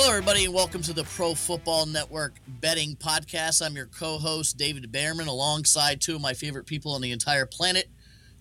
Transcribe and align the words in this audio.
Hello, 0.00 0.10
everybody, 0.10 0.44
and 0.44 0.54
welcome 0.54 0.80
to 0.82 0.92
the 0.92 1.02
Pro 1.02 1.34
Football 1.34 1.84
Network 1.84 2.34
Betting 2.46 2.94
Podcast. 2.94 3.66
I'm 3.66 3.74
your 3.74 3.86
co 3.86 4.18
host, 4.18 4.56
David 4.56 4.92
Bearman, 4.92 5.26
alongside 5.26 6.00
two 6.00 6.14
of 6.14 6.20
my 6.20 6.34
favorite 6.34 6.66
people 6.66 6.92
on 6.92 7.00
the 7.00 7.10
entire 7.10 7.46
planet 7.46 7.90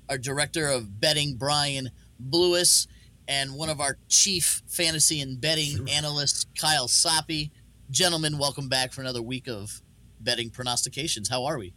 our 0.07 0.19
director 0.19 0.67
of 0.67 1.01
betting, 1.01 1.35
Brian 1.35 1.89
Blewis, 2.19 2.85
and 3.27 3.55
one 3.55 3.69
of 3.69 3.81
our 3.81 3.97
chief 4.07 4.61
fantasy 4.67 5.19
and 5.19 5.41
betting 5.41 5.89
analysts, 5.89 6.45
Kyle 6.61 6.87
Soppe. 6.87 7.49
Gentlemen, 7.89 8.37
welcome 8.37 8.69
back 8.69 8.93
for 8.93 9.01
another 9.01 9.23
week 9.23 9.47
of 9.47 9.81
betting 10.19 10.51
pronostications. 10.51 11.27
How 11.27 11.43
are 11.45 11.57
we? 11.57 11.73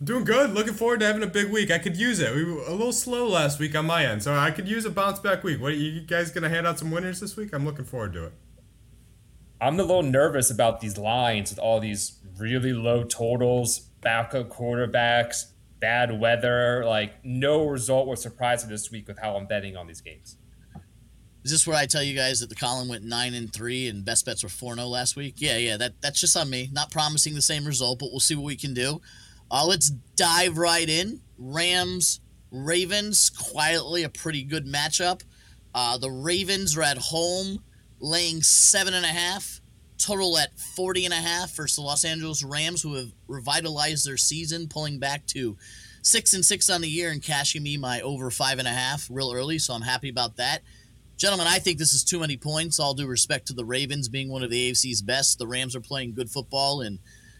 I'm 0.00 0.04
doing 0.04 0.24
good. 0.24 0.50
Looking 0.50 0.74
forward 0.74 1.00
to 1.00 1.06
having 1.06 1.22
a 1.22 1.26
big 1.26 1.50
week. 1.50 1.70
I 1.70 1.78
could 1.78 1.96
use 1.96 2.20
it. 2.20 2.34
We 2.34 2.44
were 2.44 2.60
a 2.60 2.72
little 2.72 2.92
slow 2.92 3.26
last 3.26 3.58
week 3.58 3.74
on 3.74 3.86
my 3.86 4.04
end, 4.04 4.22
so 4.22 4.34
I 4.34 4.50
could 4.50 4.68
use 4.68 4.84
a 4.84 4.90
bounce 4.90 5.18
back 5.18 5.42
week. 5.44 5.62
What 5.62 5.72
are 5.72 5.76
you 5.76 6.02
guys 6.02 6.30
gonna 6.30 6.50
hand 6.50 6.66
out 6.66 6.78
some 6.78 6.90
winners 6.90 7.20
this 7.20 7.38
week? 7.38 7.54
I'm 7.54 7.64
looking 7.64 7.86
forward 7.86 8.12
to 8.12 8.26
it. 8.26 8.32
I'm 9.60 9.80
a 9.80 9.82
little 9.82 10.02
nervous 10.02 10.50
about 10.50 10.80
these 10.80 10.98
lines 10.98 11.50
with 11.50 11.58
all 11.58 11.80
these 11.80 12.18
really 12.38 12.72
low 12.72 13.04
totals, 13.04 13.80
backup 14.02 14.50
quarterbacks, 14.50 15.46
bad 15.80 16.18
weather. 16.18 16.84
Like 16.84 17.24
no 17.24 17.66
result 17.66 18.06
was 18.06 18.20
surprising 18.22 18.68
this 18.68 18.90
week 18.90 19.08
with 19.08 19.18
how 19.18 19.36
I'm 19.36 19.46
betting 19.46 19.76
on 19.76 19.86
these 19.86 20.00
games. 20.00 20.36
Is 21.44 21.52
this 21.52 21.66
where 21.66 21.76
I 21.76 21.86
tell 21.86 22.02
you 22.02 22.14
guys 22.16 22.40
that 22.40 22.48
the 22.48 22.56
column 22.56 22.88
went 22.88 23.04
nine 23.04 23.32
and 23.32 23.52
three 23.52 23.88
and 23.88 24.04
best 24.04 24.26
bets 24.26 24.42
were 24.42 24.48
four 24.48 24.74
zero 24.74 24.88
last 24.88 25.14
week? 25.16 25.36
Yeah, 25.38 25.56
yeah. 25.56 25.76
That 25.76 25.94
that's 26.00 26.20
just 26.20 26.36
on 26.36 26.50
me. 26.50 26.68
Not 26.72 26.90
promising 26.90 27.34
the 27.34 27.42
same 27.42 27.64
result, 27.64 28.00
but 28.00 28.10
we'll 28.10 28.20
see 28.20 28.34
what 28.34 28.44
we 28.44 28.56
can 28.56 28.74
do. 28.74 29.00
Uh, 29.50 29.64
let's 29.64 29.90
dive 29.90 30.58
right 30.58 30.88
in. 30.88 31.20
Rams, 31.38 32.20
Ravens, 32.50 33.30
quietly 33.30 34.02
a 34.02 34.08
pretty 34.08 34.42
good 34.42 34.66
matchup. 34.66 35.22
Uh, 35.72 35.96
the 35.98 36.10
Ravens 36.10 36.76
are 36.76 36.82
at 36.82 36.98
home 36.98 37.60
laying 38.00 38.42
seven 38.42 38.94
and 38.94 39.04
a 39.04 39.08
half, 39.08 39.60
total 39.98 40.36
at 40.38 40.58
40 40.58 41.06
and 41.06 41.14
a 41.14 41.18
half 41.18 41.54
versus 41.54 41.76
the 41.76 41.82
Los 41.82 42.04
Angeles 42.04 42.42
Rams, 42.44 42.82
who 42.82 42.94
have 42.94 43.12
revitalized 43.28 44.06
their 44.06 44.16
season, 44.16 44.68
pulling 44.68 44.98
back 44.98 45.26
to 45.28 45.56
six 46.02 46.34
and 46.34 46.44
six 46.44 46.70
on 46.70 46.80
the 46.80 46.88
year 46.88 47.10
and 47.10 47.22
cashing 47.22 47.62
me 47.62 47.76
my 47.76 48.00
over 48.00 48.30
five 48.30 48.58
and 48.58 48.68
a 48.68 48.72
half 48.72 49.08
real 49.10 49.32
early. 49.32 49.58
So 49.58 49.74
I'm 49.74 49.82
happy 49.82 50.08
about 50.08 50.36
that. 50.36 50.62
Gentlemen, 51.16 51.46
I 51.48 51.58
think 51.58 51.78
this 51.78 51.94
is 51.94 52.04
too 52.04 52.20
many 52.20 52.36
points. 52.36 52.78
All 52.78 52.94
due 52.94 53.06
respect 53.06 53.46
to 53.46 53.54
the 53.54 53.64
Ravens 53.64 54.08
being 54.08 54.28
one 54.28 54.42
of 54.42 54.50
the 54.50 54.70
AFC's 54.70 55.00
best. 55.02 55.38
The 55.38 55.46
Rams 55.46 55.74
are 55.74 55.80
playing 55.80 56.14
good 56.14 56.30
football, 56.30 56.82
and 56.82 56.98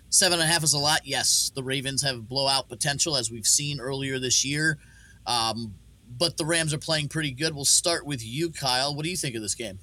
seven 0.09 0.41
and 0.41 0.49
a 0.49 0.53
half 0.53 0.65
is 0.65 0.73
a 0.73 0.79
lot. 0.79 1.03
Yes, 1.05 1.53
the 1.55 1.63
Ravens 1.63 2.03
have 2.03 2.29
blowout 2.29 2.71
potential, 2.71 3.17
as 3.17 3.31
we've 3.31 3.47
seen 3.47 3.79
earlier 3.79 4.19
this 4.19 4.47
year. 4.47 4.79
Um, 5.27 5.75
but 6.19 6.39
the 6.39 6.47
Rams 6.47 6.73
are 6.73 6.79
playing 6.79 7.09
pretty 7.09 7.33
good. 7.33 7.55
We'll 7.55 7.67
start 7.67 8.07
with 8.07 8.25
you, 8.25 8.51
Kyle. 8.51 8.95
What 8.95 9.05
do 9.05 9.11
you 9.11 9.17
think 9.17 9.35
of 9.35 9.43
this 9.43 9.55
game? 9.55 9.79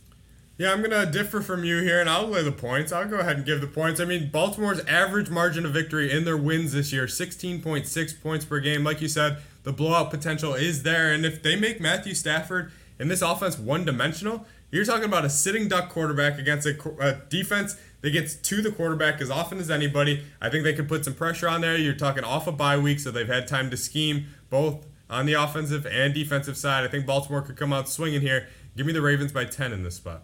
Yeah, 0.63 0.71
I'm 0.71 0.81
gonna 0.81 1.05
differ 1.05 1.41
from 1.41 1.65
you 1.65 1.81
here, 1.81 1.99
and 1.99 2.09
I'll 2.09 2.25
lay 2.25 2.41
the 2.41 2.49
points. 2.49 2.93
I'll 2.93 3.05
go 3.05 3.17
ahead 3.17 3.35
and 3.35 3.45
give 3.45 3.59
the 3.59 3.67
points. 3.67 3.99
I 3.99 4.05
mean, 4.05 4.29
Baltimore's 4.29 4.79
average 4.85 5.29
margin 5.29 5.65
of 5.65 5.73
victory 5.73 6.09
in 6.09 6.23
their 6.23 6.37
wins 6.37 6.71
this 6.71 6.93
year, 6.93 7.05
16.6 7.05 8.23
points 8.23 8.45
per 8.45 8.61
game. 8.61 8.81
Like 8.81 9.01
you 9.01 9.09
said, 9.09 9.39
the 9.63 9.73
blowout 9.73 10.09
potential 10.09 10.53
is 10.53 10.83
there, 10.83 11.11
and 11.11 11.25
if 11.25 11.43
they 11.43 11.57
make 11.57 11.81
Matthew 11.81 12.13
Stafford 12.13 12.71
in 12.97 13.09
this 13.09 13.21
offense 13.21 13.59
one-dimensional, 13.59 14.45
you're 14.71 14.85
talking 14.85 15.03
about 15.03 15.25
a 15.25 15.29
sitting 15.29 15.67
duck 15.67 15.89
quarterback 15.89 16.39
against 16.39 16.65
a, 16.65 16.77
a 17.01 17.15
defense 17.27 17.75
that 17.99 18.11
gets 18.11 18.33
to 18.33 18.61
the 18.61 18.71
quarterback 18.71 19.19
as 19.19 19.29
often 19.29 19.57
as 19.57 19.69
anybody. 19.69 20.23
I 20.39 20.49
think 20.49 20.63
they 20.63 20.73
could 20.73 20.87
put 20.87 21.03
some 21.03 21.13
pressure 21.13 21.49
on 21.49 21.59
there. 21.59 21.75
You're 21.75 21.93
talking 21.93 22.23
off 22.23 22.47
a 22.47 22.53
bye 22.53 22.77
week, 22.77 23.01
so 23.01 23.11
they've 23.11 23.27
had 23.27 23.49
time 23.49 23.69
to 23.69 23.75
scheme 23.75 24.27
both 24.49 24.85
on 25.09 25.25
the 25.25 25.33
offensive 25.33 25.85
and 25.85 26.13
defensive 26.13 26.55
side. 26.55 26.85
I 26.85 26.87
think 26.87 27.05
Baltimore 27.05 27.41
could 27.41 27.57
come 27.57 27.73
out 27.73 27.89
swinging 27.89 28.21
here. 28.21 28.47
Give 28.77 28.85
me 28.85 28.93
the 28.93 29.01
Ravens 29.01 29.33
by 29.33 29.43
10 29.43 29.73
in 29.73 29.83
this 29.83 29.95
spot. 29.95 30.23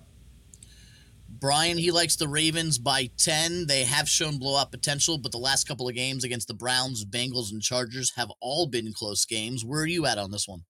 Brian, 1.39 1.77
he 1.77 1.91
likes 1.91 2.17
the 2.17 2.27
Ravens 2.27 2.77
by 2.77 3.09
10. 3.17 3.67
They 3.67 3.85
have 3.85 4.09
shown 4.09 4.39
blowout 4.39 4.71
potential, 4.71 5.17
but 5.17 5.31
the 5.31 5.37
last 5.37 5.67
couple 5.67 5.87
of 5.87 5.95
games 5.95 6.25
against 6.25 6.49
the 6.49 6.53
Browns, 6.53 7.05
Bengals, 7.05 7.51
and 7.51 7.61
Chargers 7.61 8.13
have 8.17 8.29
all 8.41 8.67
been 8.67 8.91
close 8.91 9.25
games. 9.25 9.63
Where 9.63 9.81
are 9.81 9.87
you 9.87 10.05
at 10.05 10.17
on 10.17 10.31
this 10.31 10.47
one? 10.47 10.65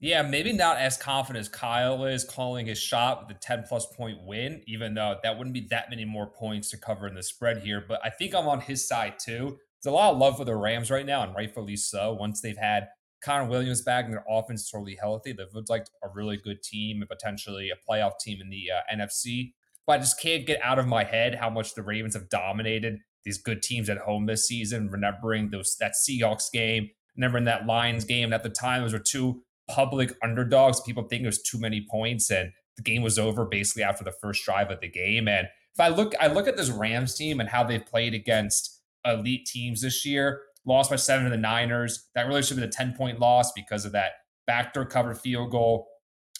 Yeah, 0.00 0.22
maybe 0.22 0.52
not 0.52 0.76
as 0.76 0.96
confident 0.96 1.40
as 1.40 1.48
Kyle 1.48 2.04
is 2.04 2.22
calling 2.22 2.66
his 2.66 2.78
shot 2.78 3.26
with 3.26 3.36
a 3.36 3.40
10 3.40 3.64
plus 3.66 3.86
point 3.86 4.18
win, 4.24 4.62
even 4.66 4.94
though 4.94 5.16
that 5.22 5.36
wouldn't 5.36 5.54
be 5.54 5.66
that 5.70 5.90
many 5.90 6.04
more 6.04 6.26
points 6.26 6.70
to 6.70 6.76
cover 6.76 7.06
in 7.08 7.14
the 7.14 7.22
spread 7.22 7.58
here. 7.58 7.84
But 7.86 8.00
I 8.04 8.10
think 8.10 8.34
I'm 8.34 8.46
on 8.46 8.60
his 8.60 8.86
side 8.86 9.14
too. 9.18 9.56
There's 9.82 9.92
a 9.92 9.96
lot 9.96 10.12
of 10.12 10.18
love 10.18 10.36
for 10.36 10.44
the 10.44 10.54
Rams 10.54 10.90
right 10.90 11.06
now, 11.06 11.22
and 11.22 11.34
rightfully 11.34 11.76
so. 11.76 12.12
Once 12.12 12.40
they've 12.40 12.58
had 12.58 12.88
Connor 13.24 13.48
Williams 13.48 13.82
back 13.82 14.04
and 14.04 14.14
their 14.14 14.24
offense 14.28 14.62
is 14.62 14.70
totally 14.70 14.96
healthy, 15.00 15.32
they've 15.32 15.46
looked 15.54 15.70
like 15.70 15.86
a 16.04 16.08
really 16.08 16.36
good 16.36 16.62
team 16.62 17.00
and 17.00 17.08
potentially 17.08 17.70
a 17.70 17.90
playoff 17.90 18.18
team 18.20 18.40
in 18.40 18.50
the 18.50 18.66
uh, 18.70 18.94
NFC 18.94 19.54
but 19.88 19.94
I 19.94 19.98
just 20.00 20.20
can't 20.20 20.46
get 20.46 20.60
out 20.62 20.78
of 20.78 20.86
my 20.86 21.02
head 21.02 21.34
how 21.34 21.48
much 21.48 21.74
the 21.74 21.82
Ravens 21.82 22.12
have 22.12 22.28
dominated 22.28 22.98
these 23.24 23.38
good 23.38 23.62
teams 23.62 23.88
at 23.88 23.96
home 23.96 24.26
this 24.26 24.46
season. 24.46 24.90
Remembering 24.90 25.48
those 25.48 25.76
that 25.80 25.94
Seahawks 25.94 26.52
game, 26.52 26.90
remembering 27.16 27.46
that 27.46 27.66
Lions 27.66 28.04
game. 28.04 28.24
And 28.24 28.34
At 28.34 28.42
the 28.42 28.50
time, 28.50 28.82
those 28.82 28.92
were 28.92 28.98
two 28.98 29.42
public 29.66 30.12
underdogs. 30.22 30.82
People 30.82 31.04
think 31.04 31.22
it 31.22 31.26
was 31.26 31.42
too 31.42 31.58
many 31.58 31.86
points, 31.90 32.30
and 32.30 32.52
the 32.76 32.82
game 32.82 33.00
was 33.00 33.18
over 33.18 33.46
basically 33.46 33.82
after 33.82 34.04
the 34.04 34.12
first 34.12 34.44
drive 34.44 34.70
of 34.70 34.80
the 34.80 34.90
game. 34.90 35.26
And 35.26 35.48
if 35.72 35.80
I 35.80 35.88
look, 35.88 36.12
I 36.20 36.26
look 36.26 36.46
at 36.46 36.58
this 36.58 36.70
Rams 36.70 37.14
team 37.14 37.40
and 37.40 37.48
how 37.48 37.64
they've 37.64 37.84
played 37.84 38.12
against 38.12 38.82
elite 39.06 39.46
teams 39.46 39.80
this 39.80 40.04
year. 40.04 40.42
Lost 40.66 40.90
by 40.90 40.96
seven 40.96 41.24
to 41.24 41.30
the 41.30 41.38
Niners. 41.38 42.10
That 42.14 42.26
really 42.26 42.42
should 42.42 42.56
been 42.56 42.64
a 42.64 42.70
10 42.70 42.92
point 42.92 43.20
loss 43.20 43.52
because 43.52 43.86
of 43.86 43.92
that 43.92 44.12
backdoor 44.46 44.84
cover 44.84 45.14
field 45.14 45.50
goal. 45.50 45.88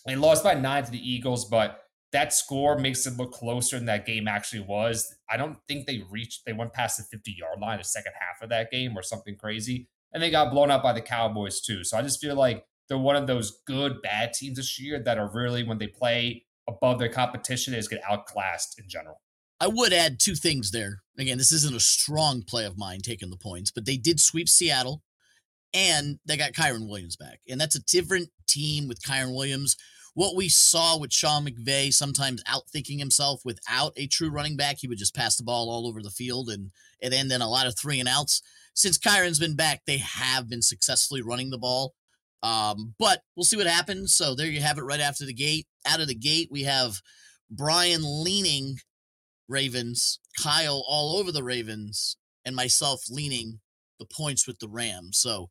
They 0.05 0.17
lost 0.17 0.45
by 0.45 0.53
nine 0.53 0.85
to 0.85 0.91
the 0.91 1.11
Eagles, 1.11 1.47
but 1.47 1.81
that 2.13 2.33
score 2.33 2.79
makes 2.79 3.07
it 3.07 3.17
look 3.17 3.33
closer 3.33 3.77
than 3.77 3.87
that 3.87 4.07
game 4.07 4.29
actually 4.29 4.61
was. 4.61 5.15
I 5.31 5.37
don't 5.37 5.59
think 5.69 5.87
they 5.87 6.05
reached, 6.11 6.45
they 6.47 6.53
went 6.53 6.73
past 6.73 6.97
the 6.97 7.05
50 7.05 7.33
yard 7.33 7.61
line 7.61 7.79
the 7.79 7.85
second 7.85 8.13
half 8.19 8.43
of 8.43 8.49
that 8.49 8.71
game 8.71 8.97
or 8.97 9.03
something 9.03 9.37
crazy. 9.37 9.89
And 10.13 10.23
they 10.23 10.31
got 10.31 10.51
blown 10.51 10.71
up 10.71 10.83
by 10.83 10.95
the 10.95 11.03
Cowboys 11.03 11.61
too. 11.61 11.85
So 11.85 11.99
I 11.99 12.03
just 12.03 12.21
feel 12.21 12.35
like 12.35 12.65
they're 12.89 12.97
one 12.97 13.17
of 13.17 13.27
those 13.27 13.61
good, 13.67 14.01
bad 14.03 14.33
teams 14.33 14.57
this 14.57 14.81
year 14.81 14.99
that 15.01 15.19
are 15.19 15.31
really, 15.33 15.63
when 15.63 15.77
they 15.77 15.87
play 15.87 16.47
above 16.67 16.99
their 16.99 17.11
competition, 17.11 17.75
is 17.75 17.89
get 17.89 18.01
outclassed 18.09 18.79
in 18.79 18.89
general. 18.89 19.21
I 19.61 19.67
would 19.67 19.93
add 19.93 20.19
two 20.19 20.35
things 20.35 20.71
there. 20.71 21.03
Again, 21.19 21.37
this 21.37 21.53
isn't 21.53 21.77
a 21.77 21.81
strong 21.81 22.43
play 22.43 22.65
of 22.65 22.79
mine 22.79 23.01
taking 23.01 23.29
the 23.29 23.37
points, 23.37 23.71
but 23.71 23.85
they 23.85 23.97
did 23.97 24.21
sweep 24.21 24.49
Seattle 24.49 25.03
and 25.75 26.19
they 26.25 26.37
got 26.37 26.53
Kyren 26.53 26.89
Williams 26.89 27.17
back. 27.17 27.41
And 27.49 27.61
that's 27.61 27.77
a 27.77 27.83
different 27.83 28.31
team 28.47 28.89
with 28.89 29.03
Kyren 29.03 29.35
Williams 29.35 29.77
what 30.15 30.37
we 30.37 30.49
saw 30.49 30.99
with 30.99 31.13
Sean 31.13 31.47
McVay 31.47 31.93
sometimes 31.93 32.43
outthinking 32.45 32.99
himself 32.99 33.43
without 33.45 33.93
a 33.97 34.07
true 34.07 34.31
running 34.31 34.57
back. 34.57 34.79
He 34.79 34.89
would 34.89 34.99
just 34.99 35.15
pass 35.15 35.37
the 35.37 35.45
ball 35.45 35.71
all 35.71 35.87
over 35.87 36.03
the 36.03 36.11
field 36.11 36.49
and 36.49 36.71
it 37.01 37.13
ended 37.13 37.37
in 37.37 37.41
a 37.41 37.49
lot 37.49 37.67
of 37.67 37.79
three 37.79 38.01
and 38.01 38.09
outs. 38.09 38.43
Since 38.75 38.99
Kyren's 38.99 39.39
been 39.39 39.57
back, 39.57 39.83
they 39.87 39.99
have 39.99 40.49
been 40.49 40.63
successfully 40.63 41.23
running 41.23 41.51
the 41.51 41.59
ball. 41.59 41.95
Um, 42.43 42.95
but 42.99 43.23
we'll 43.37 43.45
see 43.45 43.57
what 43.57 43.67
happens. 43.67 44.15
So 44.15 44.35
there 44.35 44.47
you 44.47 44.61
have 44.61 44.79
it 44.79 44.83
right 44.83 45.01
after 45.01 45.25
the 45.25 45.35
gate. 45.35 45.67
Out 45.87 46.01
of 46.01 46.09
the 46.09 46.15
gate, 46.15 46.49
we 46.51 46.63
have 46.65 47.01
Brian 47.51 48.03
leaning 48.05 48.77
Ravens, 49.49 50.21
Kyle 50.41 50.85
all 50.87 51.17
over 51.17 51.33
the 51.33 51.43
Ravens, 51.43 52.17
and 52.45 52.55
myself 52.55 53.05
leaning 53.11 53.61
the 53.99 54.07
points 54.07 54.47
with 54.47 54.59
the 54.59 54.69
Rams. 54.69 55.19
So 55.19 55.51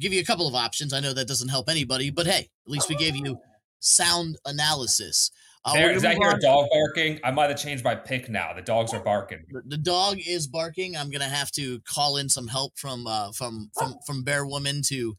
give 0.00 0.12
you 0.12 0.20
a 0.20 0.24
couple 0.24 0.48
of 0.48 0.54
options. 0.54 0.92
I 0.92 1.00
know 1.00 1.12
that 1.12 1.28
doesn't 1.28 1.48
help 1.48 1.68
anybody, 1.68 2.10
but 2.10 2.26
hey, 2.26 2.48
at 2.66 2.70
least 2.70 2.88
we 2.88 2.96
gave 2.96 3.14
you 3.14 3.38
sound 3.84 4.36
analysis. 4.44 5.30
Uh, 5.64 5.72
there, 5.72 5.92
is 5.92 6.02
that 6.02 6.18
your 6.18 6.38
dog 6.38 6.66
barking? 6.70 7.18
I 7.24 7.30
might 7.30 7.48
have 7.48 7.58
changed 7.58 7.84
my 7.84 7.94
pick 7.94 8.28
now. 8.28 8.52
The 8.52 8.60
dogs 8.62 8.92
are 8.92 9.00
barking. 9.00 9.44
The, 9.66 9.78
dog 9.78 10.18
is 10.18 10.46
barking. 10.46 10.94
I'm 10.94 11.10
gonna 11.10 11.24
have 11.24 11.50
to 11.52 11.80
call 11.80 12.18
in 12.18 12.28
some 12.28 12.48
help 12.48 12.78
from 12.78 13.06
uh, 13.06 13.32
from 13.32 13.70
from 13.78 13.96
from 14.06 14.24
Bear 14.24 14.44
Woman 14.44 14.82
to 14.88 15.16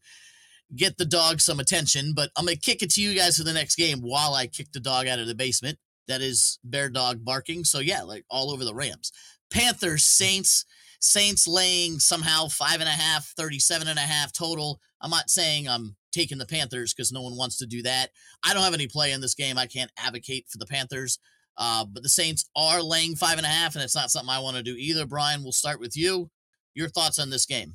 get 0.76 0.98
the 0.98 1.04
dog 1.04 1.40
some 1.40 1.58
attention. 1.58 2.12
But 2.14 2.30
I'm 2.36 2.44
gonna 2.44 2.56
kick 2.56 2.82
it 2.82 2.90
to 2.90 3.02
you 3.02 3.16
guys 3.16 3.38
for 3.38 3.44
the 3.44 3.52
next 3.52 3.74
game 3.74 3.98
while 4.02 4.34
I 4.34 4.46
kick 4.46 4.68
the 4.72 4.80
dog 4.80 5.08
out 5.08 5.18
of 5.18 5.26
the 5.26 5.34
basement. 5.34 5.78
That 6.06 6.20
is 6.20 6.60
Bear 6.62 6.90
Dog 6.90 7.24
barking. 7.24 7.64
So 7.64 7.80
yeah, 7.80 8.02
like 8.02 8.24
all 8.30 8.52
over 8.52 8.64
the 8.64 8.74
Rams. 8.74 9.10
Panthers, 9.50 10.04
Saints. 10.04 10.64
Saints 10.98 11.46
laying 11.46 11.98
somehow 11.98 12.48
five 12.48 12.80
and 12.80 12.88
a 12.88 12.92
half, 12.92 13.26
37 13.36 13.86
and 13.86 13.98
a 13.98 14.02
half 14.02 14.32
total. 14.32 14.80
I'm 15.00 15.10
not 15.10 15.28
saying 15.28 15.68
I'm 15.68 15.94
taking 16.16 16.38
the 16.38 16.46
Panthers 16.46 16.94
because 16.94 17.12
no 17.12 17.22
one 17.22 17.36
wants 17.36 17.58
to 17.58 17.66
do 17.66 17.82
that. 17.82 18.10
I 18.44 18.54
don't 18.54 18.62
have 18.62 18.74
any 18.74 18.88
play 18.88 19.12
in 19.12 19.20
this 19.20 19.34
game. 19.34 19.58
I 19.58 19.66
can't 19.66 19.92
advocate 19.98 20.46
for 20.48 20.58
the 20.58 20.66
Panthers. 20.66 21.18
Uh, 21.58 21.84
but 21.84 22.02
the 22.02 22.08
Saints 22.08 22.48
are 22.56 22.82
laying 22.82 23.16
five 23.16 23.38
and 23.38 23.46
a 23.46 23.50
half, 23.50 23.74
and 23.74 23.84
it's 23.84 23.94
not 23.94 24.10
something 24.10 24.28
I 24.28 24.40
want 24.40 24.56
to 24.56 24.62
do 24.62 24.74
either. 24.76 25.06
Brian, 25.06 25.42
we'll 25.42 25.52
start 25.52 25.80
with 25.80 25.96
you. 25.96 26.30
Your 26.74 26.88
thoughts 26.88 27.18
on 27.18 27.30
this 27.30 27.46
game? 27.46 27.74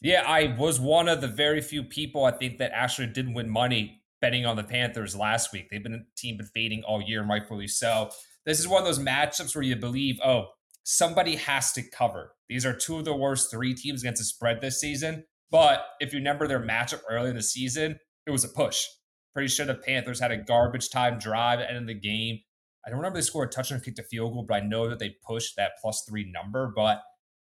Yeah, 0.00 0.24
I 0.26 0.56
was 0.58 0.80
one 0.80 1.08
of 1.08 1.20
the 1.20 1.28
very 1.28 1.60
few 1.60 1.82
people 1.84 2.24
I 2.24 2.32
think 2.32 2.58
that 2.58 2.72
actually 2.74 3.08
didn't 3.08 3.34
win 3.34 3.48
money 3.48 4.02
betting 4.20 4.46
on 4.46 4.56
the 4.56 4.64
Panthers 4.64 5.14
last 5.14 5.52
week. 5.52 5.68
They've 5.70 5.82
been 5.82 5.94
a 5.94 6.04
team 6.16 6.38
been 6.38 6.46
fading 6.46 6.82
all 6.84 7.02
year, 7.02 7.24
rightfully 7.24 7.68
so. 7.68 8.10
This 8.46 8.58
is 8.58 8.66
one 8.66 8.82
of 8.82 8.86
those 8.86 8.98
matchups 8.98 9.54
where 9.54 9.62
you 9.62 9.76
believe, 9.76 10.18
oh, 10.24 10.46
somebody 10.84 11.36
has 11.36 11.72
to 11.72 11.82
cover. 11.82 12.32
These 12.48 12.64
are 12.66 12.74
two 12.74 12.98
of 12.98 13.04
the 13.04 13.14
worst 13.14 13.50
three 13.50 13.74
teams 13.74 14.02
against 14.02 14.20
the 14.20 14.24
spread 14.24 14.60
this 14.60 14.80
season. 14.80 15.24
But 15.52 15.84
if 16.00 16.12
you 16.12 16.18
remember 16.18 16.48
their 16.48 16.58
matchup 16.58 17.02
early 17.08 17.28
in 17.28 17.36
the 17.36 17.42
season, 17.42 18.00
it 18.26 18.30
was 18.30 18.42
a 18.42 18.48
push. 18.48 18.86
Pretty 19.34 19.48
sure 19.48 19.66
the 19.66 19.74
Panthers 19.74 20.18
had 20.18 20.32
a 20.32 20.38
garbage 20.38 20.88
time 20.88 21.18
drive 21.18 21.60
at 21.60 21.68
the 21.68 21.74
end 21.74 21.78
of 21.78 21.86
the 21.86 21.94
game. 21.94 22.40
I 22.84 22.90
don't 22.90 22.98
remember 22.98 23.18
they 23.18 23.22
scored 23.22 23.48
a 23.48 23.52
touchdown, 23.52 23.80
kicked 23.80 23.98
a 23.98 24.02
field 24.02 24.32
goal, 24.32 24.46
but 24.48 24.54
I 24.54 24.60
know 24.60 24.88
that 24.88 24.98
they 24.98 25.14
pushed 25.24 25.56
that 25.56 25.72
plus 25.80 26.04
three 26.08 26.28
number. 26.32 26.72
But 26.74 27.02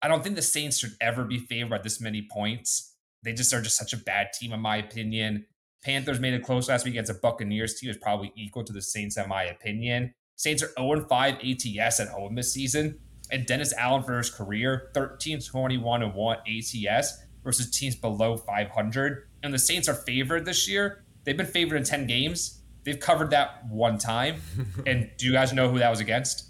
I 0.02 0.08
don't 0.08 0.24
think 0.24 0.36
the 0.36 0.42
Saints 0.42 0.80
should 0.80 0.94
ever 1.00 1.24
be 1.24 1.38
favored 1.38 1.70
by 1.70 1.78
this 1.78 2.02
many 2.02 2.28
points. 2.30 2.96
They 3.24 3.32
just 3.32 3.54
are 3.54 3.62
just 3.62 3.78
such 3.78 3.94
a 3.94 3.98
bad 3.98 4.34
team, 4.34 4.52
in 4.52 4.60
my 4.60 4.78
opinion. 4.78 5.46
Panthers 5.84 6.20
made 6.20 6.34
it 6.34 6.44
close 6.44 6.68
last 6.68 6.86
week 6.86 6.96
against 6.96 7.12
a 7.12 7.16
Buccaneers 7.16 7.80
team 7.80 7.90
is 7.90 7.98
probably 7.98 8.34
equal 8.36 8.64
to 8.64 8.74
the 8.74 8.82
Saints, 8.82 9.18
in 9.18 9.30
my 9.30 9.44
opinion. 9.44 10.14
Saints 10.36 10.64
are 10.64 10.72
0 10.78 11.06
5 11.08 11.36
ATS 11.36 12.00
at 12.00 12.10
home 12.10 12.36
this 12.36 12.54
season. 12.54 13.00
And 13.32 13.46
Dennis 13.46 13.74
Allen 13.74 14.04
for 14.04 14.18
his 14.18 14.30
career, 14.30 14.92
13 14.94 15.40
21 15.40 16.04
and 16.04 16.14
1 16.14 16.38
ATS 16.38 17.23
versus 17.44 17.70
teams 17.70 17.96
below 17.96 18.38
500. 18.38 19.28
And 19.44 19.54
the 19.54 19.60
Saints 19.60 19.88
are 19.90 19.94
favored 19.94 20.46
this 20.46 20.68
year. 20.68 21.04
They've 21.24 21.38
been 21.38 21.46
favored 21.46 21.78
in 21.78 21.84
10 21.84 22.08
games. 22.08 22.62
They've 22.84 23.00
covered 23.00 23.32
that 23.32 23.66
one 23.70 23.98
time. 23.98 24.42
and 24.86 25.10
do 25.18 25.26
you 25.26 25.32
guys 25.32 25.54
know 25.54 25.70
who 25.70 25.80
that 25.80 25.90
was 25.90 26.00
against? 26.00 26.48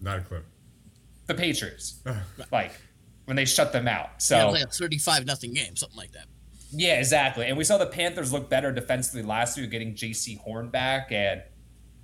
Not 0.00 0.18
a 0.18 0.20
clue. 0.22 0.42
The 1.26 1.34
Patriots. 1.34 2.00
like 2.52 2.72
when 3.24 3.36
they 3.36 3.44
shut 3.44 3.72
them 3.72 3.86
out. 3.86 4.22
So 4.22 4.36
yeah, 4.36 4.44
like 4.44 4.64
a 4.64 4.66
35 4.66 5.26
nothing 5.26 5.52
game, 5.52 5.76
something 5.76 5.96
like 5.96 6.12
that. 6.12 6.26
Yeah, 6.72 6.98
exactly. 6.98 7.46
And 7.46 7.56
we 7.56 7.64
saw 7.64 7.76
the 7.78 7.86
Panthers 7.86 8.32
look 8.32 8.48
better 8.48 8.72
defensively 8.72 9.22
last 9.22 9.58
week, 9.58 9.70
getting 9.70 9.94
Jaycee 9.94 10.38
Horn 10.38 10.70
back. 10.70 11.12
And 11.12 11.42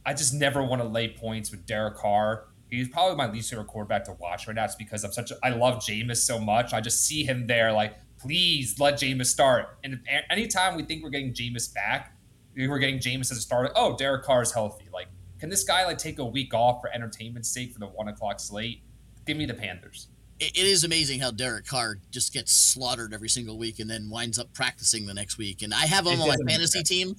I 0.04 0.12
just 0.12 0.34
never 0.34 0.62
want 0.62 0.82
to 0.82 0.88
lay 0.88 1.08
points 1.08 1.50
with 1.50 1.66
Derek 1.66 1.96
Carr. 1.96 2.47
He's 2.70 2.88
probably 2.88 3.16
my 3.16 3.30
least 3.30 3.50
favorite 3.50 3.66
quarterback 3.66 4.04
to 4.04 4.12
watch 4.12 4.46
right 4.46 4.54
now. 4.54 4.64
It's 4.64 4.74
because 4.74 5.04
I'm 5.04 5.12
such 5.12 5.30
a 5.30 5.38
I 5.42 5.50
love 5.50 5.76
Jameis 5.76 6.18
so 6.18 6.38
much. 6.38 6.72
I 6.72 6.80
just 6.80 7.04
see 7.04 7.24
him 7.24 7.46
there, 7.46 7.72
like, 7.72 7.96
please 8.20 8.78
let 8.78 8.94
Jameis 8.94 9.26
start. 9.26 9.78
And 9.84 10.00
anytime 10.30 10.76
we 10.76 10.82
think 10.82 11.02
we're 11.02 11.10
getting 11.10 11.32
Jameis 11.32 11.72
back, 11.72 12.14
we're 12.56 12.78
getting 12.78 12.98
Jameis 12.98 13.30
as 13.30 13.38
a 13.38 13.40
starter. 13.40 13.72
Oh, 13.74 13.96
Derek 13.96 14.24
Carr 14.24 14.42
is 14.42 14.52
healthy. 14.52 14.86
Like, 14.92 15.08
can 15.38 15.48
this 15.48 15.64
guy 15.64 15.86
like 15.86 15.98
take 15.98 16.18
a 16.18 16.24
week 16.24 16.52
off 16.52 16.80
for 16.82 16.92
entertainment's 16.92 17.48
sake 17.48 17.72
for 17.72 17.78
the 17.78 17.86
one 17.86 18.08
o'clock 18.08 18.40
slate? 18.40 18.82
Give 19.24 19.36
me 19.36 19.46
the 19.46 19.54
Panthers 19.54 20.08
it 20.40 20.56
is 20.56 20.84
amazing 20.84 21.20
how 21.20 21.30
Derek 21.30 21.66
Carr 21.66 21.98
just 22.10 22.32
gets 22.32 22.52
slaughtered 22.52 23.12
every 23.12 23.28
single 23.28 23.58
week 23.58 23.80
and 23.80 23.90
then 23.90 24.08
winds 24.08 24.38
up 24.38 24.52
practicing 24.52 25.06
the 25.06 25.14
next 25.14 25.36
week. 25.36 25.62
And 25.62 25.74
I 25.74 25.86
have 25.86 26.06
him 26.06 26.20
on 26.20 26.28
my 26.28 26.36
fantasy 26.46 26.82
team. 26.82 27.16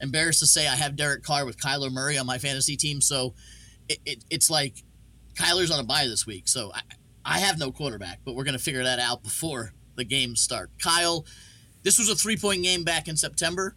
Embarrassed 0.00 0.40
to 0.40 0.46
say, 0.46 0.68
I 0.68 0.76
have 0.76 0.94
Derek 0.94 1.22
Carr 1.22 1.46
with 1.46 1.58
Kyler 1.58 1.90
Murray 1.90 2.18
on 2.18 2.26
my 2.26 2.38
fantasy 2.38 2.76
team. 2.76 3.00
So 3.00 3.34
it, 3.88 3.98
it, 4.04 4.24
it's 4.30 4.50
like 4.50 4.84
Kyler's 5.38 5.70
on 5.70 5.80
a 5.80 5.84
bye 5.84 6.06
this 6.06 6.26
week. 6.26 6.48
So 6.48 6.72
I, 6.74 6.80
I 7.24 7.38
have 7.38 7.58
no 7.58 7.70
quarterback, 7.70 8.20
but 8.24 8.34
we're 8.34 8.44
going 8.44 8.56
to 8.56 8.62
figure 8.62 8.82
that 8.82 8.98
out 8.98 9.22
before 9.22 9.72
the 9.96 10.04
games 10.04 10.40
start. 10.40 10.70
Kyle, 10.82 11.24
this 11.82 11.98
was 11.98 12.08
a 12.08 12.16
three 12.16 12.36
point 12.36 12.62
game 12.62 12.84
back 12.84 13.08
in 13.08 13.16
September. 13.16 13.76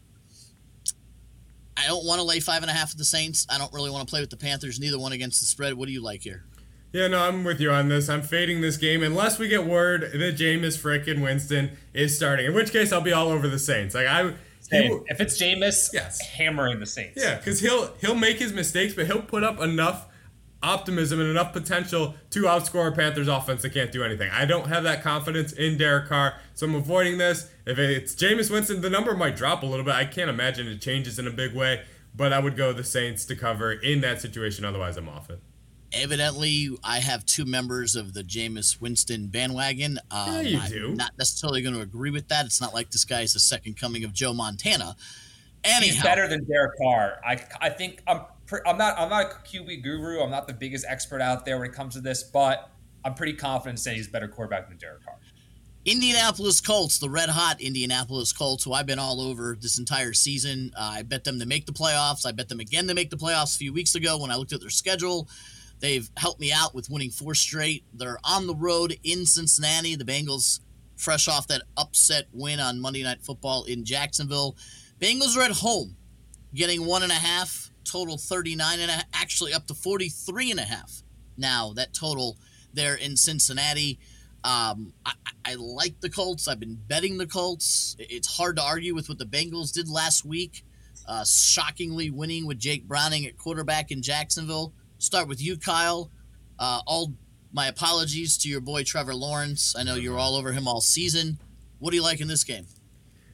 I 1.78 1.88
don't 1.88 2.06
want 2.06 2.20
to 2.20 2.26
lay 2.26 2.40
five 2.40 2.62
and 2.64 2.70
a 2.70 2.74
half 2.74 2.90
with 2.90 2.98
the 2.98 3.06
Saints. 3.06 3.48
I 3.50 3.58
don't 3.58 3.72
really 3.74 3.90
want 3.90 4.08
to 4.08 4.12
play 4.12 4.22
with 4.22 4.30
the 4.30 4.38
Panthers, 4.38 4.80
neither 4.80 5.00
one 5.00 5.14
against 5.14 5.40
the 5.40 5.46
spread. 5.46 5.74
What 5.76 5.88
do 5.88 5.94
you 5.94 6.02
like 6.02 6.22
here? 6.22 6.44
Yeah, 6.92 7.08
no, 7.08 7.22
I'm 7.22 7.46
with 7.46 7.62
you 7.62 7.72
on 7.72 7.88
this. 7.88 8.10
I'm 8.10 8.22
fading 8.22 8.60
this 8.60 8.76
game 8.76 9.02
unless 9.02 9.40
we 9.40 9.48
get 9.48 9.66
word 9.66 10.02
that 10.02 10.36
Jameis 10.36 10.78
frickin' 10.78 11.22
Winston 11.22 11.78
is 11.94 12.16
starting. 12.16 12.48
In 12.48 12.54
which 12.54 12.72
case, 12.72 12.92
I'll 12.92 13.02
be 13.02 13.14
all 13.14 13.30
over 13.30 13.48
the 13.48 13.60
Saints. 13.60 13.96
Like 13.96 14.08
I, 14.08 14.24
will, 14.24 14.36
if 15.08 15.22
it's 15.22 15.42
Jameis, 15.42 15.90
yes, 15.94 16.20
hammering 16.20 16.82
the 16.82 16.86
Saints. 16.86 17.22
Yeah, 17.24 17.38
because 17.38 17.62
he'll 17.62 17.94
he'll 18.02 18.16
make 18.16 18.40
his 18.40 18.52
mistakes, 18.52 18.94
but 18.94 19.08
he'll 19.08 19.22
put 19.22 19.44
up 19.44 19.62
enough 19.62 20.11
optimism 20.64 21.20
and 21.20 21.30
enough 21.30 21.54
potential 21.54 22.16
to 22.32 22.44
outscore 22.44 22.92
a 22.92 22.92
Panthers 22.92 23.28
offense 23.28 23.62
that 23.64 23.74
can't 23.74 23.92
do 23.92 24.04
anything. 24.04 24.30
I 24.32 24.46
don't 24.46 24.68
have 24.68 24.84
that 24.84 25.02
confidence 25.02 25.54
in 25.54 25.78
Derek 25.78 26.08
Carr, 26.08 26.36
so 26.54 26.66
I'm 26.68 26.76
avoiding 26.76 27.18
this. 27.18 27.50
If 27.66 27.80
it's 27.80 28.16
Jameis 28.16 28.52
Winston, 28.52 28.82
the 28.82 28.90
number 28.90 29.16
might 29.16 29.36
drop 29.36 29.64
a 29.64 29.66
little 29.66 29.86
bit. 29.86 29.96
I 29.96 30.06
can't 30.06 30.30
imagine 30.30 30.68
it 30.68 30.82
changes 30.82 31.20
in 31.20 31.28
a 31.28 31.32
big 31.32 31.56
way, 31.56 31.84
but 32.16 32.34
I 32.34 32.40
would 32.40 32.56
go 32.56 32.74
the 32.74 32.84
Saints 32.84 33.26
to 33.26 33.36
cover 33.36 33.72
in 33.72 34.02
that 34.02 34.22
situation. 34.22 34.66
Otherwise, 34.66 34.98
I'm 34.98 35.10
off 35.10 35.30
it 35.30 35.42
evidently 35.94 36.70
I 36.84 37.00
have 37.00 37.26
two 37.26 37.46
members 37.46 37.96
of 37.96 38.14
the 38.14 38.24
Jameis 38.24 38.80
Winston 38.80 39.28
bandwagon. 39.28 40.00
Um, 40.10 40.28
yeah, 40.28 40.42
you 40.42 40.60
I'm 40.60 40.72
do. 40.72 40.96
Not 40.96 41.12
necessarily 41.18 41.62
going 41.62 41.76
to 41.76 41.82
agree 41.82 42.12
with 42.12 42.28
that. 42.30 42.46
It's 42.46 42.62
not 42.62 42.74
like 42.74 42.92
this 42.92 43.06
guy 43.06 43.22
is 43.22 43.34
the 43.34 43.40
second 43.40 43.78
coming 43.78 44.04
of 44.04 44.14
Joe 44.14 44.34
Montana. 44.34 44.96
Anyhow, 45.64 45.94
He's 45.94 46.04
better 46.04 46.28
than 46.28 46.44
Derek 46.46 46.78
Carr. 46.82 47.20
I, 47.26 47.40
I 47.60 47.70
think 47.70 48.02
I'm 48.08 48.22
I'm 48.66 48.78
not 48.78 48.98
I'm 48.98 49.10
not 49.10 49.26
a 49.26 49.36
QB 49.48 49.84
guru. 49.84 50.22
I'm 50.22 50.32
not 50.32 50.48
the 50.48 50.54
biggest 50.54 50.86
expert 50.88 51.22
out 51.22 51.46
there 51.46 51.58
when 51.60 51.70
it 51.70 51.74
comes 51.74 51.96
to 51.96 52.02
this, 52.02 52.24
but 52.24 52.70
I'm 53.04 53.14
pretty 53.14 53.34
confident 53.34 53.80
saying 53.80 53.98
he's 53.98 54.08
a 54.08 54.12
better 54.12 54.28
quarterback 54.28 54.70
than 54.70 54.78
Derek 54.78 55.04
Carr. 55.04 55.16
Indianapolis 55.84 56.62
Colts, 56.62 57.00
the 57.00 57.10
red 57.10 57.30
hot 57.30 57.60
Indianapolis 57.60 58.32
Colts, 58.34 58.64
who 58.64 58.74
I've 58.74 58.86
been 58.86 59.00
all 59.00 59.20
over 59.20 59.58
this 59.60 59.80
entire 59.80 60.14
season. 60.14 60.72
Uh, 60.78 60.92
I 60.98 61.02
bet 61.02 61.24
them 61.24 61.40
to 61.40 61.48
make 61.48 61.66
the 61.66 61.72
playoffs. 61.72 62.26
I 62.26 62.32
bet 62.32 62.50
them 62.50 62.60
again 62.60 62.88
to 62.88 62.94
make 62.94 63.10
the 63.10 63.18
playoffs 63.18 63.56
a 63.56 63.58
few 63.58 63.74
weeks 63.74 63.96
ago 63.96 64.20
when 64.20 64.30
I 64.30 64.36
looked 64.36 64.54
at 64.54 64.60
their 64.60 64.70
schedule. 64.70 65.28
They've 65.80 66.08
helped 66.16 66.40
me 66.40 66.52
out 66.52 66.76
with 66.76 66.90
winning 66.92 67.10
four 67.10 67.34
straight. 67.34 67.84
They're 67.94 68.20
on 68.24 68.46
the 68.46 68.54
road 68.54 68.96
in 69.04 69.26
Cincinnati. 69.26 69.96
The 69.96 70.04
Bengals, 70.04 70.60
fresh 70.98 71.28
off 71.28 71.48
that 71.48 71.64
upset 71.76 72.28
win 72.32 72.60
on 72.60 72.80
Monday 72.80 73.02
Night 73.02 73.24
Football 73.24 73.64
in 73.64 73.84
Jacksonville. 73.84 74.56
Bengals 75.00 75.36
are 75.36 75.42
at 75.42 75.52
home, 75.52 75.98
getting 76.54 76.86
one 76.86 77.02
and 77.02 77.12
a 77.12 77.16
half, 77.16 77.71
total 77.84 78.18
39 78.18 78.80
and 78.80 78.92
a 78.92 79.04
actually 79.14 79.54
up 79.54 79.68
to 79.68 79.74
43 79.74 80.52
and 80.52 80.60
a 80.60 80.64
half. 80.64 81.04
Now, 81.38 81.74
that 81.74 81.94
total 81.94 82.38
there 82.74 82.96
in 82.96 83.18
Cincinnati. 83.18 84.00
Um, 84.44 84.94
I, 85.06 85.14
I 85.46 85.56
like 85.56 86.02
the 86.02 86.10
Colts. 86.10 86.48
I've 86.48 86.60
been 86.60 86.80
betting 86.88 87.18
the 87.18 87.28
Colts. 87.28 87.96
It's 88.00 88.38
hard 88.38 88.56
to 88.56 88.64
argue 88.64 88.96
with 88.96 89.10
what 89.10 89.20
the 89.20 89.26
Bengals 89.26 89.72
did 89.72 89.88
last 89.90 90.26
week, 90.26 90.64
uh, 91.08 91.24
shockingly 91.24 92.10
winning 92.10 92.46
with 92.48 92.60
Jake 92.60 92.88
Browning 92.88 93.26
at 93.26 93.38
quarterback 93.38 93.92
in 93.92 94.02
Jacksonville 94.02 94.74
start 95.02 95.28
with 95.28 95.42
you, 95.42 95.58
Kyle. 95.58 96.10
Uh, 96.60 96.82
all 96.86 97.14
my 97.52 97.68
apologies 97.68 98.38
to 98.38 98.50
your 98.50 98.62
boy 98.62 98.84
Trevor 98.84 99.16
Lawrence. 99.16 99.76
I 99.78 99.84
know 99.84 99.96
you're 99.96 100.18
all 100.18 100.36
over 100.36 100.52
him 100.52 100.68
all 100.68 100.82
season. 100.82 101.40
What 101.80 101.90
do 101.90 101.98
you 101.98 102.04
like 102.04 102.22
in 102.22 102.28
this 102.28 102.44
game? 102.44 102.66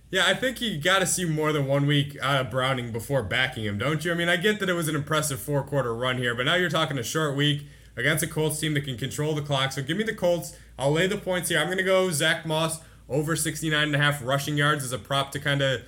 Yeah, 0.09 0.23
I 0.25 0.33
think 0.35 0.61
you 0.61 0.77
got 0.77 0.99
to 0.99 1.05
see 1.05 1.25
more 1.25 1.51
than 1.51 1.67
one 1.67 1.85
week 1.85 2.17
out 2.21 2.39
of 2.39 2.49
Browning 2.49 2.93
before 2.93 3.23
backing 3.23 3.65
him, 3.65 3.77
don't 3.77 4.05
you? 4.05 4.11
I 4.11 4.15
mean, 4.15 4.29
I 4.29 4.37
get 4.37 4.59
that 4.59 4.69
it 4.69 4.73
was 4.73 4.87
an 4.87 4.95
impressive 4.95 5.41
four 5.41 5.63
quarter 5.63 5.93
run 5.93 6.17
here, 6.17 6.33
but 6.33 6.45
now 6.45 6.55
you're 6.55 6.69
talking 6.69 6.97
a 6.97 7.03
short 7.03 7.35
week 7.35 7.67
against 7.97 8.23
a 8.23 8.27
Colts 8.27 8.59
team 8.59 8.73
that 8.75 8.85
can 8.85 8.97
control 8.97 9.35
the 9.35 9.41
clock. 9.41 9.73
So 9.73 9.81
give 9.81 9.97
me 9.97 10.03
the 10.03 10.15
Colts. 10.15 10.55
I'll 10.79 10.93
lay 10.93 11.07
the 11.07 11.17
points 11.17 11.49
here. 11.49 11.59
I'm 11.59 11.65
going 11.65 11.77
to 11.77 11.83
go 11.83 12.09
Zach 12.11 12.45
Moss 12.45 12.79
over 13.09 13.35
69 13.35 13.83
and 13.83 13.95
a 13.95 13.97
half 13.97 14.23
rushing 14.23 14.55
yards 14.57 14.83
as 14.83 14.93
a 14.93 14.99
prop 14.99 15.31
to 15.31 15.39
kind 15.39 15.61
of 15.61 15.81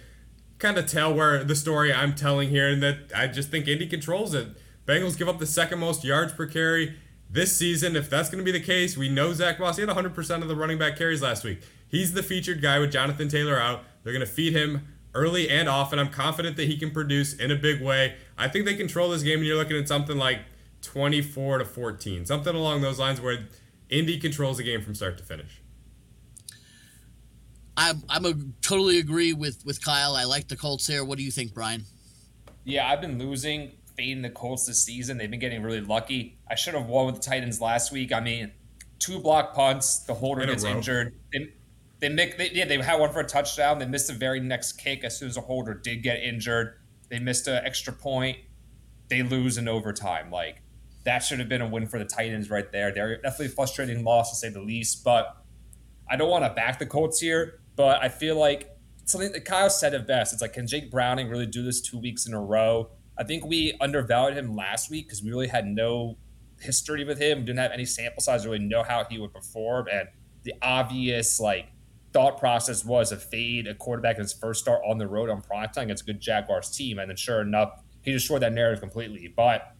kind 0.58 0.78
of 0.78 0.86
tell 0.86 1.14
where 1.14 1.42
the 1.44 1.56
story 1.56 1.94
I'm 1.94 2.14
telling 2.14 2.50
here 2.50 2.68
and 2.68 2.84
that 2.84 3.12
I 3.16 3.28
just 3.28 3.50
think 3.50 3.68
Indy 3.70 3.88
controls 3.88 4.34
it. 4.34 4.50
Bengals 4.86 5.18
give 5.18 5.30
up 5.30 5.40
the 5.40 5.46
second 5.46 5.80
most 5.80 6.04
yards 6.04 6.34
per 6.34 6.46
carry 6.46 6.98
this 7.30 7.56
season. 7.56 7.96
If 7.96 8.10
that's 8.10 8.30
going 8.30 8.44
to 8.44 8.52
be 8.52 8.58
the 8.58 8.66
case, 8.66 8.98
we 8.98 9.08
know 9.08 9.32
Zach 9.34 9.60
Moss. 9.60 9.78
He 9.78 9.86
had 9.86 9.96
100% 9.96 10.42
of 10.42 10.48
the 10.50 10.56
running 10.56 10.78
back 10.78 10.98
carries 10.98 11.22
last 11.22 11.46
week. 11.46 11.62
He's 11.88 12.14
the 12.14 12.24
featured 12.24 12.62
guy 12.62 12.80
with 12.80 12.92
Jonathan 12.92 13.30
Taylor 13.30 13.58
out. 13.60 13.84
They're 14.04 14.14
going 14.14 14.26
to 14.26 14.32
feed 14.32 14.54
him 14.54 14.88
early 15.14 15.50
and 15.50 15.68
often. 15.68 16.00
I'm 16.00 16.10
confident 16.10 16.58
that 16.58 16.68
he 16.68 16.78
can 16.78 16.92
produce 16.92 17.34
in 17.34 17.52
a 17.52 17.56
big 17.56 17.82
way. 17.82 18.16
I 18.38 18.48
think 18.48 18.66
they 18.66 18.76
control 18.76 19.10
this 19.10 19.24
game, 19.24 19.40
and 19.40 19.48
you're 19.48 19.58
looking 19.58 19.78
at 19.78 19.88
something 19.88 20.18
like 20.18 20.40
24 20.82 21.60
to 21.60 21.66
14, 21.66 22.26
something 22.26 22.56
along 22.56 22.82
those 22.82 23.00
lines 23.00 23.20
where 23.22 23.48
Indy 23.90 24.18
controls 24.20 24.58
the 24.58 24.64
game 24.64 24.82
from 24.82 24.96
start 24.96 25.18
to 25.18 25.24
finish. 25.24 25.62
I'm 27.78 28.04
I'm 28.10 28.26
a 28.26 28.34
totally 28.62 29.00
agree 29.00 29.32
with 29.32 29.64
with 29.66 29.84
Kyle. 29.84 30.16
I 30.16 30.26
like 30.26 30.50
the 30.50 30.58
Colts 30.58 30.86
here. 30.86 31.06
What 31.06 31.18
do 31.18 31.24
you 31.24 31.32
think, 31.32 31.54
Brian? 31.54 31.86
Yeah, 32.66 32.90
I've 32.90 33.00
been 33.00 33.18
losing 33.18 33.72
fading 33.96 34.22
the 34.22 34.30
Colts 34.30 34.66
this 34.66 34.84
season. 34.84 35.18
They've 35.18 35.32
been 35.32 35.40
getting 35.40 35.64
really 35.64 35.80
lucky. 35.80 36.38
I 36.50 36.56
should 36.56 36.74
have 36.74 36.88
won 36.88 37.06
with 37.06 37.16
the 37.16 37.22
Titans 37.22 37.62
last 37.62 37.94
week. 37.94 38.12
I 38.12 38.20
mean, 38.20 38.52
two 39.00 39.20
block 39.20 39.54
punts. 39.54 40.00
The 40.00 40.14
holder 40.14 40.46
gets 40.46 40.66
injured. 40.66 41.14
They, 41.32 41.54
they, 42.00 42.10
make, 42.10 42.38
they, 42.38 42.52
yeah, 42.52 42.66
they 42.66 42.78
had 42.82 43.00
one 43.00 43.12
for 43.12 43.20
a 43.20 43.26
touchdown. 43.26 43.80
They 43.80 43.86
missed 43.86 44.08
the 44.08 44.14
very 44.14 44.40
next 44.40 44.74
kick 44.74 45.04
as 45.04 45.18
soon 45.18 45.30
as 45.30 45.36
the 45.36 45.42
holder 45.42 45.74
did 45.74 45.98
get 45.98 46.22
injured. 46.24 46.76
They 47.10 47.20
missed 47.20 47.48
an 47.48 47.62
extra 47.66 47.92
point. 47.92 48.38
They 49.10 49.24
lose 49.24 49.58
in 49.58 49.68
overtime. 49.68 50.32
Like 50.32 50.62
that 51.04 51.20
should 51.20 51.40
have 51.40 51.50
been 51.50 51.62
a 51.62 51.68
win 51.68 51.88
for 51.88 52.00
the 52.00 52.06
Titans 52.06 52.50
right 52.50 52.72
there. 52.72 52.94
They're 52.94 53.22
definitely 53.22 53.50
frustrating 53.50 54.04
loss 54.04 54.30
to 54.30 54.36
say 54.36 54.50
the 54.50 54.62
least. 54.62 55.04
But 55.04 55.36
I 56.10 56.16
don't 56.16 56.30
want 56.30 56.46
to 56.46 56.52
back 56.52 56.80
the 56.80 56.86
Colts 56.86 57.20
here. 57.20 57.60
But 57.76 58.02
I 58.02 58.10
feel 58.10 58.38
like 58.38 58.70
something 59.06 59.32
that 59.32 59.46
Kyle 59.46 59.70
said 59.70 59.94
it 59.94 60.08
best. 60.08 60.34
It's 60.34 60.42
like, 60.42 60.54
can 60.54 60.68
Jake 60.68 60.92
Browning 60.92 61.30
really 61.30 61.48
do 61.48 61.64
this 61.64 61.82
two 61.82 61.98
weeks 61.98 62.28
in 62.28 62.34
a 62.34 62.42
row? 62.42 62.90
I 63.18 63.24
think 63.24 63.46
we 63.46 63.74
undervalued 63.82 64.38
him 64.38 64.56
last 64.56 64.90
week 64.90 65.08
because 65.08 65.22
we 65.22 65.30
really 65.30 65.48
had 65.48 65.66
no 65.66 66.18
history 66.62 67.04
with 67.04 67.20
him. 67.20 67.40
We 67.40 67.46
didn't 67.46 67.60
have 67.60 67.72
any 67.72 67.86
sample 67.86 68.22
size 68.22 68.46
really 68.46 68.60
know 68.60 68.84
how 68.84 69.06
he 69.10 69.18
would 69.18 69.34
perform. 69.34 69.88
And 69.92 70.08
the 70.44 70.54
obvious 70.62 71.40
like 71.40 71.68
thought 72.14 72.40
process 72.40 72.84
was 72.84 73.12
a 73.12 73.18
fade 73.18 73.68
a 73.68 73.76
quarterback 73.76 74.16
in 74.16 74.24
his 74.24 74.34
first 74.34 74.62
start 74.62 74.82
on 74.86 74.98
the 74.98 75.08
road 75.08 75.30
on 75.30 75.42
primetime 75.42 75.84
against 75.84 76.04
a 76.04 76.06
good 76.06 76.20
Jaguars 76.20 76.70
team. 76.70 77.00
And 77.00 77.10
then 77.10 77.18
sure 77.18 77.42
enough, 77.42 77.82
he 78.02 78.12
destroyed 78.12 78.42
that 78.42 78.54
narrative 78.54 78.80
completely. 78.80 79.32
But 79.36 79.76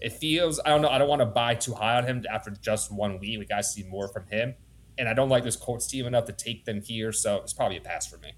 it 0.00 0.12
feels 0.12 0.60
I 0.64 0.70
don't 0.70 0.82
know, 0.82 0.88
I 0.88 0.98
don't 0.98 1.08
want 1.08 1.20
to 1.20 1.26
buy 1.26 1.54
too 1.54 1.74
high 1.74 1.96
on 1.96 2.04
him 2.04 2.24
after 2.30 2.50
just 2.50 2.92
one 2.92 3.18
week. 3.18 3.38
We 3.38 3.46
gotta 3.46 3.64
see 3.64 3.84
more 3.84 4.08
from 4.08 4.26
him. 4.26 4.54
And 4.98 5.08
I 5.08 5.14
don't 5.14 5.28
like 5.30 5.44
this 5.44 5.56
Colts 5.56 5.86
team 5.86 6.06
enough 6.06 6.26
to 6.26 6.32
take 6.32 6.66
them 6.66 6.82
here, 6.82 7.12
so 7.12 7.36
it's 7.36 7.54
probably 7.54 7.78
a 7.78 7.80
pass 7.80 8.06
for 8.06 8.18
me. 8.18 8.34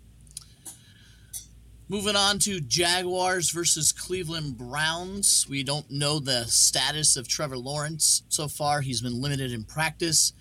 Moving 1.89 2.17
on 2.17 2.39
to 2.41 2.61
Jaguars 2.61 3.51
versus 3.51 3.93
Cleveland 3.93 4.57
Browns. 4.57 5.47
We 5.51 5.63
don't 5.63 5.91
know 5.91 6.19
the 6.19 6.45
status 6.47 7.17
of 7.17 7.29
Trevor 7.29 7.59
Lawrence 7.59 8.23
so 8.29 8.49
far. 8.49 8.81
He's 8.81 9.03
been 9.03 9.21
limited 9.21 9.53
in 9.53 9.65
practice. 9.65 10.33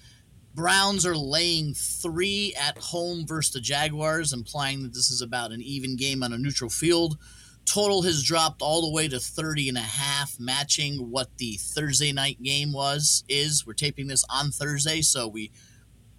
Browns 0.56 1.06
are 1.06 1.18
laying 1.18 1.74
three 1.74 2.54
at 2.60 2.78
home 2.78 3.26
versus 3.26 3.54
the 3.54 3.60
Jaguars, 3.60 4.34
implying 4.34 4.84
that 4.84 4.94
this 4.94 5.10
is 5.10 5.22
about 5.22 5.52
an 5.52 5.62
even 5.62 5.96
game 5.96 6.22
on 6.22 6.32
a 6.32 6.38
neutral 6.38 6.70
field. 6.70 7.18
Total 7.66 8.04
has 8.04 8.24
dropped 8.24 8.62
all 8.62 8.82
the 8.82 8.92
way 8.94 9.08
to 9.08 9.20
30 9.20 9.70
and 9.70 9.78
a 9.78 9.82
half, 9.82 10.40
matching 10.40 11.10
what 11.10 11.38
the 11.38 11.58
Thursday 11.60 12.12
night 12.12 12.42
game 12.44 12.72
was 12.72 13.24
is. 13.28 13.66
We're 13.66 13.74
taping 13.74 14.08
this 14.08 14.24
on 14.30 14.52
Thursday, 14.52 15.02
so 15.02 15.28
we 15.28 15.52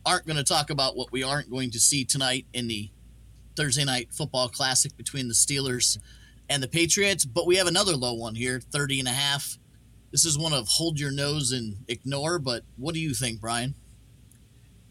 aren't 0.05 0.27
going 0.27 0.37
to 0.37 0.45
talk 0.45 0.71
about 0.71 0.97
what 0.97 1.13
we 1.13 1.23
aren't 1.23 1.51
going 1.51 1.71
to 1.71 1.79
see 1.79 2.05
tonight 2.05 2.47
in 2.53 2.67
the 2.67 2.91
Thursday 3.57 3.85
night 3.85 4.13
football 4.13 4.49
classic 4.49 4.97
between 4.97 5.29
the 5.29 5.35
Steelers 5.35 5.99
and 6.49 6.63
the 6.63 6.69
Patriots. 6.69 7.25
But 7.25 7.47
we 7.47 7.57
have 7.57 7.69
another 7.69 7.95
low 7.95 8.15
one 8.15 8.35
here, 8.35 8.61
30 8.61 9.01
and 9.01 9.09
a 9.09 9.13
half. 9.13 9.59
This 10.11 10.25
is 10.25 10.39
one 10.39 10.53
of 10.53 10.67
hold 10.69 10.99
your 10.99 11.13
nose 11.13 11.53
and 11.53 11.77
ignore. 11.87 12.39
But 12.39 12.65
what 12.77 12.95
do 12.95 13.01
you 13.01 13.15
think, 13.15 13.41
Brian? 13.41 13.75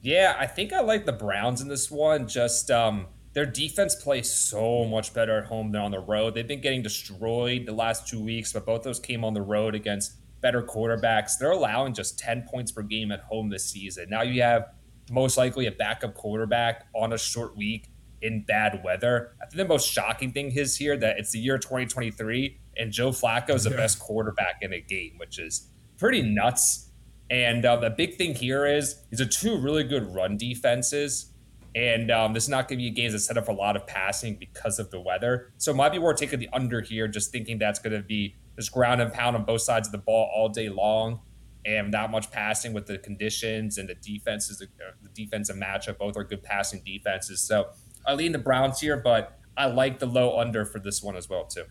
Yeah, 0.04 0.36
I 0.38 0.48
think 0.48 0.74
I 0.74 0.82
like 0.82 1.06
the 1.06 1.14
Browns 1.14 1.62
in 1.62 1.70
this 1.70 1.90
one. 1.90 2.28
Just 2.28 2.70
um, 2.70 3.08
their 3.32 3.46
defense 3.46 3.96
plays 3.96 4.30
so 4.30 4.84
much 4.84 5.14
better 5.14 5.38
at 5.38 5.46
home 5.46 5.72
than 5.72 5.82
on 5.82 5.92
the 5.92 6.00
road. 6.00 6.36
They've 6.36 6.48
been 6.48 6.62
getting 6.62 6.84
destroyed 6.84 7.66
the 7.66 7.72
last 7.72 8.08
two 8.08 8.22
weeks, 8.22 8.52
but 8.52 8.66
both 8.66 8.84
those 8.84 9.00
came 9.00 9.24
on 9.24 9.34
the 9.34 9.42
road 9.42 9.76
against 9.76 10.16
better 10.42 10.62
quarterbacks. 10.62 11.38
They're 11.40 11.52
allowing 11.52 11.94
just 11.94 12.20
10 12.20 12.46
points 12.52 12.72
per 12.72 12.82
game 12.82 13.14
at 13.14 13.22
home 13.22 13.50
this 13.50 13.66
season. 13.66 14.10
Now 14.10 14.24
you 14.24 14.42
have 14.42 14.74
most 15.10 15.38
likely 15.38 15.68
a 15.68 15.72
backup 15.72 16.16
quarterback 16.16 16.86
on 16.94 17.14
a 17.14 17.18
short 17.18 17.56
week 17.56 17.88
in 18.22 18.44
bad 18.44 18.82
weather. 18.84 19.32
I 19.42 19.46
think 19.46 19.56
the 19.56 19.66
most 19.66 19.90
shocking 19.90 20.34
thing 20.34 20.52
is 20.52 20.76
here 20.76 20.98
that 20.98 21.18
it's 21.18 21.32
the 21.32 21.40
year 21.40 21.58
2023 21.58 22.60
and 22.78 22.92
Joe 22.92 23.12
Flacco 23.12 23.52
is 23.56 23.64
the 23.64 23.70
yeah. 23.70 23.78
best 23.78 24.00
quarterback 24.00 24.58
in 24.62 24.74
a 24.74 24.82
game, 24.82 25.14
which 25.18 25.40
is 25.40 25.70
pretty 25.98 26.22
nuts. 26.22 26.90
And 27.34 27.66
uh, 27.66 27.78
the 27.78 27.90
big 27.90 28.16
thing 28.16 28.36
here 28.36 28.64
is 28.64 29.02
these 29.10 29.20
are 29.20 29.26
two 29.26 29.58
really 29.58 29.84
good 29.84 30.14
run 30.14 30.38
defenses. 30.38 31.32
And 31.74 32.12
um, 32.12 32.34
this 32.34 32.44
is 32.44 32.50
not 32.50 32.68
going 32.68 32.78
to 32.78 32.84
be 32.84 32.90
a 32.90 32.92
game 32.92 33.12
that's 33.12 33.26
set 33.26 33.40
up 33.40 33.48
for 33.48 33.52
a 33.54 33.56
lot 33.56 33.76
of 33.76 33.88
passing 33.88 34.36
because 34.36 34.78
of 34.78 34.92
the 34.92 35.02
weather. 35.02 35.52
So 35.58 35.72
it 35.72 35.76
might 35.76 35.92
be 35.92 35.98
worth 35.98 36.18
taking 36.18 36.38
the 36.38 36.48
under 36.54 36.82
here, 36.82 37.08
just 37.08 37.32
thinking 37.32 37.58
that's 37.58 37.80
going 37.80 37.94
to 37.94 38.04
be 38.04 38.36
just 38.56 38.72
ground 38.72 39.02
and 39.02 39.12
pound 39.12 39.36
on 39.36 39.46
both 39.46 39.62
sides 39.62 39.88
of 39.88 39.92
the 39.94 39.98
ball 39.98 40.30
all 40.32 40.48
day 40.48 40.70
long 40.70 41.22
and 41.66 41.90
not 41.90 42.12
much 42.12 42.30
passing 42.30 42.72
with 42.72 42.86
the 42.86 43.00
conditions 43.00 43.80
and 43.80 43.90
the 43.90 43.96
defenses, 43.96 44.60
the 44.60 45.10
defensive 45.16 45.56
matchup. 45.56 45.98
Both 45.98 46.16
are 46.16 46.24
good 46.24 46.44
passing 46.44 46.84
defenses. 46.86 47.42
So 47.42 47.70
I 48.06 48.14
lean 48.14 48.34
the 48.34 48.38
Browns 48.38 48.80
here, 48.80 48.98
but 48.98 49.40
I 49.58 49.66
like 49.66 49.98
the 49.98 50.06
low 50.06 50.40
under 50.40 50.66
for 50.66 50.78
this 50.78 51.02
one 51.02 51.16
as 51.16 51.28
well 51.28 51.46
too. 51.46 51.66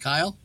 Kyle. 0.00 0.36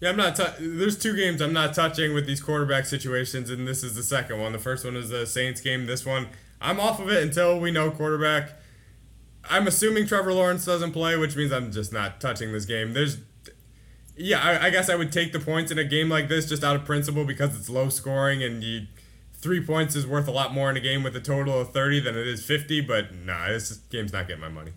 Yeah, 0.00 0.08
I'm 0.10 0.16
not. 0.16 0.34
T- 0.36 0.44
There's 0.58 0.98
two 0.98 1.14
games 1.14 1.40
I'm 1.42 1.52
not 1.52 1.74
touching 1.74 2.14
with 2.14 2.26
these 2.26 2.40
quarterback 2.40 2.86
situations, 2.86 3.50
and 3.50 3.68
this 3.68 3.82
is 3.84 3.94
the 3.94 4.02
second 4.02 4.40
one. 4.40 4.52
The 4.52 4.58
first 4.58 4.84
one 4.84 4.96
is 4.96 5.10
the 5.10 5.26
Saints 5.26 5.60
game. 5.60 5.86
This 5.86 6.06
one, 6.06 6.28
I'm 6.60 6.80
off 6.80 7.00
of 7.00 7.10
it 7.10 7.22
until 7.22 7.60
we 7.60 7.70
know 7.70 7.90
quarterback. 7.90 8.52
I'm 9.48 9.66
assuming 9.66 10.06
Trevor 10.06 10.32
Lawrence 10.32 10.64
doesn't 10.64 10.92
play, 10.92 11.16
which 11.16 11.36
means 11.36 11.52
I'm 11.52 11.70
just 11.70 11.92
not 11.92 12.20
touching 12.20 12.52
this 12.52 12.64
game. 12.64 12.94
There's, 12.94 13.18
yeah, 14.16 14.40
I, 14.42 14.66
I 14.66 14.70
guess 14.70 14.88
I 14.88 14.94
would 14.96 15.12
take 15.12 15.32
the 15.32 15.40
points 15.40 15.70
in 15.70 15.78
a 15.78 15.84
game 15.84 16.08
like 16.08 16.28
this 16.28 16.48
just 16.48 16.64
out 16.64 16.76
of 16.76 16.84
principle 16.84 17.24
because 17.24 17.56
it's 17.56 17.68
low 17.68 17.88
scoring 17.88 18.42
and 18.42 18.62
you 18.62 18.86
three 19.32 19.64
points 19.64 19.96
is 19.96 20.06
worth 20.06 20.28
a 20.28 20.30
lot 20.30 20.52
more 20.52 20.70
in 20.70 20.76
a 20.76 20.80
game 20.80 21.02
with 21.02 21.16
a 21.16 21.20
total 21.20 21.58
of 21.60 21.72
30 21.72 22.00
than 22.00 22.16
it 22.16 22.26
is 22.26 22.44
50, 22.44 22.82
but 22.82 23.14
nah, 23.14 23.48
this 23.48 23.72
game's 23.90 24.12
not 24.12 24.28
getting 24.28 24.42
my 24.42 24.48
money. 24.50 24.72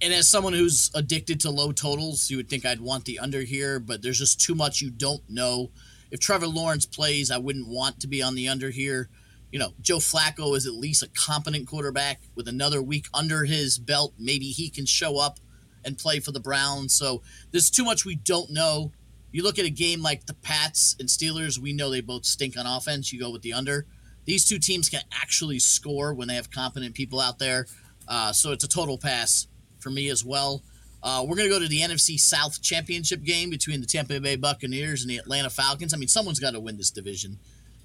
And 0.00 0.14
as 0.14 0.28
someone 0.28 0.52
who's 0.52 0.90
addicted 0.94 1.40
to 1.40 1.50
low 1.50 1.72
totals, 1.72 2.30
you 2.30 2.36
would 2.36 2.48
think 2.48 2.64
I'd 2.64 2.80
want 2.80 3.04
the 3.04 3.18
under 3.18 3.40
here, 3.40 3.80
but 3.80 4.00
there's 4.00 4.18
just 4.18 4.40
too 4.40 4.54
much 4.54 4.80
you 4.80 4.90
don't 4.90 5.28
know. 5.28 5.70
If 6.10 6.20
Trevor 6.20 6.46
Lawrence 6.46 6.86
plays, 6.86 7.30
I 7.30 7.38
wouldn't 7.38 7.68
want 7.68 8.00
to 8.00 8.06
be 8.06 8.22
on 8.22 8.36
the 8.36 8.48
under 8.48 8.70
here. 8.70 9.08
You 9.50 9.58
know, 9.58 9.72
Joe 9.80 9.98
Flacco 9.98 10.56
is 10.56 10.66
at 10.66 10.74
least 10.74 11.02
a 11.02 11.08
competent 11.08 11.66
quarterback 11.66 12.20
with 12.36 12.46
another 12.46 12.80
week 12.80 13.06
under 13.12 13.44
his 13.44 13.78
belt. 13.78 14.14
Maybe 14.18 14.46
he 14.46 14.70
can 14.70 14.86
show 14.86 15.18
up 15.18 15.40
and 15.84 15.98
play 15.98 16.20
for 16.20 16.30
the 16.32 16.40
Browns. 16.40 16.94
So 16.94 17.22
there's 17.50 17.70
too 17.70 17.84
much 17.84 18.04
we 18.04 18.14
don't 18.14 18.50
know. 18.50 18.92
You 19.32 19.42
look 19.42 19.58
at 19.58 19.64
a 19.64 19.70
game 19.70 20.00
like 20.00 20.26
the 20.26 20.34
Pats 20.34 20.96
and 21.00 21.08
Steelers, 21.08 21.58
we 21.58 21.72
know 21.72 21.90
they 21.90 22.00
both 22.00 22.24
stink 22.24 22.56
on 22.56 22.66
offense. 22.66 23.12
You 23.12 23.18
go 23.18 23.30
with 23.30 23.42
the 23.42 23.52
under. 23.52 23.84
These 24.26 24.46
two 24.46 24.58
teams 24.58 24.88
can 24.88 25.02
actually 25.12 25.58
score 25.58 26.14
when 26.14 26.28
they 26.28 26.34
have 26.34 26.50
competent 26.50 26.94
people 26.94 27.20
out 27.20 27.38
there. 27.38 27.66
Uh, 28.06 28.32
so 28.32 28.52
it's 28.52 28.64
a 28.64 28.68
total 28.68 28.96
pass 28.96 29.48
for 29.80 29.90
me 29.90 30.08
as 30.08 30.24
well. 30.24 30.62
Uh, 31.02 31.24
we're 31.26 31.36
going 31.36 31.48
to 31.48 31.54
go 31.54 31.60
to 31.60 31.68
the 31.68 31.80
NFC 31.80 32.18
South 32.18 32.60
Championship 32.60 33.22
game 33.22 33.50
between 33.50 33.80
the 33.80 33.86
Tampa 33.86 34.20
Bay 34.20 34.36
Buccaneers 34.36 35.02
and 35.02 35.10
the 35.10 35.16
Atlanta 35.16 35.50
Falcons. 35.50 35.94
I 35.94 35.96
mean, 35.96 36.08
someone's 36.08 36.40
got 36.40 36.52
to 36.52 36.60
win 36.60 36.76
this 36.76 36.90
division. 36.90 37.38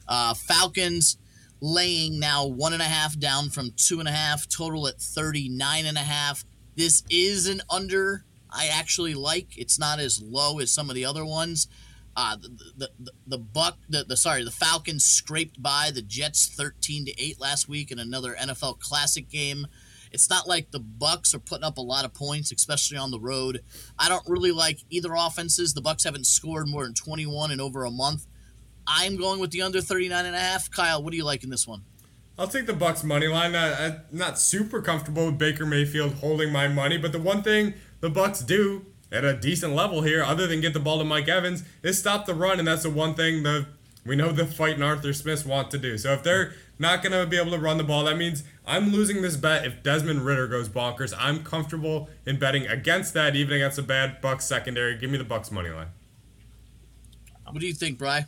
Uh, 0.08 0.34
Falcons 0.34 1.18
laying 1.62 2.20
now 2.20 2.46
one 2.46 2.74
and 2.74 2.82
a 2.82 2.86
half 2.86 3.18
down 3.18 3.50
from 3.50 3.72
two 3.78 4.00
and 4.00 4.10
a 4.10 4.12
half, 4.12 4.50
total 4.50 4.88
at 4.88 5.00
39 5.00 5.86
and 5.86 5.98
a 5.98 6.02
half. 6.02 6.44
This 6.76 7.04
is 7.10 7.48
an 7.48 7.62
under 7.70 8.26
I 8.54 8.68
actually 8.68 9.16
like. 9.16 9.58
It's 9.58 9.80
not 9.80 10.00
as 10.00 10.22
low 10.22 10.60
as 10.60 10.72
some 10.72 10.90
of 10.90 10.96
the 10.96 11.06
other 11.06 11.26
ones. 11.26 11.68
Uh, 12.16 12.36
the, 12.36 12.90
the, 13.00 13.12
the, 13.26 13.38
buck 13.40 13.80
the, 13.90 14.04
the 14.04 14.16
sorry 14.16 14.44
the 14.44 14.52
Falcons 14.52 15.04
scraped 15.04 15.62
by 15.64 15.90
the 15.92 16.04
Jets 16.04 16.46
13 16.46 17.06
to 17.06 17.20
8 17.20 17.42
last 17.42 17.68
week 17.68 17.92
in 17.92 17.98
another 17.98 18.36
NFL 18.40 18.80
classic 18.80 19.30
game. 19.30 19.66
It's 20.14 20.30
not 20.30 20.48
like 20.48 20.72
the 20.72 20.80
Bucks 20.80 21.34
are 21.34 21.40
putting 21.40 21.64
up 21.64 21.78
a 21.78 21.82
lot 21.82 22.06
of 22.06 22.14
points, 22.14 22.52
especially 22.52 22.98
on 22.98 23.12
the 23.12 23.20
road. 23.20 23.64
I 23.98 24.08
don't 24.08 24.28
really 24.28 24.52
like 24.52 24.80
either 24.90 25.14
offenses. 25.14 25.74
The 25.74 25.82
Bucks 25.82 26.04
haven't 26.04 26.28
scored 26.28 26.68
more 26.68 26.84
than 26.84 26.94
21 26.94 27.52
in 27.52 27.60
over 27.60 27.84
a 27.84 27.92
month. 27.92 28.28
I'm 28.86 29.18
going 29.18 29.40
with 29.40 29.52
the 29.52 29.64
under 29.64 29.82
39 29.82 30.26
and 30.26 30.36
a 30.36 30.40
half. 30.40 30.70
Kyle, 30.70 31.02
what 31.02 31.12
do 31.12 31.18
you 31.18 31.26
like 31.26 31.44
in 31.44 31.50
this 31.50 31.68
one? 31.68 31.82
I'll 32.38 32.48
take 32.48 32.68
the 32.68 32.74
Bucks 32.74 33.04
money 33.04 33.28
line. 33.28 33.56
I, 33.56 33.88
I'm 33.88 34.02
not 34.12 34.40
super 34.40 34.82
comfortable 34.82 35.26
with 35.26 35.38
Baker 35.38 35.66
Mayfield 35.66 36.16
holding 36.16 36.52
my 36.52 36.68
money, 36.68 36.98
but 36.98 37.12
the 37.12 37.20
one 37.20 37.44
thing 37.44 37.74
the 38.00 38.10
Bucks 38.10 38.42
do 38.42 38.86
at 39.12 39.24
a 39.24 39.34
decent 39.36 39.74
level 39.74 40.02
here, 40.02 40.24
other 40.24 40.48
than 40.48 40.62
get 40.62 40.74
the 40.74 40.80
ball 40.80 40.98
to 40.98 41.04
Mike 41.04 41.28
Evans, 41.28 41.64
is 41.84 41.98
stop 41.98 42.26
the 42.26 42.34
run, 42.34 42.60
and 42.60 42.68
that's 42.68 42.84
the 42.84 42.90
one 42.90 43.14
thing 43.14 43.44
the 43.44 43.68
we 44.06 44.16
know 44.16 44.32
the 44.32 44.46
fighting 44.46 44.84
Arthur 44.84 45.14
Smith 45.14 45.46
want 45.46 45.72
to 45.72 45.78
do. 45.78 45.98
So 45.98 46.12
if 46.12 46.24
they're 46.24 46.54
not 46.80 47.04
going 47.04 47.12
to 47.12 47.26
be 47.26 47.38
able 47.38 47.52
to 47.52 47.60
run 47.60 47.78
the 47.78 47.84
ball, 47.84 48.04
that 48.06 48.18
means 48.18 48.44
I'm 48.66 48.92
losing 48.92 49.22
this 49.22 49.36
bet 49.36 49.66
if 49.66 49.84
Desmond 49.84 50.26
Ridder 50.26 50.48
goes 50.48 50.70
bonkers. 50.70 51.14
I'm 51.18 51.44
comfortable 51.44 52.10
in 52.26 52.40
betting 52.40 52.66
against 52.68 53.14
that, 53.14 53.36
even 53.36 53.56
against 53.56 53.78
a 53.78 53.84
bad 53.84 54.22
Bucks 54.22 54.46
secondary. 54.46 54.98
Give 54.98 55.10
me 55.10 55.18
the 55.18 55.24
Bucks 55.24 55.52
money 55.52 55.70
line. 55.70 55.90
What 57.50 57.60
do 57.60 57.68
you 57.68 57.74
think, 57.74 58.00
Bry? 58.00 58.26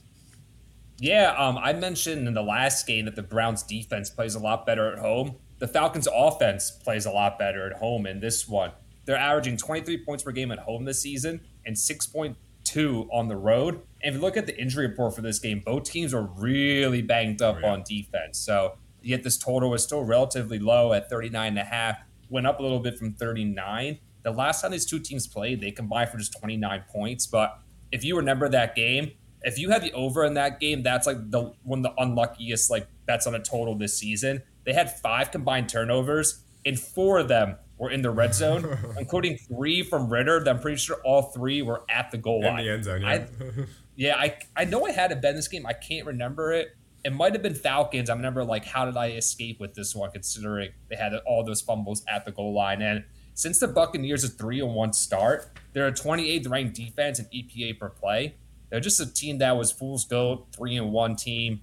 Yeah, 1.00 1.34
um, 1.38 1.58
I 1.58 1.74
mentioned 1.74 2.28
in 2.28 2.34
the 2.34 2.44
last 2.44 2.88
game 2.88 3.06
that 3.06 3.16
the 3.16 3.24
Browns 3.24 3.64
defense 3.64 4.10
plays 4.10 4.36
a 4.36 4.40
lot 4.40 4.66
better 4.66 4.92
at 4.92 5.00
home. 5.00 5.36
The 5.60 5.68
Falcons 5.68 6.08
offense 6.14 6.72
plays 6.72 7.06
a 7.06 7.12
lot 7.12 7.40
better 7.40 7.66
at 7.66 7.78
home 7.78 8.06
in 8.06 8.20
this 8.20 8.48
one. 8.48 8.72
They're 9.06 9.18
averaging 9.18 9.58
23 9.58 10.06
points 10.06 10.24
per 10.24 10.32
game 10.32 10.52
at 10.52 10.60
home 10.60 10.86
this 10.86 11.02
season 11.02 11.42
and 11.66 11.76
6.2 11.76 13.08
on 13.12 13.28
the 13.28 13.36
road. 13.36 13.82
If 14.06 14.14
you 14.14 14.20
look 14.20 14.38
at 14.38 14.46
the 14.46 14.56
injury 14.58 14.88
report 14.88 15.16
for 15.16 15.22
this 15.22 15.40
game, 15.40 15.64
both 15.66 15.84
teams 15.84 16.14
are 16.14 16.22
really 16.38 17.02
banged 17.02 17.42
up 17.42 17.58
oh, 17.58 17.60
yeah. 17.62 17.74
on 17.74 17.84
defense. 17.84 18.38
So 18.38 18.78
yet 19.02 19.24
this 19.24 19.38
total 19.38 19.72
was 19.72 19.84
still 19.84 20.04
relatively 20.04 20.60
low 20.60 20.94
at 20.94 21.10
39 21.10 21.48
and 21.48 21.58
a 21.58 21.64
half, 21.64 21.98
went 22.30 22.46
up 22.46 22.60
a 22.60 22.62
little 22.62 22.80
bit 22.80 23.00
from 23.00 23.14
39. 23.14 23.98
The 24.22 24.32
last 24.32 24.62
time 24.62 24.72
these 24.72 24.86
two 24.86 25.00
teams 25.00 25.26
played, 25.26 25.60
they 25.60 25.72
combined 25.72 26.10
for 26.10 26.18
just 26.18 26.40
29 26.40 26.84
points. 26.88 27.26
But 27.26 27.60
if 27.92 28.04
you 28.04 28.16
remember 28.16 28.48
that 28.50 28.76
game, 28.76 29.12
if 29.42 29.58
you 29.58 29.72
had 29.72 29.82
the 29.82 29.92
over 29.94 30.24
in 30.24 30.36
that 30.36 30.60
game, 30.60 30.84
that's 30.84 31.08
like 31.08 31.32
the 31.32 31.54
one 31.64 31.80
of 31.80 31.84
the 31.84 32.02
unluckiest 32.02 32.70
like 32.70 32.88
bets 33.06 33.26
on 33.26 33.36
a 33.36 33.40
total 33.40 33.76
this 33.76 33.98
season. 33.98 34.44
They 34.66 34.74
had 34.74 35.00
five 35.00 35.32
combined 35.32 35.70
turnovers, 35.70 36.44
and 36.66 36.80
four 36.80 37.20
of 37.20 37.28
them 37.28 37.58
were 37.78 37.92
in 37.92 38.02
the 38.02 38.10
red 38.10 38.34
zone, 38.34 38.78
including 38.98 39.38
three 39.38 39.84
from 39.84 40.10
Ridder. 40.10 40.44
That 40.44 40.56
I'm 40.56 40.62
pretty 40.62 40.78
sure 40.78 40.98
all 41.04 41.24
three 41.24 41.62
were 41.62 41.84
at 41.90 42.12
the 42.12 42.18
goal 42.18 42.42
line. 42.42 42.60
In 42.60 42.66
the 42.66 42.72
end 42.72 42.84
zone, 42.84 43.02
yeah. 43.02 43.10
I, 43.10 43.28
yeah, 43.96 44.18
I, 44.18 44.38
I 44.56 44.66
know 44.66 44.86
I 44.86 44.92
had 44.92 45.12
a 45.12 45.16
bet 45.16 45.32
in 45.32 45.36
this 45.36 45.48
game. 45.48 45.66
I 45.66 45.74
can't 45.74 46.06
remember 46.06 46.54
it. 46.54 46.76
It 47.04 47.14
might 47.14 47.34
have 47.34 47.44
been 47.44 47.54
Falcons. 47.54 48.10
I 48.10 48.16
remember 48.16 48.44
like, 48.44 48.66
how 48.66 48.86
did 48.86 48.98
I 48.98 49.12
escape 49.12 49.60
with 49.60 49.76
this 49.76 49.94
one, 49.94 50.10
considering 50.12 50.72
they 50.90 50.96
had 50.96 51.14
all 51.28 51.44
those 51.44 51.62
fumbles 51.62 52.04
at 52.08 52.26
the 52.26 52.32
goal 52.32 52.54
line. 52.54 52.82
And 52.82 53.04
since 53.36 53.60
the 53.60 53.68
Buccaneers 53.68 54.24
a 54.24 54.30
three 54.30 54.60
and 54.60 54.74
one 54.74 54.94
start, 54.94 55.52
they're 55.74 55.88
a 55.88 55.92
28th 55.92 56.50
ranked 56.50 56.76
defense 56.76 57.20
in 57.20 57.26
EPA 57.26 57.78
per 57.78 57.90
play. 57.90 58.36
They're 58.70 58.80
just 58.80 59.00
a 59.00 59.06
team 59.06 59.38
that 59.40 59.56
was 59.56 59.72
fool's 59.72 60.06
gold, 60.06 60.48
three 60.56 60.76
and 60.78 60.92
one 60.92 61.16
team. 61.16 61.62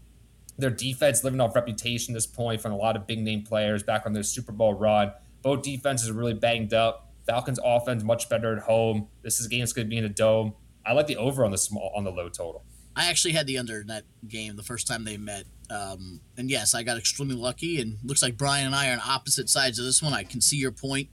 Their 0.59 0.71
defense 0.71 1.25
living 1.25 1.41
off 1.41 1.57
reputation 1.57 2.15
at 2.15 2.17
this 2.17 2.27
point 2.27 2.61
from 2.61 2.73
a 2.73 2.77
lot 2.77 2.95
of 2.95 3.07
big 3.07 3.19
name 3.19 3.43
players 3.43 3.83
back 3.83 4.07
on 4.07 4.13
their 4.13 4.23
Super 4.23 4.53
Bowl 4.53 4.75
run. 4.75 5.13
Both 5.43 5.63
defenses 5.63 6.09
are 6.11 6.15
really 6.15 6.35
banged 6.35 6.73
up. 6.73 7.13
Falcons 7.27 7.59
offense 7.65 8.03
much 8.03 8.29
better 8.29 8.57
at 8.57 8.63
home. 8.63 9.09
This 9.23 9.39
is 9.41 9.47
a 9.47 9.49
game 9.49 9.61
that's 9.61 9.73
going 9.73 9.87
to 9.87 9.91
be 9.91 9.99
in 9.99 10.05
a 10.05 10.09
dome. 10.09 10.55
I 10.85 10.93
like 10.93 11.07
the 11.07 11.17
over 11.17 11.45
on 11.45 11.51
the 11.51 11.59
small 11.59 11.93
on 11.95 12.05
the 12.05 12.11
low 12.11 12.29
total. 12.29 12.65
I 12.97 13.09
actually 13.09 13.33
had 13.33 13.47
the 13.47 13.59
under 13.59 13.81
in 13.81 13.87
that 13.87 14.05
game 14.29 14.57
the 14.57 14.63
first 14.63 14.87
time 14.87 15.05
they 15.05 15.17
met. 15.17 15.45
Um, 15.71 16.21
and 16.37 16.51
yes, 16.51 16.75
I 16.75 16.83
got 16.83 16.99
extremely 16.99 17.37
lucky. 17.37 17.81
And 17.81 17.97
looks 18.05 18.23
like 18.23 18.37
Brian 18.37 18.67
and 18.67 18.75
I 18.75 18.91
are 18.91 18.93
on 18.95 19.01
opposite 19.07 19.49
sides 19.49 19.79
of 19.79 19.85
this 19.85 20.03
one. 20.03 20.13
I 20.13 20.25
can 20.25 20.41
see 20.41 20.57
your 20.57 20.73
point. 20.73 21.09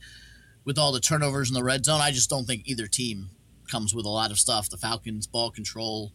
with 0.66 0.78
all 0.78 0.92
the 0.92 1.00
turnovers 1.00 1.50
in 1.50 1.54
the 1.54 1.64
red 1.64 1.86
zone. 1.86 2.02
I 2.02 2.12
just 2.12 2.30
don't 2.30 2.46
think 2.46 2.64
either 2.68 2.86
team 2.88 3.30
comes 3.72 3.96
with 3.96 4.06
a 4.06 4.10
lot 4.10 4.32
of 4.32 4.40
stuff. 4.40 4.70
The 4.70 4.78
Falcons 4.78 5.26
ball 5.28 5.52
control, 5.52 6.12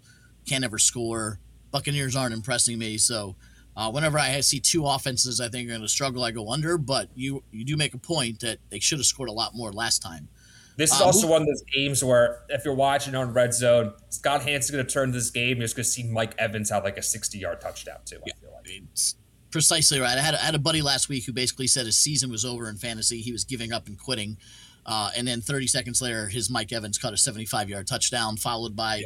can't 0.46 0.64
ever 0.64 0.78
score. 0.78 1.40
Buccaneers 1.70 2.14
aren't 2.14 2.34
impressing 2.34 2.78
me, 2.78 2.98
so 2.98 3.36
uh, 3.76 3.90
whenever 3.90 4.18
I 4.18 4.40
see 4.40 4.60
two 4.60 4.86
offenses, 4.86 5.40
I 5.40 5.48
think 5.48 5.68
are 5.68 5.72
going 5.72 5.82
to 5.82 5.88
struggle. 5.88 6.24
I 6.24 6.30
go 6.30 6.50
under, 6.50 6.78
but 6.78 7.08
you 7.14 7.42
you 7.50 7.64
do 7.64 7.76
make 7.76 7.94
a 7.94 7.98
point 7.98 8.40
that 8.40 8.58
they 8.70 8.78
should 8.78 8.98
have 8.98 9.06
scored 9.06 9.28
a 9.28 9.32
lot 9.32 9.54
more 9.54 9.72
last 9.72 10.00
time. 10.00 10.28
This 10.76 10.92
is 10.92 11.00
uh, 11.00 11.04
also 11.04 11.28
one 11.28 11.42
of 11.42 11.46
those 11.46 11.62
games 11.72 12.02
where 12.02 12.42
if 12.48 12.64
you're 12.64 12.74
watching 12.74 13.14
on 13.14 13.32
Red 13.32 13.54
Zone, 13.54 13.92
Scott 14.10 14.42
Hanson's 14.42 14.72
going 14.72 14.84
to 14.84 14.92
turn 14.92 15.12
this 15.12 15.30
game. 15.30 15.58
You're 15.58 15.66
just 15.66 15.76
going 15.76 15.84
to 15.84 15.90
see 15.90 16.02
Mike 16.04 16.34
Evans 16.38 16.70
have 16.70 16.84
like 16.84 16.98
a 16.98 17.02
60 17.02 17.38
yard 17.38 17.60
touchdown 17.60 17.98
too. 18.04 18.18
Yeah, 18.26 18.32
I 18.36 18.40
feel 18.40 18.52
like. 18.52 18.82
It's 18.92 19.14
precisely 19.50 20.00
right. 20.00 20.18
I 20.18 20.20
had, 20.20 20.34
I 20.34 20.38
had 20.38 20.54
a 20.56 20.58
buddy 20.58 20.82
last 20.82 21.08
week 21.08 21.26
who 21.26 21.32
basically 21.32 21.68
said 21.68 21.86
his 21.86 21.96
season 21.96 22.30
was 22.30 22.44
over 22.44 22.68
in 22.68 22.76
fantasy. 22.76 23.20
He 23.20 23.30
was 23.30 23.44
giving 23.44 23.72
up 23.72 23.86
and 23.86 23.96
quitting. 23.98 24.36
Uh, 24.84 25.10
and 25.16 25.26
then 25.26 25.40
30 25.40 25.68
seconds 25.68 26.02
later, 26.02 26.26
his 26.26 26.50
Mike 26.50 26.72
Evans 26.72 26.98
caught 26.98 27.12
a 27.12 27.16
75 27.16 27.68
yard 27.68 27.86
touchdown, 27.86 28.36
followed 28.36 28.74
by 28.74 29.04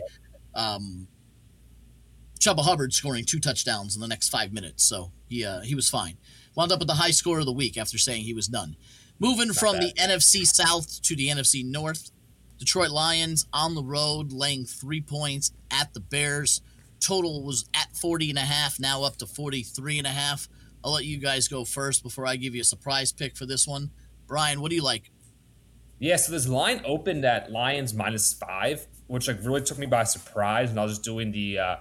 yeah. 0.56 0.74
um, 0.74 1.06
Chuba 2.38 2.60
Hubbard 2.60 2.92
scoring 2.92 3.24
two 3.24 3.40
touchdowns 3.40 3.94
in 3.94 4.00
the 4.00 4.08
next 4.08 4.28
five 4.28 4.52
minutes. 4.52 4.84
So 4.84 5.12
he, 5.28 5.44
uh, 5.44 5.60
he 5.60 5.74
was 5.74 5.90
fine. 5.90 6.16
Wound 6.54 6.72
up 6.72 6.78
with 6.78 6.88
the 6.88 6.94
high 6.94 7.10
score 7.10 7.38
of 7.38 7.46
the 7.46 7.52
week 7.52 7.76
after 7.76 7.98
saying 7.98 8.22
he 8.22 8.34
was 8.34 8.48
done. 8.48 8.76
Moving 9.18 9.52
from 9.52 9.78
bad. 9.78 9.82
the 9.82 9.92
NFC 9.94 10.46
South 10.46 11.02
to 11.02 11.16
the 11.16 11.28
NFC 11.28 11.64
North, 11.64 12.10
Detroit 12.58 12.90
Lions 12.90 13.46
on 13.52 13.74
the 13.74 13.82
road 13.82 14.32
laying 14.32 14.64
three 14.64 15.00
points 15.00 15.52
at 15.70 15.92
the 15.94 16.00
Bears. 16.00 16.60
Total 17.00 17.42
was 17.42 17.68
at 17.74 17.96
40 17.96 18.30
and 18.30 18.38
a 18.38 18.42
half, 18.42 18.80
now 18.80 19.02
up 19.02 19.16
to 19.16 19.26
43 19.26 19.98
and 19.98 20.06
a 20.06 20.10
half. 20.10 20.48
I'll 20.84 20.92
let 20.92 21.04
you 21.04 21.18
guys 21.18 21.48
go 21.48 21.64
first 21.64 22.02
before 22.02 22.26
I 22.26 22.36
give 22.36 22.54
you 22.54 22.60
a 22.60 22.64
surprise 22.64 23.12
pick 23.12 23.36
for 23.36 23.46
this 23.46 23.66
one. 23.66 23.90
Brian, 24.26 24.60
what 24.60 24.70
do 24.70 24.76
you 24.76 24.82
like? 24.82 25.10
Yeah, 25.98 26.16
so 26.16 26.32
this 26.32 26.46
line 26.46 26.80
opened 26.84 27.24
at 27.24 27.50
Lions 27.50 27.92
minus 27.92 28.32
five, 28.32 28.86
which 29.08 29.26
like 29.26 29.38
really 29.42 29.62
took 29.62 29.78
me 29.78 29.86
by 29.86 30.04
surprise 30.04 30.70
And 30.70 30.78
I 30.78 30.84
was 30.84 30.92
just 30.92 31.04
doing 31.04 31.32
the 31.32 31.58
uh, 31.58 31.76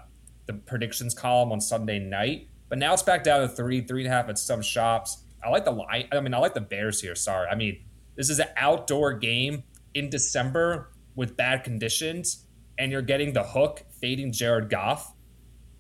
the 0.48 0.54
predictions 0.54 1.14
column 1.14 1.52
on 1.52 1.62
Sunday 1.62 2.00
night. 2.00 2.48
But 2.70 2.80
now 2.80 2.94
it's 2.94 3.04
back 3.04 3.24
down 3.24 3.42
to 3.42 3.48
three, 3.48 3.82
three 3.82 4.04
and 4.04 4.12
a 4.12 4.16
half 4.16 4.28
at 4.30 4.38
some 4.38 4.62
shops. 4.62 5.24
I 5.44 5.50
like 5.50 5.66
the 5.66 5.72
line. 5.72 6.08
I 6.12 6.20
mean, 6.20 6.34
I 6.34 6.40
like 6.40 6.54
the 6.54 6.62
Bears 6.62 7.02
here. 7.02 7.16
Sorry, 7.16 7.48
I 7.48 7.56
mean 7.56 7.84
this 8.18 8.32
is 8.32 8.40
an 8.40 8.48
outdoor 8.58 9.14
game 9.14 9.64
in 9.94 10.10
December 10.10 10.92
with 11.16 11.38
bad 11.38 11.64
conditions, 11.64 12.46
and 12.78 12.92
you're 12.92 13.04
getting 13.04 13.34
the 13.34 13.44
hook 13.44 13.84
fading 14.02 14.32
Jared 14.32 14.70
Goff. 14.70 15.14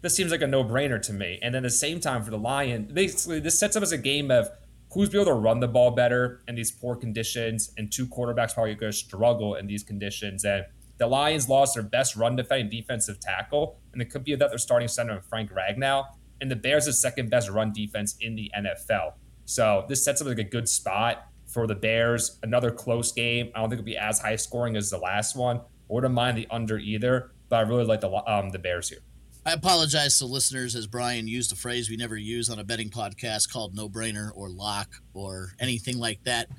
This 0.01 0.15
seems 0.15 0.31
like 0.31 0.43
a 0.43 0.47
no 0.47 0.63
brainer 0.63 1.01
to 1.01 1.13
me. 1.13 1.39
And 1.41 1.53
then 1.53 1.65
at 1.65 1.69
the 1.71 1.71
same 1.71 1.99
time 1.99 2.23
for 2.23 2.29
the 2.29 2.37
Lions, 2.37 2.91
basically 2.91 3.39
this 3.39 3.59
sets 3.59 3.75
up 3.75 3.81
as 3.81 3.91
a 3.91 3.97
game 3.97 4.29
of 4.29 4.49
who's 4.93 5.09
be 5.09 5.17
able 5.17 5.25
to 5.25 5.33
run 5.33 5.59
the 5.59 5.67
ball 5.67 5.91
better 5.91 6.43
in 6.47 6.55
these 6.55 6.71
poor 6.71 6.95
conditions, 6.95 7.71
and 7.77 7.91
two 7.91 8.05
quarterbacks 8.05 8.53
probably 8.53 8.75
going 8.75 8.91
to 8.91 8.97
struggle 8.97 9.55
in 9.55 9.67
these 9.67 9.83
conditions. 9.83 10.45
And 10.45 10.65
the 10.97 11.07
Lions 11.07 11.47
lost 11.47 11.75
their 11.75 11.83
best 11.83 12.15
run 12.15 12.35
defending 12.35 12.69
defensive 12.69 13.19
tackle, 13.19 13.79
and 13.93 14.01
it 14.01 14.09
could 14.09 14.23
be 14.23 14.35
that 14.35 14.49
they're 14.49 14.57
starting 14.57 14.87
center 14.87 15.21
Frank 15.21 15.51
Ragnow, 15.51 16.05
and 16.41 16.49
the 16.49 16.55
Bears' 16.55 16.99
second 16.99 17.29
best 17.29 17.49
run 17.49 17.71
defense 17.71 18.15
in 18.21 18.35
the 18.35 18.51
NFL. 18.57 19.13
So 19.45 19.85
this 19.87 20.03
sets 20.03 20.21
up 20.21 20.27
like 20.27 20.39
a 20.39 20.43
good 20.43 20.67
spot 20.67 21.27
for 21.47 21.67
the 21.67 21.75
Bears. 21.75 22.39
Another 22.43 22.71
close 22.71 23.11
game. 23.11 23.51
I 23.55 23.59
don't 23.59 23.69
think 23.69 23.79
it'll 23.79 23.85
be 23.85 23.97
as 23.97 24.19
high 24.19 24.35
scoring 24.35 24.75
as 24.75 24.89
the 24.89 24.97
last 24.97 25.35
one. 25.35 25.61
Wouldn't 25.87 26.13
mind 26.13 26.37
the 26.37 26.47
under 26.51 26.77
either, 26.77 27.31
but 27.49 27.57
I 27.57 27.61
really 27.61 27.85
like 27.85 28.01
the 28.01 28.11
um, 28.29 28.49
the 28.49 28.59
Bears 28.59 28.89
here. 28.89 28.99
I 29.45 29.53
apologize 29.53 30.19
to 30.19 30.25
listeners 30.25 30.75
as 30.75 30.87
Brian 30.87 31.25
used 31.25 31.53
a 31.53 31.55
phrase 31.55 31.89
we 31.89 31.95
never 31.95 32.17
use 32.17 32.49
on 32.49 32.59
a 32.59 32.65
betting 32.65 32.89
podcast 32.89 33.49
called 33.49 33.73
no 33.73 33.87
brainer 33.87 34.31
or 34.35 34.49
lock 34.49 34.89
or 35.13 35.53
anything 35.57 35.97
like 35.97 36.21
that. 36.25 36.49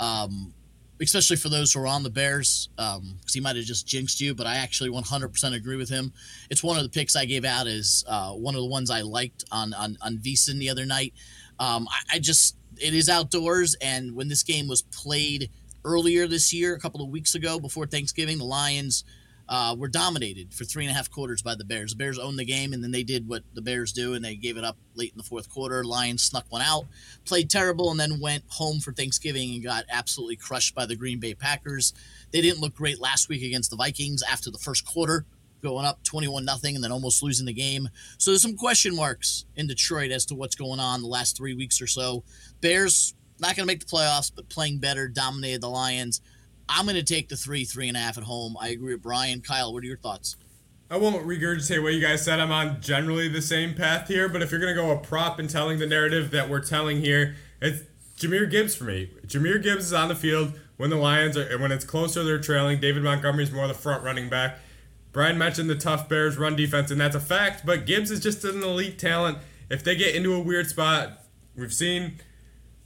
Um, 0.00 0.52
especially 1.02 1.36
for 1.36 1.48
those 1.48 1.72
who 1.72 1.80
are 1.80 1.86
on 1.86 2.02
the 2.02 2.10
Bears, 2.10 2.68
because 2.76 2.98
um, 2.98 3.18
he 3.32 3.40
might 3.40 3.56
have 3.56 3.64
just 3.64 3.86
jinxed 3.86 4.20
you, 4.20 4.34
but 4.34 4.46
I 4.46 4.56
actually 4.56 4.90
100% 4.90 5.54
agree 5.54 5.76
with 5.76 5.88
him. 5.88 6.12
It's 6.50 6.62
one 6.62 6.76
of 6.76 6.82
the 6.82 6.88
picks 6.88 7.16
I 7.16 7.24
gave 7.24 7.44
out 7.44 7.66
as 7.66 8.04
uh, 8.08 8.32
one 8.32 8.54
of 8.54 8.60
the 8.60 8.66
ones 8.66 8.90
I 8.90 9.02
liked 9.02 9.44
on 9.50 9.74
on, 9.74 9.96
on 10.02 10.18
VSiN 10.18 10.58
the 10.58 10.70
other 10.70 10.86
night. 10.86 11.14
Um, 11.58 11.88
I, 11.90 12.16
I 12.16 12.18
just 12.18 12.56
it 12.78 12.94
is 12.94 13.08
outdoors, 13.08 13.76
and 13.80 14.14
when 14.14 14.28
this 14.28 14.42
game 14.42 14.68
was 14.68 14.82
played 14.82 15.50
earlier 15.84 16.26
this 16.26 16.52
year, 16.52 16.74
a 16.74 16.78
couple 16.78 17.02
of 17.02 17.08
weeks 17.08 17.34
ago 17.34 17.58
before 17.58 17.86
Thanksgiving, 17.86 18.38
the 18.38 18.44
Lions– 18.44 19.04
uh, 19.52 19.74
were 19.78 19.86
dominated 19.86 20.54
for 20.54 20.64
three 20.64 20.82
and 20.82 20.90
a 20.90 20.94
half 20.94 21.10
quarters 21.10 21.42
by 21.42 21.54
the 21.54 21.62
Bears. 21.62 21.90
The 21.90 21.98
Bears 21.98 22.18
owned 22.18 22.38
the 22.38 22.44
game, 22.44 22.72
and 22.72 22.82
then 22.82 22.90
they 22.90 23.02
did 23.02 23.28
what 23.28 23.42
the 23.52 23.60
Bears 23.60 23.92
do, 23.92 24.14
and 24.14 24.24
they 24.24 24.34
gave 24.34 24.56
it 24.56 24.64
up 24.64 24.78
late 24.94 25.12
in 25.12 25.18
the 25.18 25.22
fourth 25.22 25.50
quarter. 25.50 25.84
Lions 25.84 26.22
snuck 26.22 26.46
one 26.48 26.62
out, 26.62 26.86
played 27.26 27.50
terrible, 27.50 27.90
and 27.90 28.00
then 28.00 28.18
went 28.18 28.44
home 28.48 28.80
for 28.80 28.92
Thanksgiving 28.94 29.52
and 29.52 29.62
got 29.62 29.84
absolutely 29.90 30.36
crushed 30.36 30.74
by 30.74 30.86
the 30.86 30.96
Green 30.96 31.20
Bay 31.20 31.34
Packers. 31.34 31.92
They 32.30 32.40
didn't 32.40 32.62
look 32.62 32.74
great 32.74 32.98
last 32.98 33.28
week 33.28 33.42
against 33.42 33.68
the 33.68 33.76
Vikings 33.76 34.22
after 34.22 34.50
the 34.50 34.56
first 34.56 34.86
quarter, 34.86 35.26
going 35.62 35.84
up 35.84 36.02
21 36.02 36.46
nothing 36.46 36.74
and 36.74 36.82
then 36.82 36.90
almost 36.90 37.22
losing 37.22 37.44
the 37.44 37.52
game. 37.52 37.90
So 38.16 38.30
there's 38.30 38.40
some 38.40 38.56
question 38.56 38.96
marks 38.96 39.44
in 39.54 39.66
Detroit 39.66 40.12
as 40.12 40.24
to 40.26 40.34
what's 40.34 40.56
going 40.56 40.80
on 40.80 41.02
the 41.02 41.08
last 41.08 41.36
three 41.36 41.52
weeks 41.52 41.82
or 41.82 41.86
so. 41.86 42.24
Bears 42.62 43.14
not 43.38 43.56
going 43.56 43.66
to 43.66 43.72
make 43.72 43.80
the 43.80 43.86
playoffs, 43.86 44.32
but 44.34 44.48
playing 44.48 44.78
better, 44.78 45.08
dominated 45.08 45.60
the 45.60 45.68
Lions. 45.68 46.22
I'm 46.74 46.86
going 46.86 46.96
to 46.96 47.02
take 47.02 47.28
the 47.28 47.36
three, 47.36 47.64
three 47.64 47.88
and 47.88 47.96
a 47.96 48.00
half 48.00 48.16
at 48.16 48.24
home. 48.24 48.56
I 48.58 48.68
agree 48.68 48.94
with 48.94 49.02
Brian. 49.02 49.42
Kyle, 49.42 49.72
what 49.72 49.82
are 49.82 49.86
your 49.86 49.98
thoughts? 49.98 50.36
I 50.90 50.96
won't 50.96 51.26
regurgitate 51.26 51.82
what 51.82 51.92
you 51.94 52.00
guys 52.00 52.24
said. 52.24 52.40
I'm 52.40 52.52
on 52.52 52.80
generally 52.80 53.28
the 53.28 53.42
same 53.42 53.74
path 53.74 54.08
here, 54.08 54.28
but 54.28 54.42
if 54.42 54.50
you're 54.50 54.60
going 54.60 54.74
to 54.74 54.80
go 54.80 54.90
a 54.90 54.98
prop 54.98 55.38
and 55.38 55.48
telling 55.48 55.78
the 55.78 55.86
narrative 55.86 56.30
that 56.32 56.48
we're 56.48 56.64
telling 56.64 57.00
here, 57.00 57.36
it's 57.60 57.82
Jahmyr 58.18 58.50
Gibbs 58.50 58.74
for 58.74 58.84
me. 58.84 59.10
Jahmyr 59.26 59.62
Gibbs 59.62 59.86
is 59.86 59.92
on 59.92 60.08
the 60.08 60.14
field 60.14 60.58
when 60.76 60.90
the 60.90 60.96
Lions 60.96 61.36
are, 61.36 61.46
and 61.46 61.62
when 61.62 61.72
it's 61.72 61.84
closer, 61.84 62.24
they're 62.24 62.38
trailing. 62.38 62.80
David 62.80 63.02
Montgomery's 63.02 63.52
more 63.52 63.68
the 63.68 63.74
front 63.74 64.02
running 64.02 64.28
back. 64.28 64.58
Brian 65.12 65.36
mentioned 65.36 65.68
the 65.68 65.76
tough 65.76 66.08
Bears 66.08 66.38
run 66.38 66.56
defense, 66.56 66.90
and 66.90 67.00
that's 67.00 67.16
a 67.16 67.20
fact, 67.20 67.64
but 67.66 67.86
Gibbs 67.86 68.10
is 68.10 68.20
just 68.20 68.44
an 68.44 68.62
elite 68.62 68.98
talent. 68.98 69.38
If 69.70 69.84
they 69.84 69.94
get 69.94 70.14
into 70.14 70.34
a 70.34 70.40
weird 70.40 70.68
spot, 70.68 71.24
we've 71.56 71.72
seen 71.72 72.18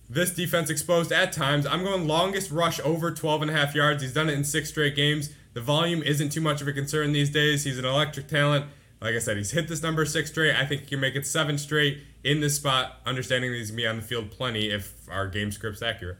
this 0.08 0.32
defense 0.32 0.70
exposed 0.70 1.12
at 1.12 1.32
times. 1.32 1.66
I'm 1.66 1.82
going 1.82 2.06
longest 2.06 2.50
rush 2.50 2.80
over 2.80 3.10
12 3.10 3.42
and 3.42 3.50
a 3.50 3.54
half 3.54 3.74
yards. 3.74 4.02
He's 4.02 4.12
done 4.12 4.28
it 4.28 4.34
in 4.34 4.44
six 4.44 4.68
straight 4.68 4.94
games. 4.94 5.30
The 5.54 5.60
volume 5.60 6.02
isn't 6.02 6.30
too 6.30 6.40
much 6.40 6.60
of 6.60 6.68
a 6.68 6.72
concern 6.72 7.12
these 7.12 7.30
days. 7.30 7.64
He's 7.64 7.78
an 7.78 7.84
electric 7.84 8.28
talent. 8.28 8.66
Like 9.00 9.14
I 9.14 9.18
said, 9.18 9.36
he's 9.36 9.50
hit 9.50 9.68
this 9.68 9.82
number 9.82 10.04
six 10.04 10.30
straight. 10.30 10.54
I 10.54 10.64
think 10.64 10.82
he 10.82 10.86
can 10.86 11.00
make 11.00 11.16
it 11.16 11.26
seven 11.26 11.58
straight 11.58 12.02
in 12.24 12.40
this 12.40 12.56
spot, 12.56 13.00
understanding 13.04 13.50
that 13.50 13.58
he's 13.58 13.70
going 13.70 13.78
to 13.78 13.82
be 13.82 13.86
on 13.86 13.96
the 13.96 14.02
field 14.02 14.30
plenty 14.30 14.70
if 14.70 14.94
our 15.10 15.26
game 15.28 15.50
script's 15.52 15.82
accurate. 15.82 16.18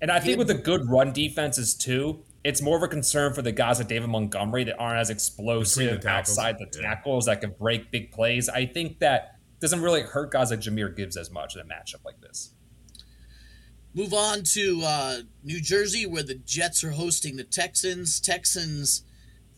And 0.00 0.10
I 0.10 0.20
think 0.20 0.38
with 0.38 0.46
the 0.46 0.54
good 0.54 0.88
run 0.88 1.12
defenses, 1.12 1.74
too, 1.74 2.22
it's 2.42 2.62
more 2.62 2.76
of 2.76 2.82
a 2.82 2.88
concern 2.88 3.34
for 3.34 3.42
the 3.42 3.52
guys 3.52 3.78
like 3.78 3.88
David 3.88 4.08
Montgomery 4.08 4.64
that 4.64 4.78
aren't 4.78 4.98
as 4.98 5.10
explosive 5.10 6.00
the 6.00 6.08
outside 6.08 6.56
the 6.58 6.66
tackles 6.66 7.26
yeah. 7.26 7.34
that 7.34 7.40
can 7.40 7.50
break 7.58 7.90
big 7.90 8.12
plays. 8.12 8.48
I 8.48 8.66
think 8.66 9.00
that 9.00 9.36
doesn't 9.60 9.82
really 9.82 10.02
hurt 10.02 10.30
guys 10.30 10.50
like 10.50 10.60
Jahmyr 10.60 10.96
Gibbs 10.96 11.16
as 11.16 11.30
much 11.30 11.54
in 11.54 11.60
a 11.60 11.64
matchup 11.64 12.04
like 12.04 12.20
this. 12.20 12.54
Move 13.92 14.14
on 14.14 14.44
to 14.44 14.82
uh, 14.84 15.16
New 15.42 15.60
Jersey, 15.60 16.06
where 16.06 16.22
the 16.22 16.36
Jets 16.36 16.84
are 16.84 16.92
hosting 16.92 17.36
the 17.36 17.44
Texans. 17.44 18.20
Texans, 18.20 19.02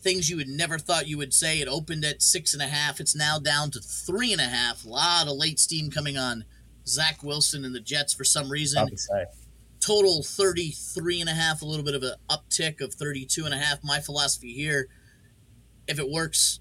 things 0.01 0.29
you 0.29 0.37
would 0.37 0.47
never 0.47 0.79
thought 0.79 1.07
you 1.07 1.19
would 1.19 1.33
say. 1.33 1.59
It 1.59 1.67
opened 1.67 2.03
at 2.03 2.23
six 2.23 2.53
and 2.53 2.61
a 2.61 2.67
half. 2.67 2.99
It's 2.99 3.15
now 3.15 3.37
down 3.37 3.69
to 3.71 3.79
three 3.79 4.31
and 4.31 4.41
a 4.41 4.45
half. 4.45 4.85
A 4.85 4.89
lot 4.89 5.27
of 5.27 5.37
late 5.37 5.59
steam 5.59 5.91
coming 5.91 6.17
on 6.17 6.45
Zach 6.87 7.21
Wilson 7.21 7.63
and 7.63 7.75
the 7.75 7.79
Jets 7.79 8.13
for 8.13 8.23
some 8.23 8.49
reason. 8.49 8.83
Total 9.79 10.23
33 10.23 11.21
and 11.21 11.29
a 11.29 11.33
half, 11.33 11.61
a 11.61 11.65
little 11.65 11.85
bit 11.85 11.93
of 11.93 12.01
an 12.01 12.13
uptick 12.29 12.81
of 12.81 12.93
32 12.95 13.45
and 13.45 13.53
a 13.53 13.57
half. 13.57 13.83
My 13.83 13.99
philosophy 13.99 14.53
here, 14.53 14.87
if 15.87 15.99
it 15.99 16.09
works, 16.09 16.59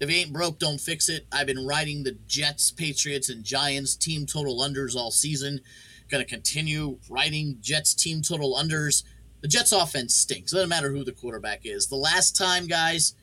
if 0.00 0.08
it 0.08 0.12
ain't 0.12 0.32
broke, 0.32 0.58
don't 0.58 0.80
fix 0.80 1.10
it. 1.10 1.26
I've 1.30 1.48
been 1.48 1.66
riding 1.66 2.04
the 2.04 2.16
Jets, 2.26 2.70
Patriots, 2.70 3.28
and 3.28 3.44
Giants 3.44 3.94
team 3.94 4.24
total 4.24 4.60
unders 4.60 4.96
all 4.96 5.10
season 5.10 5.60
going 6.10 6.24
to 6.24 6.28
continue 6.28 6.98
riding 7.08 7.58
Jets 7.60 7.94
team 7.94 8.22
total 8.22 8.54
unders. 8.54 9.02
The 9.40 9.48
Jets 9.48 9.72
offense 9.72 10.14
stinks. 10.14 10.52
It 10.52 10.56
doesn't 10.56 10.68
matter 10.68 10.90
who 10.90 11.04
the 11.04 11.12
quarterback 11.12 11.60
is. 11.64 11.88
The 11.88 11.96
last 11.96 12.36
time, 12.36 12.66
guys, 12.66 13.14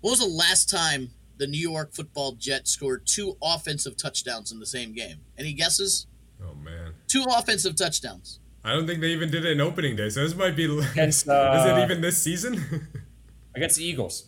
what 0.00 0.10
was 0.10 0.20
the 0.20 0.26
last 0.26 0.68
time 0.68 1.10
the 1.38 1.46
New 1.46 1.60
York 1.60 1.92
football 1.92 2.32
Jets 2.32 2.70
scored 2.72 3.06
two 3.06 3.36
offensive 3.42 3.96
touchdowns 3.96 4.50
in 4.52 4.58
the 4.58 4.66
same 4.66 4.92
game? 4.92 5.20
Any 5.38 5.52
guesses? 5.52 6.06
Oh, 6.42 6.54
man. 6.54 6.94
Two 7.06 7.24
offensive 7.28 7.76
touchdowns. 7.76 8.40
I 8.64 8.72
don't 8.72 8.86
think 8.86 9.00
they 9.00 9.08
even 9.08 9.30
did 9.30 9.44
it 9.44 9.52
in 9.52 9.60
opening 9.60 9.96
day, 9.96 10.10
so 10.10 10.22
this 10.22 10.34
might 10.34 10.56
be. 10.56 10.64
Against, 10.64 11.28
uh, 11.28 11.54
is 11.58 11.78
it 11.78 11.84
even 11.84 12.00
this 12.00 12.22
season? 12.22 12.88
against 13.54 13.76
the 13.76 13.84
Eagles. 13.84 14.26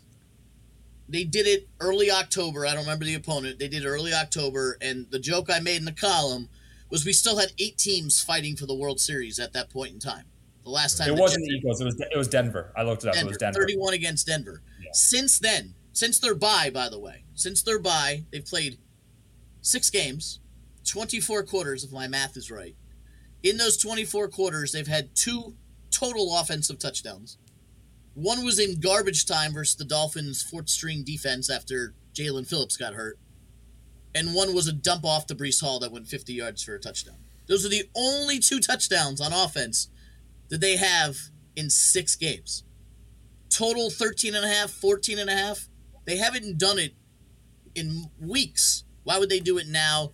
They 1.08 1.24
did 1.24 1.46
it 1.46 1.68
early 1.80 2.10
October. 2.10 2.66
I 2.66 2.70
don't 2.70 2.84
remember 2.84 3.04
the 3.04 3.14
opponent. 3.14 3.58
They 3.58 3.68
did 3.68 3.84
it 3.84 3.88
early 3.88 4.14
October, 4.14 4.78
and 4.80 5.10
the 5.10 5.18
joke 5.18 5.48
I 5.52 5.60
made 5.60 5.76
in 5.76 5.84
the 5.84 5.92
column 5.92 6.48
was 6.92 7.06
we 7.06 7.12
still 7.12 7.38
had 7.38 7.52
eight 7.58 7.78
teams 7.78 8.22
fighting 8.22 8.54
for 8.54 8.66
the 8.66 8.74
World 8.74 9.00
Series 9.00 9.40
at 9.40 9.54
that 9.54 9.70
point 9.70 9.94
in 9.94 9.98
time. 9.98 10.26
The 10.62 10.70
last 10.70 10.98
time 10.98 11.08
it 11.08 11.18
wasn't 11.18 11.44
the 11.46 11.54
Eagles, 11.54 11.80
it 11.80 11.84
was 11.84 11.98
it 11.98 12.16
was 12.16 12.28
Denver. 12.28 12.70
I 12.76 12.82
looked 12.82 13.02
it 13.02 13.08
up. 13.08 13.14
Denver, 13.14 13.26
it 13.26 13.30
was 13.30 13.38
Denver. 13.38 13.58
Thirty-one 13.58 13.94
against 13.94 14.28
Denver. 14.28 14.62
Yeah. 14.80 14.90
Since 14.92 15.40
then, 15.40 15.74
since 15.92 16.20
their 16.20 16.36
bye, 16.36 16.70
by 16.72 16.88
the 16.88 17.00
way, 17.00 17.24
since 17.34 17.62
their 17.62 17.80
bye, 17.80 18.24
they've 18.30 18.44
played 18.44 18.78
six 19.62 19.90
games, 19.90 20.38
twenty-four 20.84 21.42
quarters, 21.44 21.82
if 21.82 21.90
my 21.90 22.06
math 22.06 22.36
is 22.36 22.50
right. 22.50 22.76
In 23.42 23.56
those 23.56 23.76
twenty-four 23.76 24.28
quarters, 24.28 24.70
they've 24.70 24.86
had 24.86 25.16
two 25.16 25.54
total 25.90 26.38
offensive 26.38 26.78
touchdowns. 26.78 27.38
One 28.14 28.44
was 28.44 28.58
in 28.58 28.78
garbage 28.78 29.24
time 29.24 29.54
versus 29.54 29.74
the 29.74 29.84
Dolphins' 29.84 30.42
fourth 30.42 30.68
string 30.68 31.02
defense 31.02 31.48
after 31.48 31.94
Jaelan 32.14 32.46
Phillips 32.46 32.76
got 32.76 32.92
hurt. 32.92 33.18
And 34.14 34.34
one 34.34 34.54
was 34.54 34.68
a 34.68 34.72
dump 34.72 35.04
off 35.04 35.26
to 35.26 35.34
Breece 35.34 35.60
Hall 35.60 35.78
that 35.80 35.92
went 35.92 36.08
50 36.08 36.32
yards 36.32 36.62
for 36.62 36.74
a 36.74 36.78
touchdown. 36.80 37.16
Those 37.46 37.64
are 37.64 37.70
the 37.70 37.88
only 37.94 38.38
two 38.38 38.60
touchdowns 38.60 39.20
on 39.20 39.32
offense 39.32 39.88
that 40.48 40.60
they 40.60 40.76
have 40.76 41.16
in 41.56 41.70
six 41.70 42.14
games. 42.14 42.64
Total 43.48 43.90
13 43.90 44.34
and 44.34 44.44
a 44.44 44.48
half, 44.48 44.70
14 44.70 45.18
and 45.18 45.30
a 45.30 45.36
half. 45.36 45.68
They 46.04 46.16
haven't 46.16 46.58
done 46.58 46.78
it 46.78 46.94
in 47.74 48.10
weeks. 48.20 48.84
Why 49.04 49.18
would 49.18 49.30
they 49.30 49.40
do 49.40 49.58
it 49.58 49.66
now? 49.66 50.12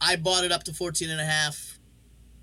I 0.00 0.16
bought 0.16 0.44
it 0.44 0.52
up 0.52 0.64
to 0.64 0.72
14 0.72 1.10
and 1.10 1.20
a 1.20 1.24
half, 1.24 1.78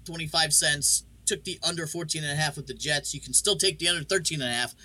25 0.06 0.54
cents. 0.54 1.04
Took 1.26 1.44
the 1.44 1.60
under 1.68 1.88
14 1.88 2.24
and 2.24 2.32
a 2.32 2.36
half 2.36 2.56
with 2.56 2.68
the 2.68 2.74
Jets. 2.74 3.14
You 3.14 3.20
can 3.20 3.34
still 3.34 3.58
take 3.58 3.80
the 3.80 3.90
under 3.90 4.04
13 4.04 4.42
and 4.42 4.50
a 4.50 4.54
half. 4.54 4.76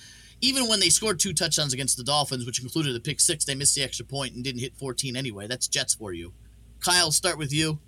Even 0.45 0.67
when 0.67 0.81
they 0.81 0.89
scored 0.89 1.21
two 1.21 1.33
touchdowns 1.33 1.73
against 1.73 1.97
the 1.97 2.03
Dolphins, 2.03 2.45
which 2.45 2.61
included 2.61 2.97
a 2.97 3.01
pick 3.01 3.21
six, 3.21 3.45
they 3.45 3.55
missed 3.55 3.77
the 3.77 3.83
extra 3.85 4.05
point 4.05 4.35
and 4.35 4.43
didn't 4.43 4.61
hit 4.61 4.77
14 4.77 5.17
anyway. 5.17 5.47
That's 5.47 5.69
Jets 5.69 5.95
for 5.95 6.13
you. 6.13 6.35
Kyle, 6.81 7.13
start 7.13 7.39
with 7.39 7.53
you. 7.53 7.79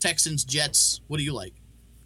Texans, 0.00 0.42
Jets. 0.42 1.02
What 1.06 1.18
do 1.18 1.22
you 1.22 1.32
like? 1.32 1.54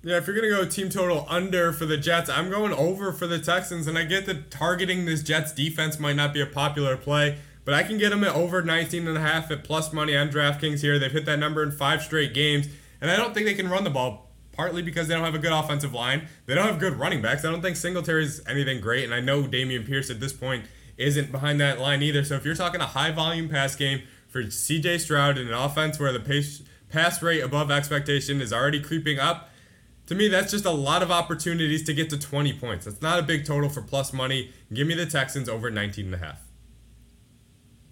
Yeah, 0.03 0.19
if 0.19 0.27
you're 0.27 0.37
gonna 0.37 0.51
go 0.51 0.69
team 0.69 0.91
total 0.91 1.25
under 1.31 1.73
for 1.73 1.87
the 1.87 1.97
Jets, 1.97 2.29
I'm 2.29 2.51
going 2.51 2.75
over 2.75 3.13
for 3.13 3.27
the 3.27 3.39
Texans, 3.39 3.87
and 3.87 3.97
I 3.97 4.05
get 4.05 4.27
that 4.27 4.51
targeting 4.51 5.07
this 5.07 5.23
Jets 5.23 5.53
defense 5.53 5.99
might 5.99 6.17
not 6.17 6.35
be 6.35 6.43
a 6.43 6.47
popular 6.47 6.99
play, 6.99 7.39
but 7.65 7.73
I 7.73 7.83
can 7.83 7.97
get 7.97 8.11
them 8.11 8.23
at 8.25 8.35
over 8.35 8.61
19 8.61 9.09
and 9.09 9.17
a 9.17 9.21
half 9.23 9.51
at 9.51 9.65
plus 9.65 9.91
money 9.95 10.15
on 10.15 10.29
DraftKings 10.29 10.83
here. 10.83 10.99
They've 10.99 11.11
hit 11.11 11.25
that 11.25 11.39
number 11.39 11.63
in 11.63 11.71
five 11.71 12.03
straight 12.03 12.35
games, 12.35 12.69
and 13.01 13.11
I 13.11 13.17
don't 13.17 13.33
think 13.33 13.47
they 13.47 13.55
can 13.55 13.71
run 13.71 13.85
the 13.85 13.91
ball. 13.91 14.24
Partly 14.55 14.83
because 14.83 15.09
they 15.09 15.15
don't 15.15 15.25
have 15.25 15.35
a 15.35 15.39
good 15.39 15.53
offensive 15.53 15.93
line, 15.93 16.29
they 16.47 16.55
don't 16.55 16.67
have 16.67 16.79
good 16.79 16.95
running 16.95 17.21
backs. 17.21 17.45
I 17.45 17.51
don't 17.51 17.63
think 17.63 17.77
Singletary's 17.77 18.41
anything 18.47 18.81
great, 18.81 19.05
and 19.05 19.13
I 19.13 19.21
know 19.21 19.43
Dameon 19.43 19.87
Pierce 19.87 20.11
at 20.11 20.21
this 20.21 20.33
point 20.33 20.65
isn't 20.97 21.33
behind 21.33 21.61
that 21.61 21.81
line 21.81 22.03
either. 22.03 22.25
So 22.25 22.37
if 22.37 22.45
you're 22.45 22.55
talking 22.55 22.81
a 22.81 22.87
high 22.87 23.11
volume 23.11 23.49
pass 23.49 23.75
game 23.75 24.03
for 24.29 24.49
C.J. 24.51 24.99
Stroud 24.99 25.39
in 25.39 25.49
an 25.49 25.55
offense 25.55 25.99
where 25.99 26.13
the 26.13 26.21
pace 26.21 26.63
pass 26.89 27.21
rate 27.23 27.41
above 27.41 27.71
expectation 27.71 28.41
is 28.41 28.53
already 28.53 28.81
creeping 28.81 29.19
up. 29.19 29.51
To 30.07 30.15
me, 30.15 30.29
that's 30.29 30.53
just 30.53 30.65
a 30.65 30.71
lot 30.71 31.03
of 31.03 31.11
opportunities 31.11 31.83
to 31.85 31.95
get 31.95 32.11
to 32.11 32.19
20 32.19 32.53
points. 32.59 32.85
That's 32.85 33.01
not 33.01 33.19
a 33.19 33.23
big 33.23 33.47
total 33.47 33.69
for 33.71 33.83
plus 33.83 34.13
money. 34.13 34.53
Give 34.73 34.87
me 34.87 34.95
the 34.95 35.07
Texans 35.07 35.49
over 35.49 35.71
19 35.71 36.07
and 36.07 36.15
a 36.15 36.19
half. 36.19 36.41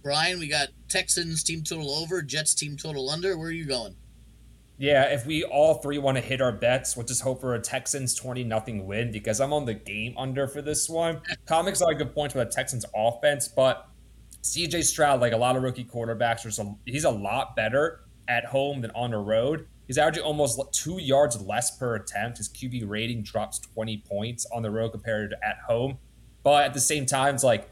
Brian, 0.03 0.39
we 0.39 0.49
got 0.49 0.69
Texans 0.89 1.43
team 1.43 1.63
total 1.63 1.91
over, 1.91 2.23
Jets 2.23 2.55
team 2.55 2.77
total 2.77 3.09
under. 3.09 3.37
Where 3.39 3.49
are 3.49 3.53
you 3.53 3.65
going? 3.65 3.97
Yeah, 4.83 5.05
if 5.15 5.27
we 5.27 5.45
all 5.45 5.75
three 5.75 5.99
want 5.99 6.17
to 6.17 6.21
hit 6.21 6.41
our 6.41 6.51
bets, 6.51 6.97
we'll 6.97 7.07
just 7.07 7.23
hope 7.23 7.41
for 7.41 7.55
a 7.55 7.61
Texans 7.61 8.17
20 8.17 8.43
nothing 8.43 8.85
win 8.85 9.13
because 9.13 9.41
I'm 9.41 9.53
on 9.53 9.65
the 9.65 9.75
game 9.75 10.13
under 10.19 10.49
for 10.49 10.61
this 10.61 10.89
one. 10.89 11.21
Comics 11.47 11.81
are 11.83 11.93
a 11.93 11.95
good 11.95 12.13
point 12.13 12.33
for 12.33 12.39
the 12.39 12.51
Texans 12.51 12.85
offense, 12.93 13.47
but 13.47 13.89
CJ 14.43 14.83
Stroud, 14.83 15.21
like 15.21 15.35
a 15.35 15.37
lot 15.37 15.55
of 15.55 15.63
rookie 15.63 15.85
quarterbacks, 15.85 16.43
he's 16.85 17.05
a 17.05 17.11
lot 17.13 17.55
better 17.55 18.01
at 18.27 18.47
home 18.47 18.81
than 18.81 18.91
on 18.91 19.13
the 19.13 19.19
road. 19.19 19.69
He's 19.87 19.99
averaging 19.99 20.25
almost 20.25 20.61
two 20.73 21.01
yards 21.01 21.41
less 21.41 21.79
per 21.79 21.95
attempt. 21.95 22.39
His 22.39 22.49
QB 22.49 22.89
rating 22.89 23.23
drops 23.23 23.61
20 23.61 23.99
points 23.99 24.47
on 24.53 24.63
the 24.63 24.71
road 24.73 24.91
compared 24.91 25.31
to 25.31 25.37
at 25.47 25.59
home. 25.65 25.99
But 26.43 26.65
at 26.65 26.75
the 26.75 26.81
same 26.81 27.07
time, 27.07 27.37
it's 27.37 27.45
like 27.45 27.71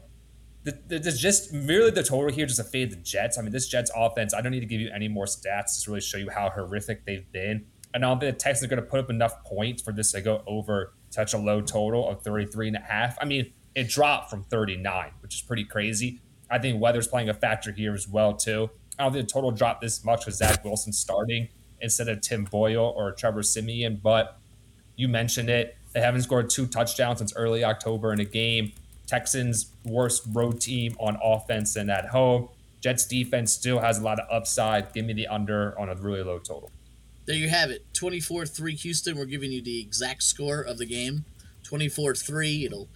there's 0.63 1.19
just 1.19 1.53
merely 1.53 1.91
the 1.91 2.03
total 2.03 2.29
here 2.29 2.45
just 2.45 2.59
to 2.59 2.63
fade 2.63 2.91
the 2.91 2.97
Jets. 2.97 3.37
I 3.37 3.41
mean, 3.41 3.51
this 3.51 3.67
Jets 3.67 3.91
offense, 3.95 4.33
I 4.33 4.41
don't 4.41 4.51
need 4.51 4.59
to 4.59 4.65
give 4.65 4.81
you 4.81 4.91
any 4.93 5.07
more 5.07 5.25
stats 5.25 5.83
to 5.83 5.91
really 5.91 6.01
show 6.01 6.17
you 6.17 6.29
how 6.29 6.49
horrific 6.49 7.05
they've 7.05 7.29
been. 7.31 7.65
And 7.93 8.05
I 8.05 8.09
don't 8.09 8.19
think 8.19 8.37
the 8.37 8.39
Texans 8.39 8.65
are 8.65 8.75
going 8.75 8.83
to 8.83 8.89
put 8.89 8.99
up 8.99 9.09
enough 9.09 9.43
points 9.43 9.81
for 9.81 9.91
this 9.91 10.11
to 10.11 10.21
go 10.21 10.43
over 10.45 10.93
such 11.09 11.33
a 11.33 11.37
low 11.37 11.61
total 11.61 12.07
of 12.07 12.21
33 12.21 12.67
and 12.67 12.77
a 12.77 12.79
half. 12.79 13.17
I 13.19 13.25
mean, 13.25 13.51
it 13.75 13.89
dropped 13.89 14.29
from 14.29 14.43
39, 14.43 15.11
which 15.21 15.35
is 15.35 15.41
pretty 15.41 15.63
crazy. 15.63 16.21
I 16.49 16.59
think 16.59 16.81
weather's 16.81 17.07
playing 17.07 17.29
a 17.29 17.33
factor 17.33 17.71
here 17.71 17.93
as 17.93 18.07
well, 18.07 18.33
too. 18.33 18.69
I 18.99 19.03
don't 19.03 19.13
think 19.13 19.27
the 19.27 19.33
total 19.33 19.51
dropped 19.51 19.81
this 19.81 20.05
much 20.05 20.25
with 20.25 20.35
Zach 20.35 20.63
Wilson 20.63 20.93
starting 20.93 21.49
instead 21.79 22.07
of 22.07 22.21
Tim 22.21 22.43
Boyle 22.43 22.93
or 22.95 23.11
Trevor 23.13 23.41
Siemian, 23.41 23.99
but 24.01 24.37
you 24.95 25.07
mentioned 25.07 25.49
it. 25.49 25.75
They 25.93 26.01
haven't 26.01 26.21
scored 26.21 26.49
two 26.49 26.67
touchdowns 26.67 27.17
since 27.17 27.33
early 27.35 27.63
October 27.63 28.13
in 28.13 28.19
a 28.19 28.25
game. 28.25 28.73
Texans' 29.11 29.73
worst 29.83 30.23
road 30.31 30.61
team 30.61 30.95
on 30.97 31.17
offense 31.21 31.75
and 31.75 31.91
at 31.91 32.07
home. 32.07 32.47
Jets 32.79 33.05
defense 33.05 33.51
still 33.51 33.79
has 33.79 33.99
a 33.99 34.01
lot 34.01 34.21
of 34.21 34.25
upside. 34.31 34.93
Give 34.93 35.05
me 35.05 35.11
the 35.11 35.27
under 35.27 35.77
on 35.77 35.89
a 35.89 35.95
really 35.95 36.23
low 36.23 36.39
total. 36.39 36.71
There 37.25 37.35
you 37.35 37.49
have 37.49 37.69
it. 37.71 37.85
24 37.93 38.45
3 38.45 38.73
Houston. 38.73 39.17
We're 39.17 39.25
giving 39.25 39.51
you 39.51 39.61
the 39.61 39.81
exact 39.81 40.23
score 40.23 40.61
of 40.61 40.77
the 40.77 40.85
game. 40.85 41.25
24 41.63 42.15
3. 42.15 42.65
It'll 42.65 42.87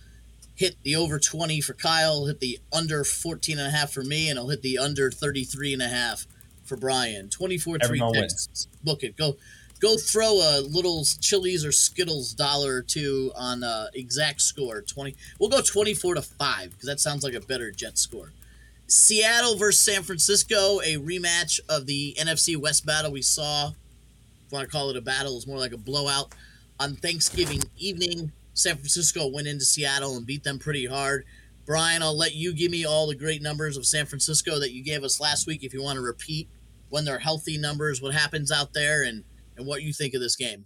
hit 0.56 0.78
the 0.84 0.96
over 0.96 1.20
20 1.20 1.60
for 1.60 1.74
Kyle, 1.74 2.28
hit 2.28 2.40
the 2.40 2.60
under 2.72 3.04
14 3.04 3.60
and 3.60 3.68
a 3.68 3.72
half 3.72 3.92
for 3.92 4.02
me, 4.02 4.30
and 4.30 4.40
I'll 4.40 4.48
hit 4.48 4.62
the 4.62 4.78
under 4.78 5.12
33 5.12 5.74
and 5.74 5.82
a 5.82 5.90
half 5.90 6.28
for 6.64 6.78
Brian. 6.78 7.30
24 7.30 7.80
3 7.80 8.00
Texans. 8.14 8.70
Book 8.86 9.04
it. 9.04 9.18
Go 9.18 9.36
go 9.80 9.98
throw 9.98 10.34
a 10.34 10.62
little 10.62 11.04
Chili's 11.20 11.66
or 11.66 11.72
Skittles 11.72 12.34
dollar 12.34 12.76
or 12.76 12.82
two 12.82 13.32
on 13.36 13.64
uh, 13.64 13.88
exact 13.94 14.42
score. 14.42 14.82
20. 14.82 15.16
We'll 15.40 15.50
go 15.50 15.62
24 15.62 16.16
to 16.16 16.22
5 16.22 16.72
because 16.72 16.88
that 16.88 17.00
sounds 17.00 17.24
like 17.24 17.34
a 17.34 17.42
better 17.42 17.72
jet 17.72 17.98
score. 17.98 18.32
Seattle 18.88 19.58
versus 19.58 19.82
San 19.82 20.04
Francisco, 20.04 20.80
a 20.82 20.98
rematch 20.98 21.60
of 21.68 21.88
the 21.88 22.16
NFC 22.20 22.56
West 22.56 22.86
battle 22.86 23.12
we 23.12 23.22
saw. 23.22 23.70
If 23.70 24.52
you 24.52 24.58
want 24.58 24.70
to 24.70 24.72
call 24.72 24.90
it 24.92 24.98
a 24.98 25.02
battle, 25.02 25.36
it's 25.36 25.48
more 25.48 25.58
like 25.58 25.74
a 25.74 25.78
blowout 25.78 26.34
on 26.80 26.96
Thanksgiving 26.96 27.64
evening. 27.78 28.32
San 28.54 28.76
Francisco 28.76 29.28
went 29.28 29.48
into 29.48 29.66
Seattle 29.66 30.16
and 30.16 30.26
beat 30.26 30.44
them 30.44 30.60
pretty 30.60 30.86
hard. 30.86 31.26
Brian, 31.66 32.04
I'll 32.04 32.16
let 32.16 32.36
you 32.36 32.54
give 32.54 32.70
me 32.70 32.86
all 32.86 33.08
the 33.08 33.16
great 33.16 33.42
numbers 33.42 33.76
of 33.76 33.88
San 33.88 34.06
Francisco 34.06 34.60
that 34.60 34.72
you 34.72 34.84
gave 34.84 35.04
us 35.04 35.20
last 35.20 35.48
week 35.48 35.64
if 35.64 35.74
you 35.74 35.82
want 35.82 35.98
to 35.98 36.02
repeat 36.02 36.48
when 36.90 37.06
they're 37.06 37.20
healthy 37.20 37.58
numbers, 37.58 38.02
what 38.02 38.14
happens 38.14 38.52
out 38.52 38.74
there, 38.74 39.04
and, 39.04 39.24
and 39.58 39.66
what 39.66 39.84
you 39.84 39.94
think 39.94 40.14
of 40.14 40.22
this 40.22 40.36
game. 40.36 40.66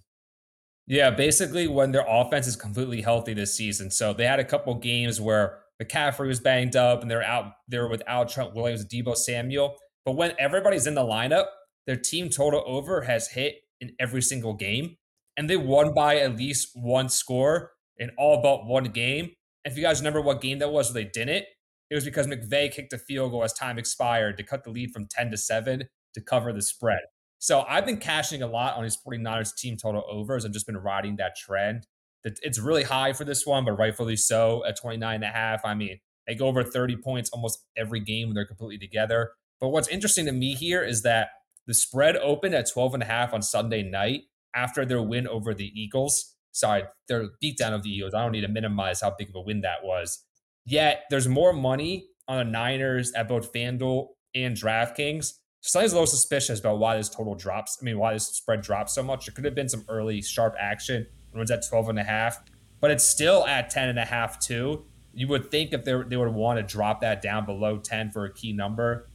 Yeah, 0.87 1.11
basically 1.11 1.67
when 1.67 1.91
their 1.91 2.05
offense 2.07 2.47
is 2.47 2.55
completely 2.55 3.01
healthy 3.01 3.33
this 3.35 3.55
season. 3.55 3.91
So 3.91 4.11
they 4.11 4.25
had 4.25 4.39
a 4.39 4.43
couple 4.43 4.73
games 4.75 5.21
where 5.21 5.59
McCaffrey 5.81 6.27
was 6.27 6.39
banged 6.39 6.75
up 6.75 7.01
and 7.01 7.11
they're 7.11 7.23
out 7.23 7.53
there 7.67 7.87
without 7.87 8.29
Trent 8.29 8.55
Williams, 8.55 8.85
Deebo 8.85 9.15
Samuel. 9.15 9.75
But 10.03 10.13
when 10.13 10.33
everybody's 10.39 10.87
in 10.87 10.95
the 10.95 11.03
lineup, 11.03 11.45
their 11.85 11.95
team 11.95 12.29
total 12.29 12.63
over 12.65 13.01
has 13.01 13.29
hit 13.29 13.55
in 13.79 13.91
every 13.99 14.21
single 14.21 14.53
game. 14.53 14.97
And 15.37 15.49
they 15.49 15.57
won 15.57 15.93
by 15.93 16.17
at 16.17 16.35
least 16.35 16.69
one 16.73 17.07
score 17.07 17.71
in 17.97 18.09
all 18.17 18.41
but 18.41 18.65
one 18.65 18.85
game. 18.85 19.31
If 19.63 19.77
you 19.77 19.83
guys 19.83 19.99
remember 19.99 20.21
what 20.21 20.41
game 20.41 20.59
that 20.59 20.71
was 20.71 20.91
where 20.91 21.03
they 21.03 21.09
didn't, 21.13 21.45
it 21.89 21.95
was 21.95 22.05
because 22.05 22.27
McVay 22.27 22.71
kicked 22.71 22.93
a 22.93 22.97
field 22.97 23.31
goal 23.31 23.43
as 23.43 23.53
time 23.53 23.77
expired 23.77 24.37
to 24.37 24.43
cut 24.43 24.63
the 24.63 24.69
lead 24.71 24.91
from 24.91 25.07
10 25.07 25.31
to 25.31 25.37
7 25.37 25.83
to 26.13 26.21
cover 26.21 26.51
the 26.51 26.61
spread. 26.61 27.01
So 27.39 27.65
I've 27.67 27.85
been 27.85 27.97
cashing 27.97 28.41
a 28.41 28.47
lot 28.47 28.75
on 28.75 28.83
his 28.83 28.97
49ers 28.97 29.55
team 29.55 29.77
total 29.77 30.03
overs 30.09 30.45
and 30.45 30.53
just 30.53 30.65
been 30.65 30.77
riding 30.77 31.15
that 31.17 31.35
trend. 31.35 31.87
It's 32.23 32.59
really 32.59 32.83
high 32.83 33.13
for 33.13 33.23
this 33.23 33.45
one, 33.45 33.65
but 33.65 33.73
rightfully 33.73 34.17
so 34.17 34.63
at 34.65 34.77
29 34.79 35.15
and 35.15 35.23
a 35.23 35.27
half. 35.27 35.63
I 35.63 35.73
mean, 35.73 35.99
they 36.27 36.35
go 36.35 36.47
over 36.47 36.63
30 36.63 36.97
points 36.97 37.29
almost 37.29 37.59
every 37.77 38.01
game 38.01 38.27
when 38.27 38.35
they're 38.35 38.45
completely 38.45 38.77
together. 38.77 39.31
But 39.61 39.69
what's 39.69 39.87
interesting 39.87 40.25
to 40.25 40.31
me 40.33 40.53
here 40.53 40.83
is 40.83 41.01
that 41.03 41.29
the 41.65 41.73
spread 41.73 42.17
opened 42.17 42.55
at 42.55 42.69
12 42.69 42.95
and 42.95 43.03
a 43.03 43.05
half 43.05 43.33
on 43.33 43.41
Sunday 43.41 43.83
night 43.83 44.23
after 44.53 44.85
their 44.85 45.01
win 45.01 45.27
over 45.27 45.53
the 45.53 45.71
Eagles 45.73 46.35
sorry, 46.51 46.83
their 47.07 47.29
beatdown 47.43 47.73
of 47.73 47.83
the 47.83 47.89
Eagles. 47.89 48.13
I 48.13 48.21
don't 48.21 48.31
need 48.31 48.41
to 48.41 48.47
minimize 48.47 49.01
how 49.01 49.13
big 49.17 49.29
of 49.29 49.35
a 49.35 49.41
win 49.41 49.61
that 49.61 49.83
was. 49.83 50.23
Yet 50.65 51.03
there's 51.09 51.27
more 51.27 51.53
money 51.53 52.07
on 52.27 52.37
the 52.37 52.43
Niners 52.43 53.11
at 53.13 53.27
both 53.27 53.51
FanDuel 53.53 54.07
and 54.35 54.55
DraftKings. 54.55 55.33
Something's 55.61 55.91
a 55.91 55.95
little 55.95 56.07
suspicious 56.07 56.59
about 56.59 56.79
why 56.79 56.97
this 56.97 57.09
total 57.09 57.35
drops. 57.35 57.77
I 57.81 57.85
mean, 57.85 57.99
why 57.99 58.13
this 58.13 58.27
spread 58.27 58.61
drops 58.61 58.93
so 58.93 59.03
much. 59.03 59.27
It 59.27 59.35
could 59.35 59.45
have 59.45 59.55
been 59.55 59.69
some 59.69 59.85
early 59.89 60.21
sharp 60.21 60.55
action 60.59 61.05
when 61.31 61.41
it's 61.41 61.51
at 61.51 61.67
12 61.67 61.89
and 61.89 61.99
a 61.99 62.03
half, 62.03 62.39
but 62.79 62.91
it's 62.91 63.03
still 63.03 63.45
at 63.45 63.69
10 63.69 63.89
and 63.89 63.99
a 63.99 64.05
half 64.05 64.39
too. 64.39 64.85
You 65.13 65.27
would 65.27 65.51
think 65.51 65.73
if 65.73 65.83
they, 65.83 66.01
they 66.07 66.17
would 66.17 66.33
want 66.33 66.57
to 66.57 66.63
drop 66.63 67.01
that 67.01 67.21
down 67.21 67.45
below 67.45 67.77
10 67.77 68.11
for 68.11 68.25
a 68.25 68.33
key 68.33 68.53
number. 68.53 69.09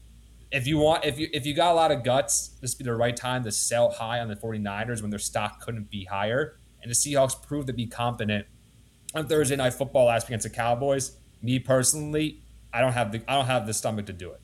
If 0.51 0.67
you 0.67 0.79
want, 0.79 1.05
if 1.05 1.19
you 1.19 1.29
if 1.33 1.47
you 1.47 1.55
got 1.55 1.73
a 1.73 1.75
lot 1.75 1.91
of 1.91 2.05
guts, 2.05 2.57
this 2.61 2.75
would 2.75 2.85
be 2.85 2.91
the 2.91 2.95
right 2.95 3.17
time 3.17 3.43
to 3.45 3.51
sell 3.51 3.91
high 3.91 4.21
on 4.21 4.29
the 4.29 4.37
49ers 4.37 5.01
when 5.01 5.11
their 5.11 5.19
stock 5.19 5.61
couldn't 5.61 5.91
be 5.91 6.05
higher 6.05 6.59
and 6.85 6.91
the 6.91 6.95
Seahawks 6.95 7.41
proved 7.43 7.67
to 7.67 7.73
be 7.73 7.87
competent 7.87 8.47
on 9.15 9.27
Thursday 9.27 9.57
night 9.57 9.73
football 9.73 10.07
last 10.07 10.29
against 10.29 10.45
the 10.45 10.51
Cowboys. 10.51 11.17
Me 11.43 11.59
personally, 11.59 12.43
I 12.73 12.81
don't 12.81 12.93
have 12.93 13.11
the 13.11 13.23
I 13.27 13.35
don't 13.35 13.47
have 13.47 13.67
the 13.67 13.75
stomach 13.75 14.07
to 14.07 14.13
do 14.13 14.31
it. 14.31 14.41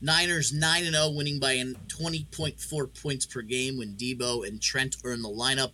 Niners 0.00 0.52
9 0.52 0.84
and 0.84 0.94
0 0.94 1.10
winning 1.10 1.40
by 1.40 1.56
20.4 1.56 3.02
points 3.02 3.26
per 3.26 3.42
game 3.42 3.78
when 3.78 3.94
Deebo 3.94 4.46
and 4.46 4.60
Trent 4.60 4.96
are 5.04 5.12
in 5.12 5.22
the 5.22 5.28
lineup. 5.28 5.72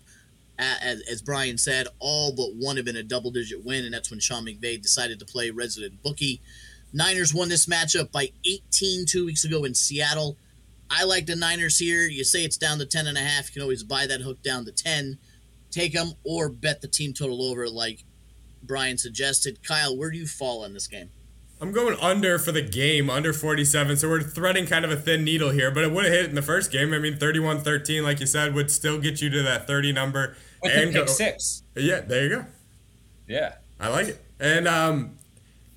As, 0.56 1.02
as 1.10 1.20
Brian 1.20 1.58
said, 1.58 1.88
all 1.98 2.32
but 2.32 2.54
one 2.54 2.76
have 2.76 2.84
been 2.84 2.96
a 2.96 3.02
double 3.02 3.32
digit 3.32 3.64
win, 3.64 3.84
and 3.84 3.92
that's 3.92 4.10
when 4.10 4.20
Sean 4.20 4.46
McVay 4.46 4.80
decided 4.80 5.18
to 5.18 5.24
play 5.24 5.50
resident 5.50 6.00
bookie. 6.02 6.40
Niners 6.92 7.34
won 7.34 7.48
this 7.48 7.66
matchup 7.66 8.12
by 8.12 8.30
18 8.46 9.04
two 9.06 9.26
weeks 9.26 9.44
ago 9.44 9.64
in 9.64 9.74
Seattle. 9.74 10.37
I 10.88 11.02
like 11.02 11.26
the 11.26 11.34
Niners 11.34 11.78
here. 11.78 12.02
You 12.02 12.22
say 12.22 12.44
it's 12.44 12.56
down 12.56 12.78
to 12.78 12.87
10 12.87 13.08
and 13.08 13.18
a 13.18 13.20
half. 13.20 13.48
You 13.48 13.54
can 13.54 13.62
always 13.62 13.82
buy 13.82 14.06
that 14.06 14.20
hook 14.20 14.42
down 14.42 14.64
to 14.66 14.72
10 14.72 15.18
take 15.74 15.92
them 15.92 16.12
or 16.22 16.48
bet 16.48 16.80
the 16.80 16.88
team 16.88 17.12
total 17.12 17.42
over, 17.42 17.68
like 17.68 18.04
Brian 18.62 18.96
suggested. 18.96 19.66
Kyle, 19.66 19.96
where 19.96 20.10
do 20.10 20.18
you 20.18 20.26
fall 20.26 20.64
in 20.64 20.72
this 20.72 20.87
game? 20.87 21.10
I'm 21.64 21.72
going 21.72 21.96
under 21.98 22.38
for 22.38 22.53
the 22.53 22.61
game, 22.61 23.09
under 23.09 23.33
47. 23.33 23.96
So 23.96 24.11
we're 24.11 24.20
threading 24.20 24.66
kind 24.66 24.85
of 24.85 24.90
a 24.90 24.96
thin 24.96 25.24
needle 25.24 25.48
here, 25.48 25.70
but 25.70 25.83
it 25.83 25.92
would 25.92 26.05
have 26.05 26.12
hit 26.12 26.27
in 26.27 26.35
the 26.35 26.42
first 26.42 26.70
game. 26.70 26.92
I 26.92 26.98
mean, 26.98 27.16
31 27.16 27.62
13, 27.62 28.03
like 28.03 28.20
you 28.20 28.27
said, 28.27 28.53
would 28.53 28.70
still 28.70 28.98
get 28.98 29.22
you 29.22 29.31
to 29.31 29.42
that 29.44 29.66
30 29.66 29.92
number. 29.92 30.37
With 30.62 30.72
and 30.77 30.92
pick 30.92 31.07
go, 31.07 31.11
six. 31.11 31.62
Yeah, 31.74 32.03
there 32.03 32.22
you 32.24 32.29
go. 32.29 32.44
Yeah. 33.27 33.55
I 33.81 33.88
like 33.88 34.09
it. 34.09 34.22
And, 34.38 34.68
um, 34.68 35.16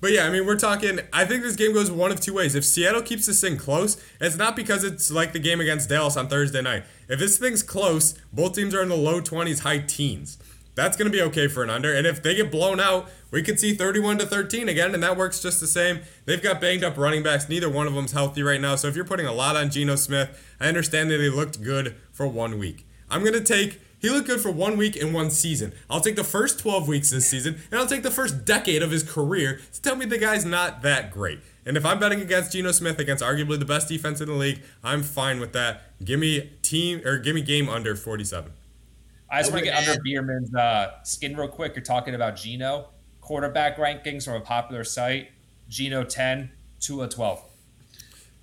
but 0.02 0.12
yeah, 0.12 0.26
I 0.26 0.30
mean, 0.30 0.44
we're 0.44 0.58
talking. 0.58 1.00
I 1.10 1.24
think 1.24 1.42
this 1.42 1.56
game 1.56 1.72
goes 1.72 1.90
one 1.90 2.10
of 2.10 2.20
two 2.20 2.34
ways. 2.34 2.54
If 2.54 2.66
Seattle 2.66 3.00
keeps 3.00 3.24
this 3.24 3.40
thing 3.40 3.56
close, 3.56 3.96
it's 4.20 4.36
not 4.36 4.56
because 4.56 4.84
it's 4.84 5.10
like 5.10 5.32
the 5.32 5.38
game 5.38 5.58
against 5.58 5.88
Dallas 5.88 6.18
on 6.18 6.28
Thursday 6.28 6.60
night. 6.60 6.84
If 7.08 7.18
this 7.18 7.38
thing's 7.38 7.62
close, 7.62 8.12
both 8.30 8.54
teams 8.54 8.74
are 8.74 8.82
in 8.82 8.90
the 8.90 8.96
low 8.96 9.22
20s, 9.22 9.60
high 9.60 9.78
teens. 9.78 10.36
That's 10.78 10.96
going 10.96 11.10
to 11.10 11.16
be 11.16 11.20
okay 11.22 11.48
for 11.48 11.64
an 11.64 11.70
under. 11.70 11.92
And 11.92 12.06
if 12.06 12.22
they 12.22 12.36
get 12.36 12.52
blown 12.52 12.78
out, 12.78 13.10
we 13.32 13.42
could 13.42 13.58
see 13.58 13.74
31 13.74 14.18
to 14.18 14.26
13 14.26 14.68
again, 14.68 14.94
and 14.94 15.02
that 15.02 15.16
works 15.16 15.42
just 15.42 15.58
the 15.58 15.66
same. 15.66 16.02
They've 16.24 16.40
got 16.40 16.60
banged 16.60 16.84
up 16.84 16.96
running 16.96 17.24
backs. 17.24 17.48
Neither 17.48 17.68
one 17.68 17.88
of 17.88 17.94
them's 17.94 18.12
healthy 18.12 18.44
right 18.44 18.60
now. 18.60 18.76
So 18.76 18.86
if 18.86 18.94
you're 18.94 19.04
putting 19.04 19.26
a 19.26 19.32
lot 19.32 19.56
on 19.56 19.70
Geno 19.72 19.96
Smith, 19.96 20.40
I 20.60 20.68
understand 20.68 21.10
that 21.10 21.18
he 21.18 21.30
looked 21.30 21.64
good 21.64 21.96
for 22.12 22.28
one 22.28 22.60
week. 22.60 22.86
I'm 23.10 23.22
going 23.22 23.32
to 23.32 23.42
take 23.42 23.80
he 23.98 24.08
looked 24.08 24.28
good 24.28 24.40
for 24.40 24.52
one 24.52 24.76
week 24.76 24.94
in 24.94 25.12
one 25.12 25.32
season. 25.32 25.72
I'll 25.90 26.00
take 26.00 26.14
the 26.14 26.22
first 26.22 26.60
12 26.60 26.86
weeks 26.86 27.10
this 27.10 27.28
season, 27.28 27.60
and 27.72 27.80
I'll 27.80 27.86
take 27.88 28.04
the 28.04 28.12
first 28.12 28.44
decade 28.44 28.80
of 28.80 28.92
his 28.92 29.02
career 29.02 29.60
to 29.72 29.82
tell 29.82 29.96
me 29.96 30.06
the 30.06 30.18
guy's 30.18 30.44
not 30.44 30.82
that 30.82 31.10
great. 31.10 31.40
And 31.66 31.76
if 31.76 31.84
I'm 31.84 31.98
betting 31.98 32.20
against 32.20 32.52
Geno 32.52 32.70
Smith 32.70 33.00
against 33.00 33.24
arguably 33.24 33.58
the 33.58 33.64
best 33.64 33.88
defense 33.88 34.20
in 34.20 34.28
the 34.28 34.34
league, 34.34 34.62
I'm 34.84 35.02
fine 35.02 35.40
with 35.40 35.52
that. 35.54 35.98
Give 36.04 36.20
me 36.20 36.52
team 36.62 37.04
or 37.04 37.18
give 37.18 37.34
me 37.34 37.42
game 37.42 37.68
under 37.68 37.96
47. 37.96 38.52
I 39.30 39.40
just 39.40 39.52
want 39.52 39.64
to 39.64 39.70
get 39.70 39.86
under 39.86 40.00
Bearman's 40.02 40.54
uh, 40.54 41.02
skin 41.04 41.36
real 41.36 41.48
quick. 41.48 41.74
You're 41.74 41.84
talking 41.84 42.14
about 42.14 42.36
Geno 42.36 42.88
quarterback 43.20 43.76
rankings 43.76 44.24
from 44.24 44.34
a 44.34 44.40
popular 44.40 44.84
site. 44.84 45.28
Geno 45.68 46.02
10, 46.02 46.50
Tua 46.80 47.08
12. 47.08 47.42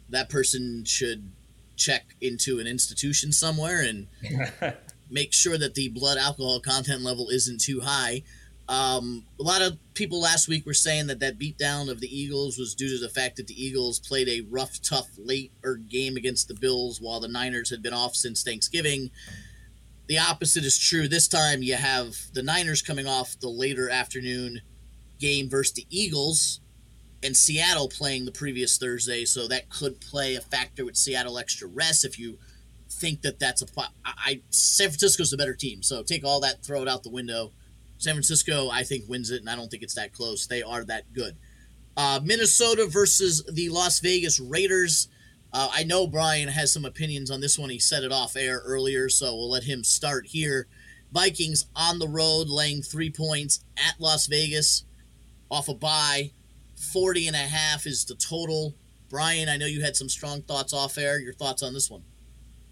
That 0.09 0.29
person 0.29 0.85
should 0.85 1.31
check 1.75 2.15
into 2.21 2.59
an 2.59 2.67
institution 2.67 3.31
somewhere 3.31 3.81
and 3.81 4.07
make 5.09 5.33
sure 5.33 5.57
that 5.57 5.73
the 5.73 5.89
blood 5.89 6.19
alcohol 6.19 6.59
content 6.59 7.01
level 7.01 7.29
isn't 7.29 7.61
too 7.61 7.81
high. 7.81 8.21
Um, 8.69 9.25
a 9.39 9.43
lot 9.43 9.63
of 9.63 9.77
people 9.95 10.21
last 10.21 10.47
week 10.47 10.67
were 10.67 10.73
saying 10.75 11.07
that 11.07 11.19
that 11.19 11.39
beatdown 11.39 11.89
of 11.89 11.99
the 11.99 12.07
Eagles 12.07 12.59
was 12.59 12.75
due 12.75 12.89
to 12.89 12.99
the 12.99 13.09
fact 13.09 13.37
that 13.37 13.47
the 13.47 13.63
Eagles 13.63 13.99
played 13.99 14.27
a 14.27 14.41
rough, 14.49 14.79
tough, 14.83 15.09
late 15.17 15.51
or 15.63 15.75
game 15.75 16.15
against 16.15 16.47
the 16.47 16.55
Bills 16.55 17.01
while 17.01 17.19
the 17.19 17.27
Niners 17.27 17.71
had 17.71 17.81
been 17.81 17.93
off 17.93 18.15
since 18.15 18.43
Thanksgiving. 18.43 19.09
The 20.07 20.19
opposite 20.19 20.63
is 20.65 20.77
true. 20.77 21.07
This 21.07 21.27
time 21.27 21.63
you 21.63 21.75
have 21.75 22.15
the 22.33 22.43
Niners 22.43 22.81
coming 22.81 23.07
off 23.07 23.39
the 23.39 23.49
later 23.49 23.89
afternoon 23.89 24.61
game 25.19 25.49
versus 25.49 25.73
the 25.73 25.87
Eagles 25.89 26.59
and 27.23 27.35
Seattle 27.35 27.89
playing 27.89 28.25
the 28.25 28.31
previous 28.31 28.77
Thursday, 28.77 29.25
so 29.25 29.47
that 29.47 29.69
could 29.69 29.99
play 29.99 30.35
a 30.35 30.41
factor 30.41 30.85
with 30.85 30.95
Seattle 30.95 31.39
extra 31.39 31.67
rest 31.67 32.05
if 32.05 32.19
you– 32.19 32.37
think 32.95 33.21
that 33.21 33.39
that's 33.39 33.61
a. 33.61 33.65
I, 34.05 34.41
San 34.49 34.89
Francisco's 34.89 35.33
a 35.33 35.37
better 35.37 35.53
team, 35.53 35.83
so 35.83 36.03
take 36.03 36.23
all 36.23 36.39
that, 36.41 36.63
throw 36.63 36.81
it 36.81 36.87
out 36.87 37.03
the 37.03 37.09
window. 37.09 37.51
San 37.97 38.13
Francisco, 38.13 38.69
I 38.69 38.83
think, 38.83 39.05
wins 39.07 39.31
it, 39.31 39.41
and 39.41 39.49
I 39.49 39.55
don't 39.55 39.69
think 39.69 39.83
it's 39.83 39.95
that 39.95 40.13
close. 40.13 40.47
They 40.47 40.63
are 40.63 40.83
that 40.85 41.13
good. 41.13 41.35
Uh, 41.95 42.19
Minnesota 42.23 42.87
versus 42.87 43.43
the 43.51 43.69
Las 43.69 43.99
Vegas 43.99 44.39
Raiders. 44.39 45.07
Uh, 45.55 45.69
I 45.71 45.85
know 45.85 46.05
Brian 46.05 46.49
has 46.49 46.73
some 46.73 46.83
opinions 46.83 47.31
on 47.31 47.39
this 47.39 47.57
one. 47.57 47.69
He 47.69 47.79
set 47.79 48.03
it 48.03 48.11
off 48.11 48.35
air 48.35 48.61
earlier, 48.65 49.07
so 49.07 49.33
we'll 49.33 49.49
let 49.49 49.63
him 49.63 49.85
start 49.85 50.27
here. 50.27 50.67
Vikings 51.13 51.67
on 51.77 51.97
the 51.97 52.09
road, 52.09 52.49
laying 52.49 52.81
three 52.81 53.09
points 53.09 53.63
at 53.77 53.95
Las 53.97 54.27
Vegas 54.27 54.83
off 55.49 55.69
a 55.69 55.73
bye. 55.73 56.31
40 56.75 57.27
and 57.27 57.37
a 57.37 57.39
half 57.39 57.87
is 57.87 58.03
the 58.03 58.15
total. 58.15 58.75
Brian, 59.07 59.47
I 59.47 59.55
know 59.55 59.65
you 59.65 59.81
had 59.81 59.95
some 59.95 60.09
strong 60.09 60.41
thoughts 60.41 60.73
off 60.73 60.97
air. 60.97 61.21
Your 61.21 61.31
thoughts 61.31 61.63
on 61.63 61.73
this 61.73 61.89
one? 61.89 62.03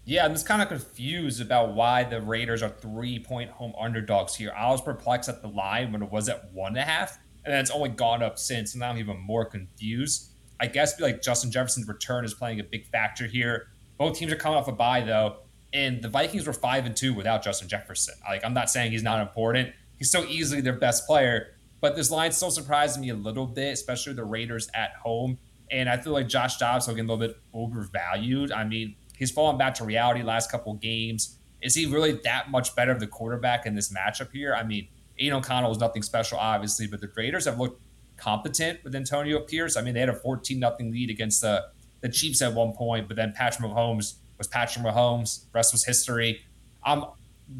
Yeah, 0.04 0.26
I'm 0.26 0.32
just 0.32 0.44
kind 0.44 0.60
of 0.60 0.68
confused 0.68 1.40
about 1.40 1.72
why 1.72 2.04
the 2.04 2.20
Raiders 2.20 2.62
are 2.62 2.68
three 2.68 3.18
point 3.18 3.48
home 3.48 3.72
underdogs 3.80 4.34
here. 4.34 4.52
I 4.54 4.70
was 4.70 4.82
perplexed 4.82 5.30
at 5.30 5.40
the 5.40 5.48
line 5.48 5.90
when 5.90 6.02
it 6.02 6.12
was 6.12 6.28
at 6.28 6.52
one 6.52 6.72
and 6.72 6.80
a 6.80 6.82
half, 6.82 7.18
and 7.46 7.54
then 7.54 7.60
it's 7.62 7.70
only 7.70 7.88
gone 7.88 8.22
up 8.22 8.38
since, 8.38 8.74
and 8.74 8.80
now 8.80 8.90
I'm 8.90 8.98
even 8.98 9.18
more 9.18 9.46
confused. 9.46 10.33
I 10.60 10.66
guess 10.66 11.00
like 11.00 11.22
Justin 11.22 11.50
Jefferson's 11.50 11.88
return 11.88 12.24
is 12.24 12.34
playing 12.34 12.60
a 12.60 12.64
big 12.64 12.86
factor 12.86 13.26
here. 13.26 13.68
Both 13.98 14.18
teams 14.18 14.32
are 14.32 14.36
coming 14.36 14.58
off 14.58 14.68
a 14.68 14.72
bye 14.72 15.00
though, 15.00 15.36
and 15.72 16.02
the 16.02 16.08
Vikings 16.08 16.46
were 16.46 16.52
five 16.52 16.86
and 16.86 16.96
two 16.96 17.14
without 17.14 17.42
Justin 17.42 17.68
Jefferson. 17.68 18.14
Like 18.26 18.44
I'm 18.44 18.54
not 18.54 18.70
saying 18.70 18.92
he's 18.92 19.02
not 19.02 19.20
important. 19.20 19.72
He's 19.98 20.10
so 20.10 20.24
easily 20.24 20.60
their 20.60 20.78
best 20.78 21.06
player, 21.06 21.54
but 21.80 21.96
this 21.96 22.10
line 22.10 22.32
still 22.32 22.50
surprised 22.50 23.00
me 23.00 23.10
a 23.10 23.14
little 23.14 23.46
bit, 23.46 23.72
especially 23.72 24.12
the 24.14 24.24
Raiders 24.24 24.68
at 24.74 24.92
home. 24.96 25.38
And 25.70 25.88
I 25.88 25.96
feel 25.96 26.12
like 26.12 26.28
Josh 26.28 26.58
Dobbs 26.58 26.86
looking 26.88 27.04
a 27.04 27.12
little 27.12 27.26
bit 27.26 27.38
overvalued. 27.52 28.52
I 28.52 28.64
mean, 28.64 28.96
He's 29.16 29.30
fallen 29.30 29.56
back 29.56 29.74
to 29.74 29.84
reality 29.84 30.22
last 30.22 30.50
couple 30.50 30.74
games. 30.74 31.38
Is 31.62 31.74
he 31.74 31.86
really 31.86 32.12
that 32.24 32.50
much 32.50 32.74
better 32.74 32.92
of 32.92 33.00
the 33.00 33.06
quarterback 33.06 33.64
in 33.66 33.74
this 33.74 33.92
matchup 33.92 34.32
here? 34.32 34.54
I 34.54 34.64
mean, 34.64 34.88
Aidan 35.18 35.38
O'Connell 35.38 35.70
is 35.70 35.78
nothing 35.78 36.02
special, 36.02 36.38
obviously, 36.38 36.86
but 36.86 37.00
the 37.00 37.10
Raiders 37.14 37.46
have 37.46 37.58
looked 37.58 37.80
competent 38.16 38.82
with 38.84 38.94
Antonio 38.94 39.40
Pierce. 39.40 39.76
I 39.76 39.82
mean, 39.82 39.94
they 39.94 40.00
had 40.00 40.08
a 40.08 40.14
14 40.14 40.58
nothing 40.58 40.90
lead 40.90 41.10
against 41.10 41.40
the, 41.40 41.64
the 42.00 42.08
Chiefs 42.08 42.42
at 42.42 42.52
one 42.52 42.72
point, 42.72 43.08
but 43.08 43.16
then 43.16 43.32
Patrick 43.36 43.70
Mahomes 43.70 44.14
was 44.38 44.46
Patrick 44.48 44.84
Mahomes. 44.84 45.44
Rest 45.52 45.72
was 45.72 45.84
history. 45.84 46.42
I'm 46.82 47.04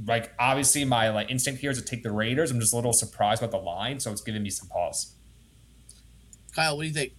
like, 0.06 0.32
obviously, 0.38 0.84
my 0.84 1.10
like 1.10 1.30
instinct 1.30 1.60
here 1.60 1.70
is 1.70 1.78
to 1.78 1.84
take 1.84 2.02
the 2.02 2.12
Raiders. 2.12 2.50
I'm 2.50 2.60
just 2.60 2.72
a 2.72 2.76
little 2.76 2.92
surprised 2.92 3.42
about 3.42 3.50
the 3.52 3.64
line, 3.64 4.00
so 4.00 4.10
it's 4.12 4.20
giving 4.20 4.42
me 4.42 4.50
some 4.50 4.68
pause. 4.68 5.14
Kyle, 6.54 6.76
what 6.76 6.82
do 6.82 6.88
you 6.88 6.94
think? 6.94 7.12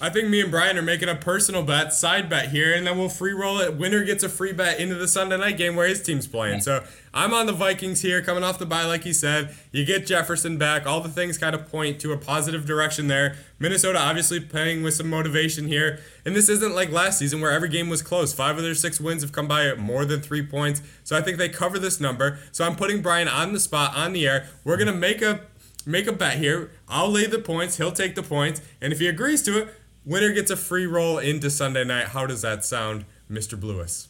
I 0.00 0.10
think 0.10 0.28
me 0.28 0.40
and 0.40 0.48
Brian 0.48 0.78
are 0.78 0.82
making 0.82 1.08
a 1.08 1.16
personal 1.16 1.64
bet, 1.64 1.92
side 1.92 2.28
bet 2.28 2.50
here, 2.50 2.72
and 2.72 2.86
then 2.86 2.96
we'll 2.96 3.08
free 3.08 3.32
roll 3.32 3.58
it. 3.58 3.76
Winner 3.76 4.04
gets 4.04 4.22
a 4.22 4.28
free 4.28 4.52
bet 4.52 4.78
into 4.78 4.94
the 4.94 5.08
Sunday 5.08 5.36
night 5.36 5.56
game 5.56 5.74
where 5.74 5.88
his 5.88 6.00
team's 6.00 6.28
playing. 6.28 6.60
So 6.60 6.84
I'm 7.12 7.34
on 7.34 7.46
the 7.46 7.52
Vikings 7.52 8.02
here, 8.02 8.22
coming 8.22 8.44
off 8.44 8.60
the 8.60 8.66
bye, 8.66 8.84
like 8.84 9.02
he 9.02 9.12
said. 9.12 9.56
You 9.72 9.84
get 9.84 10.06
Jefferson 10.06 10.56
back. 10.56 10.86
All 10.86 11.00
the 11.00 11.08
things 11.08 11.36
kind 11.36 11.52
of 11.52 11.68
point 11.68 11.98
to 12.00 12.12
a 12.12 12.16
positive 12.16 12.64
direction 12.64 13.08
there. 13.08 13.34
Minnesota 13.58 13.98
obviously 13.98 14.38
playing 14.38 14.84
with 14.84 14.94
some 14.94 15.10
motivation 15.10 15.66
here. 15.66 15.98
And 16.24 16.36
this 16.36 16.48
isn't 16.48 16.76
like 16.76 16.92
last 16.92 17.18
season 17.18 17.40
where 17.40 17.50
every 17.50 17.68
game 17.68 17.88
was 17.88 18.00
close. 18.00 18.32
Five 18.32 18.56
of 18.56 18.62
their 18.62 18.76
six 18.76 19.00
wins 19.00 19.22
have 19.22 19.32
come 19.32 19.48
by 19.48 19.74
more 19.74 20.04
than 20.04 20.20
three 20.20 20.46
points. 20.46 20.80
So 21.02 21.16
I 21.16 21.22
think 21.22 21.38
they 21.38 21.48
cover 21.48 21.76
this 21.76 21.98
number. 21.98 22.38
So 22.52 22.64
I'm 22.64 22.76
putting 22.76 23.02
Brian 23.02 23.26
on 23.26 23.52
the 23.52 23.58
spot, 23.60 23.96
on 23.96 24.12
the 24.12 24.28
air. 24.28 24.46
We're 24.62 24.76
going 24.76 24.86
to 24.86 24.92
make 24.92 25.22
a 25.22 25.40
make 25.84 26.06
a 26.06 26.12
bet 26.12 26.38
here. 26.38 26.70
I'll 26.86 27.10
lay 27.10 27.26
the 27.26 27.38
points. 27.38 27.78
He'll 27.78 27.90
take 27.90 28.14
the 28.14 28.22
points. 28.22 28.60
And 28.80 28.92
if 28.92 29.00
he 29.00 29.08
agrees 29.08 29.42
to 29.42 29.58
it, 29.58 29.74
Winner 30.08 30.32
gets 30.32 30.50
a 30.50 30.56
free 30.56 30.86
roll 30.86 31.18
into 31.18 31.50
Sunday 31.50 31.84
night. 31.84 32.06
How 32.08 32.26
does 32.26 32.40
that 32.40 32.64
sound, 32.64 33.04
Mr. 33.30 33.60
Blewis? 33.60 34.08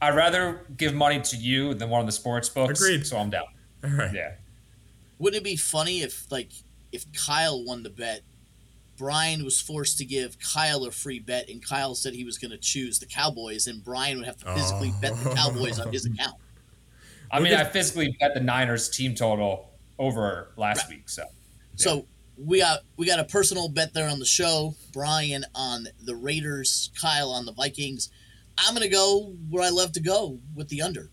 I'd 0.00 0.14
rather 0.14 0.64
give 0.76 0.94
money 0.94 1.20
to 1.20 1.36
you 1.36 1.74
than 1.74 1.90
one 1.90 2.00
of 2.00 2.06
the 2.06 2.12
sports 2.12 2.48
books. 2.48 2.80
Agreed. 2.80 3.04
So 3.04 3.18
I'm 3.18 3.28
down. 3.28 3.46
All 3.82 3.90
right. 3.90 4.14
Yeah. 4.14 4.34
Wouldn't 5.18 5.40
it 5.40 5.44
be 5.44 5.56
funny 5.56 6.02
if 6.02 6.30
like 6.30 6.52
if 6.92 7.06
Kyle 7.12 7.64
won 7.64 7.82
the 7.82 7.90
bet, 7.90 8.20
Brian 8.96 9.44
was 9.44 9.60
forced 9.60 9.98
to 9.98 10.04
give 10.04 10.38
Kyle 10.38 10.84
a 10.84 10.92
free 10.92 11.18
bet, 11.18 11.48
and 11.48 11.66
Kyle 11.66 11.96
said 11.96 12.14
he 12.14 12.24
was 12.24 12.38
going 12.38 12.52
to 12.52 12.58
choose 12.58 13.00
the 13.00 13.06
Cowboys, 13.06 13.66
and 13.66 13.82
Brian 13.82 14.18
would 14.18 14.26
have 14.26 14.36
to 14.38 14.54
physically 14.54 14.92
oh. 14.94 15.00
bet 15.00 15.16
the 15.16 15.30
oh. 15.30 15.34
Cowboys 15.34 15.80
on 15.80 15.92
his 15.92 16.06
account. 16.06 16.36
I 17.32 17.40
mean, 17.40 17.54
I 17.54 17.64
physically 17.64 18.16
bet 18.20 18.34
the 18.34 18.40
Niners 18.40 18.88
team 18.88 19.16
total 19.16 19.70
over 19.98 20.52
last 20.56 20.84
right. 20.84 20.98
week, 20.98 21.08
so. 21.08 21.22
Yeah. 21.22 21.28
So 21.74 22.06
we 22.36 22.58
got 22.58 22.80
we 22.96 23.06
got 23.06 23.20
a 23.20 23.24
personal 23.24 23.68
bet 23.68 23.94
there 23.94 24.08
on 24.08 24.18
the 24.18 24.24
show. 24.24 24.74
Brian 24.92 25.44
on 25.54 25.88
the 26.02 26.16
Raiders, 26.16 26.90
Kyle 27.00 27.30
on 27.30 27.46
the 27.46 27.52
Vikings. 27.52 28.10
I'm 28.58 28.74
gonna 28.74 28.88
go 28.88 29.34
where 29.48 29.64
I 29.64 29.70
love 29.70 29.92
to 29.92 30.00
go 30.00 30.40
with 30.54 30.68
the 30.68 30.82
under. 30.82 31.10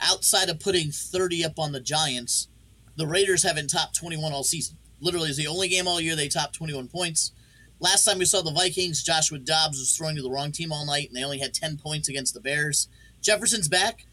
Outside 0.00 0.48
of 0.48 0.60
putting 0.60 0.90
30 0.90 1.44
up 1.44 1.58
on 1.58 1.72
the 1.72 1.80
Giants, 1.80 2.48
the 2.96 3.06
Raiders 3.06 3.42
haven't 3.42 3.68
topped 3.70 3.96
21 3.96 4.32
all 4.32 4.44
season. 4.44 4.76
Literally, 5.00 5.30
is 5.30 5.36
the 5.36 5.46
only 5.46 5.68
game 5.68 5.88
all 5.88 6.00
year 6.00 6.16
they 6.16 6.28
topped 6.28 6.54
21 6.54 6.88
points. 6.88 7.32
Last 7.80 8.04
time 8.04 8.18
we 8.18 8.24
saw 8.24 8.42
the 8.42 8.50
Vikings, 8.50 9.04
Joshua 9.04 9.38
Dobbs 9.38 9.78
was 9.78 9.96
throwing 9.96 10.16
to 10.16 10.22
the 10.22 10.30
wrong 10.30 10.50
team 10.50 10.72
all 10.72 10.84
night, 10.84 11.08
and 11.08 11.16
they 11.16 11.22
only 11.22 11.38
had 11.38 11.54
10 11.54 11.78
points 11.78 12.08
against 12.08 12.34
the 12.34 12.40
Bears. 12.40 12.88
Jefferson's 13.20 13.68
back. 13.68 14.06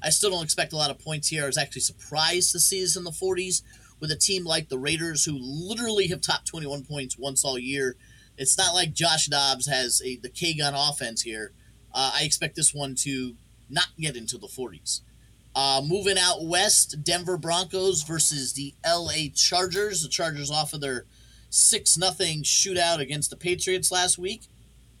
I 0.00 0.10
still 0.10 0.30
don't 0.30 0.44
expect 0.44 0.72
a 0.72 0.76
lot 0.76 0.92
of 0.92 1.00
points 1.00 1.28
here. 1.28 1.42
I 1.42 1.46
was 1.46 1.58
actually 1.58 1.80
surprised 1.80 2.52
to 2.52 2.60
see 2.60 2.80
this 2.80 2.96
in 2.96 3.02
the 3.02 3.10
40s 3.10 3.62
with 4.00 4.10
a 4.10 4.16
team 4.16 4.44
like 4.44 4.68
the 4.68 4.78
Raiders, 4.78 5.24
who 5.24 5.36
literally 5.38 6.08
have 6.08 6.20
topped 6.20 6.46
21 6.46 6.84
points 6.84 7.18
once 7.18 7.44
all 7.44 7.58
year. 7.58 7.96
It's 8.36 8.56
not 8.56 8.74
like 8.74 8.92
Josh 8.92 9.26
Dobbs 9.26 9.66
has 9.66 10.00
a 10.04 10.16
the 10.16 10.28
K 10.28 10.54
gun 10.54 10.74
offense 10.74 11.22
here. 11.22 11.52
Uh, 11.92 12.12
I 12.14 12.22
expect 12.22 12.54
this 12.54 12.72
one 12.72 12.94
to 12.96 13.34
not 13.68 13.88
get 13.98 14.16
into 14.16 14.38
the 14.38 14.46
40s. 14.46 15.00
Uh, 15.54 15.82
moving 15.84 16.16
out 16.18 16.44
west, 16.44 17.02
Denver 17.02 17.36
Broncos 17.36 18.02
versus 18.02 18.52
the 18.52 18.74
LA 18.86 19.28
Chargers. 19.34 20.02
The 20.02 20.08
Chargers 20.08 20.50
off 20.50 20.72
of 20.72 20.80
their 20.80 21.04
6 21.50 21.98
nothing 21.98 22.42
shootout 22.42 23.00
against 23.00 23.30
the 23.30 23.36
Patriots 23.36 23.90
last 23.90 24.18
week. 24.18 24.42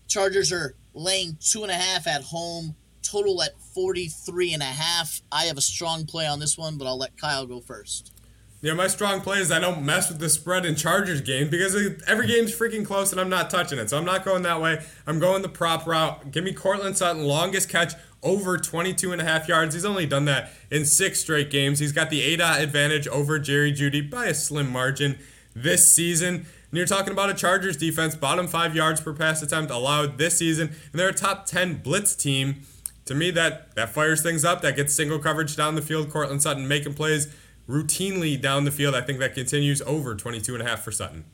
Chargers 0.08 0.50
are 0.50 0.74
laying 0.94 1.36
two 1.40 1.62
and 1.62 1.70
a 1.70 1.74
half 1.74 2.06
at 2.06 2.24
home, 2.24 2.74
total 3.02 3.42
at 3.42 3.60
43 3.74 4.54
and 4.54 4.62
a 4.62 4.66
half. 4.66 5.20
I 5.30 5.44
have 5.44 5.58
a 5.58 5.62
strong 5.62 6.06
play 6.06 6.26
on 6.26 6.40
this 6.40 6.56
one, 6.56 6.78
but 6.78 6.86
I'll 6.86 6.98
let 6.98 7.20
Kyle 7.20 7.46
go 7.46 7.60
first. 7.60 8.12
Yeah, 8.60 8.72
my 8.74 8.88
strong 8.88 9.20
play 9.20 9.38
is 9.38 9.52
I 9.52 9.60
don't 9.60 9.84
mess 9.84 10.08
with 10.08 10.18
the 10.18 10.28
spread 10.28 10.66
in 10.66 10.74
Chargers 10.74 11.20
game 11.20 11.48
because 11.48 11.76
every 12.08 12.26
game's 12.26 12.52
freaking 12.52 12.84
close 12.84 13.12
and 13.12 13.20
I'm 13.20 13.28
not 13.28 13.50
touching 13.50 13.78
it. 13.78 13.88
So 13.88 13.96
I'm 13.96 14.04
not 14.04 14.24
going 14.24 14.42
that 14.42 14.60
way. 14.60 14.84
I'm 15.06 15.20
going 15.20 15.42
the 15.42 15.48
prop 15.48 15.86
route. 15.86 16.32
Give 16.32 16.42
me 16.42 16.52
Courtland 16.52 16.96
Sutton, 16.96 17.24
longest 17.24 17.68
catch 17.68 17.94
over 18.20 18.58
22 18.58 19.12
and 19.12 19.20
a 19.20 19.24
half 19.24 19.46
yards. 19.46 19.74
He's 19.74 19.84
only 19.84 20.06
done 20.06 20.24
that 20.24 20.50
in 20.72 20.84
six 20.84 21.20
straight 21.20 21.50
games. 21.50 21.78
He's 21.78 21.92
got 21.92 22.10
the 22.10 22.20
A 22.22 22.36
dot 22.36 22.60
advantage 22.60 23.06
over 23.06 23.38
Jerry 23.38 23.72
Jeudy 23.72 24.10
by 24.10 24.26
a 24.26 24.34
slim 24.34 24.72
margin 24.72 25.20
this 25.54 25.92
season. 25.92 26.34
And 26.34 26.76
you're 26.76 26.84
talking 26.86 27.12
about 27.12 27.30
a 27.30 27.34
Chargers 27.34 27.76
defense, 27.76 28.16
bottom 28.16 28.48
five 28.48 28.74
yards 28.74 29.00
per 29.00 29.12
pass 29.12 29.40
attempt 29.40 29.70
allowed 29.70 30.18
this 30.18 30.36
season, 30.38 30.68
and 30.68 31.00
they're 31.00 31.08
a 31.08 31.14
top 31.14 31.46
10 31.46 31.76
blitz 31.76 32.14
team. 32.14 32.62
To 33.06 33.14
me, 33.14 33.30
that 33.30 33.74
that 33.76 33.88
fires 33.88 34.20
things 34.20 34.44
up. 34.44 34.60
That 34.60 34.76
gets 34.76 34.92
single 34.92 35.18
coverage 35.18 35.56
down 35.56 35.76
the 35.76 35.80
field. 35.80 36.10
Courtland 36.10 36.42
Sutton 36.42 36.68
making 36.68 36.92
plays 36.92 37.34
routinely 37.68 38.40
down 38.40 38.64
the 38.64 38.70
field. 38.70 38.94
I 38.94 39.02
think 39.02 39.18
that 39.18 39.34
continues 39.34 39.82
over 39.82 40.14
22 40.14 40.54
and 40.54 40.62
a 40.62 40.68
half 40.68 40.82
for 40.82 40.90
Sutton. 40.90 41.24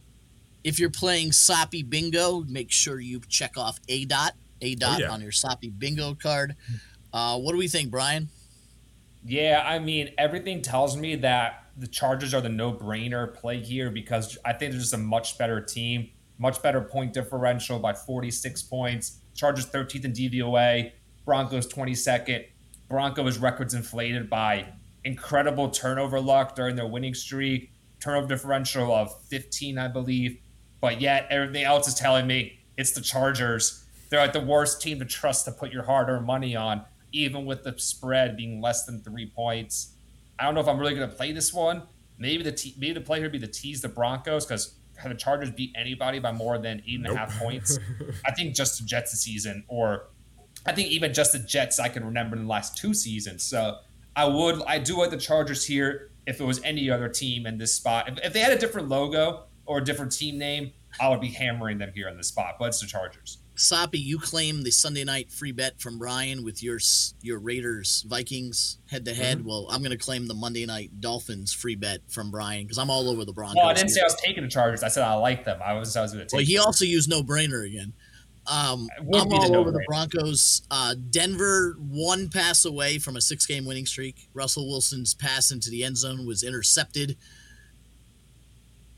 If 0.65 0.79
you're 0.79 0.91
playing 0.91 1.31
Soppe 1.31 1.89
Bingo, 1.89 2.43
make 2.49 2.71
sure 2.71 2.99
you 2.99 3.21
check 3.29 3.57
off 3.57 3.79
A 3.89 4.05
dot, 4.07 4.33
A 4.61 4.75
dot 4.75 5.01
oh, 5.01 5.05
yeah. 5.05 5.11
on 5.11 5.21
your 5.21 5.31
Soppe 5.31 5.79
Bingo 5.79 6.15
card. 6.15 6.57
Uh, 7.13 7.39
what 7.39 7.53
do 7.53 7.59
we 7.59 7.69
think, 7.69 7.91
Brian? 7.91 8.29
Yeah, 9.25 9.63
I 9.65 9.79
mean, 9.79 10.11
everything 10.19 10.63
tells 10.63 10.97
me 10.97 11.17
that 11.17 11.67
the 11.77 11.87
Chargers 11.87 12.35
are 12.35 12.41
the 12.41 12.49
no-brainer 12.49 13.33
play 13.35 13.61
here 13.61 13.91
because 13.91 14.37
I 14.45 14.53
think 14.53 14.73
they're 14.73 14.81
just 14.81 14.95
a 14.95 14.99
much 14.99 15.39
better 15.39 15.61
team, 15.61 16.11
much 16.39 16.63
better 16.63 16.81
point 16.81 17.13
differential 17.13 17.79
by 17.79 17.95
46 17.95 18.63
points. 18.63 19.21
Chargers 19.35 19.67
13th 19.67 20.05
in 20.05 20.13
DVOA, 20.13 20.93
Broncos 21.25 21.67
22nd. 21.67 22.47
Broncos 22.89 23.39
records 23.39 23.75
inflated 23.75 24.29
by 24.29 24.73
incredible 25.05 25.71
turnover 25.71 26.21
luck 26.21 26.55
during 26.55 26.77
their 26.77 26.87
winning 26.87 27.15
streak, 27.15 27.71
turnover 28.01 28.27
differential 28.27 28.93
of 28.93 29.13
15, 29.29 29.79
I 29.79 29.89
believe. 29.89 30.39
But 30.81 31.01
yet, 31.01 31.27
everything 31.31 31.65
else 31.65 31.89
is 31.89 31.95
telling 31.95 32.27
me 32.27 32.59
it's 32.77 32.93
the 32.93 33.01
Chargers. 33.01 33.85
They're 34.11 34.21
like 34.21 34.33
the 34.33 34.41
worst 34.41 34.83
team 34.83 34.99
to 34.99 35.05
trust 35.05 35.45
to 35.47 35.53
put 35.53 35.73
your 35.73 35.85
hard 35.85 36.09
earned 36.09 36.27
money 36.27 36.55
on, 36.57 36.85
even 37.13 37.47
with 37.47 37.63
the 37.63 37.75
spread 37.79 38.37
being 38.37 38.61
less 38.61 38.85
than 38.85 39.03
three 39.03 39.27
points. 39.27 39.95
I 40.39 40.45
don't 40.45 40.55
know 40.55 40.61
if 40.61 40.69
I'm 40.69 40.79
really 40.79 40.95
going 40.95 41.09
to 41.09 41.15
play 41.17 41.33
this 41.33 41.53
one. 41.53 41.83
Maybe 42.19 42.43
the 42.43 42.53
te- 42.53 42.75
maybe 42.79 42.95
the 42.95 43.01
play 43.01 43.21
here 43.21 43.31
be 43.31 43.39
to 43.39 43.47
tease 43.47 43.81
the 43.81 43.89
Broncos 43.89 44.45
because 44.45 44.75
have 44.97 45.11
the 45.11 45.19
Chargers 45.19 45.51
beat 45.51 45.73
anybody 45.77 46.19
by 46.19 46.33
more 46.33 46.59
than 46.59 46.83
eight 46.87 46.97
and 46.97 47.05
nope. 47.05 47.15
a 47.15 47.19
half 47.19 47.39
points? 47.39 47.79
I 48.27 48.33
think 48.33 48.55
just 48.55 48.79
the 48.79 48.87
Jets 48.87 49.11
this 49.11 49.23
season, 49.23 49.65
or 49.69 50.09
I 50.67 50.73
think 50.73 50.91
even 50.91 51.13
just 51.13 51.33
the 51.33 51.39
Jets 51.39 51.81
I 51.81 51.89
can 51.89 52.05
remember 52.05 52.37
in 52.37 52.43
the 52.43 52.49
last 52.49 52.77
two 52.77 52.95
seasons. 52.95 53.43
So 53.43 53.79
I 54.17 54.27
would 54.27 54.63
I 54.67 54.79
do 54.79 54.99
like 54.99 55.11
the 55.11 55.19
Chargers 55.19 55.65
here 55.65 56.11
if 56.27 56.41
it 56.41 56.45
was 56.45 56.61
any 56.63 56.91
other 56.91 57.09
team 57.09 57.47
in 57.47 57.59
this 57.59 57.75
spot. 57.75 58.09
If, 58.09 58.27
if 58.27 58.33
they 58.33 58.41
had 58.41 58.53
a 58.53 58.59
different 58.59 58.89
logo 58.89 59.45
or 59.67 59.79
a 59.79 59.85
different 59.85 60.13
team 60.13 60.39
name, 60.39 60.73
I 61.01 61.09
would 61.09 61.21
be 61.21 61.31
hammering 61.31 61.79
them 61.79 61.93
here 61.95 62.09
in 62.09 62.17
this 62.17 62.29
spot. 62.29 62.57
But 62.59 62.69
it's 62.69 62.81
the 62.81 62.87
Chargers. 62.87 63.39
Soppe, 63.57 64.03
you 64.03 64.19
claim 64.19 64.63
the 64.63 64.73
Sunday 64.73 65.05
night 65.05 65.31
free 65.31 65.53
bet 65.53 65.81
from 65.81 65.99
Brian 65.99 66.43
with 66.43 66.63
your 66.63 66.79
your 67.23 67.39
Raiders 67.39 68.05
Vikings 68.09 68.79
head 68.91 69.05
to 69.05 69.15
head. 69.15 69.45
Well, 69.45 69.69
I'm 69.71 69.81
going 69.81 69.93
to 69.93 69.97
claim 69.97 70.27
the 70.27 70.35
Monday 70.35 70.67
night 70.67 71.01
Dolphins 71.01 71.53
free 71.53 71.77
bet 71.77 72.01
from 72.09 72.31
Brian 72.31 72.65
because 72.65 72.79
I'm 72.79 72.91
all 72.91 73.09
over 73.09 73.25
the 73.25 73.33
Broncos. 73.33 73.57
Well, 73.57 73.67
I 73.67 73.75
didn't 73.75 73.91
say 73.91 74.01
I 74.01 74.05
was 74.05 74.17
taking 74.17 74.43
the 74.43 74.49
Chargers. 74.49 74.83
I 74.83 74.89
said 74.89 75.05
I 75.05 75.15
like 75.15 75.45
them. 75.45 75.61
I 75.65 75.75
was 75.75 75.97
I 75.97 76.03
was 76.03 76.13
going 76.13 76.27
to 76.27 76.29
take. 76.29 76.39
Well, 76.39 76.47
he 76.47 76.57
them. 76.57 76.67
also 76.67 76.85
used 76.85 77.09
no 77.09 77.23
brainer 77.23 77.65
again. 77.65 77.93
Um, 78.47 78.89
I'm 79.01 79.33
all 79.33 79.57
over 79.57 79.71
the 79.71 79.83
Broncos. 79.87 80.63
Uh, 80.71 80.95
Denver 81.11 81.77
one 81.79 82.29
pass 82.29 82.65
away 82.65 82.99
from 82.99 83.17
a 83.17 83.21
six 83.21 83.47
game 83.47 83.65
winning 83.65 83.87
streak. 83.87 84.29
Russell 84.35 84.69
Wilson's 84.69 85.15
pass 85.15 85.51
into 85.51 85.71
the 85.71 85.83
end 85.83 85.97
zone 85.97 86.27
was 86.27 86.43
intercepted. 86.43 87.17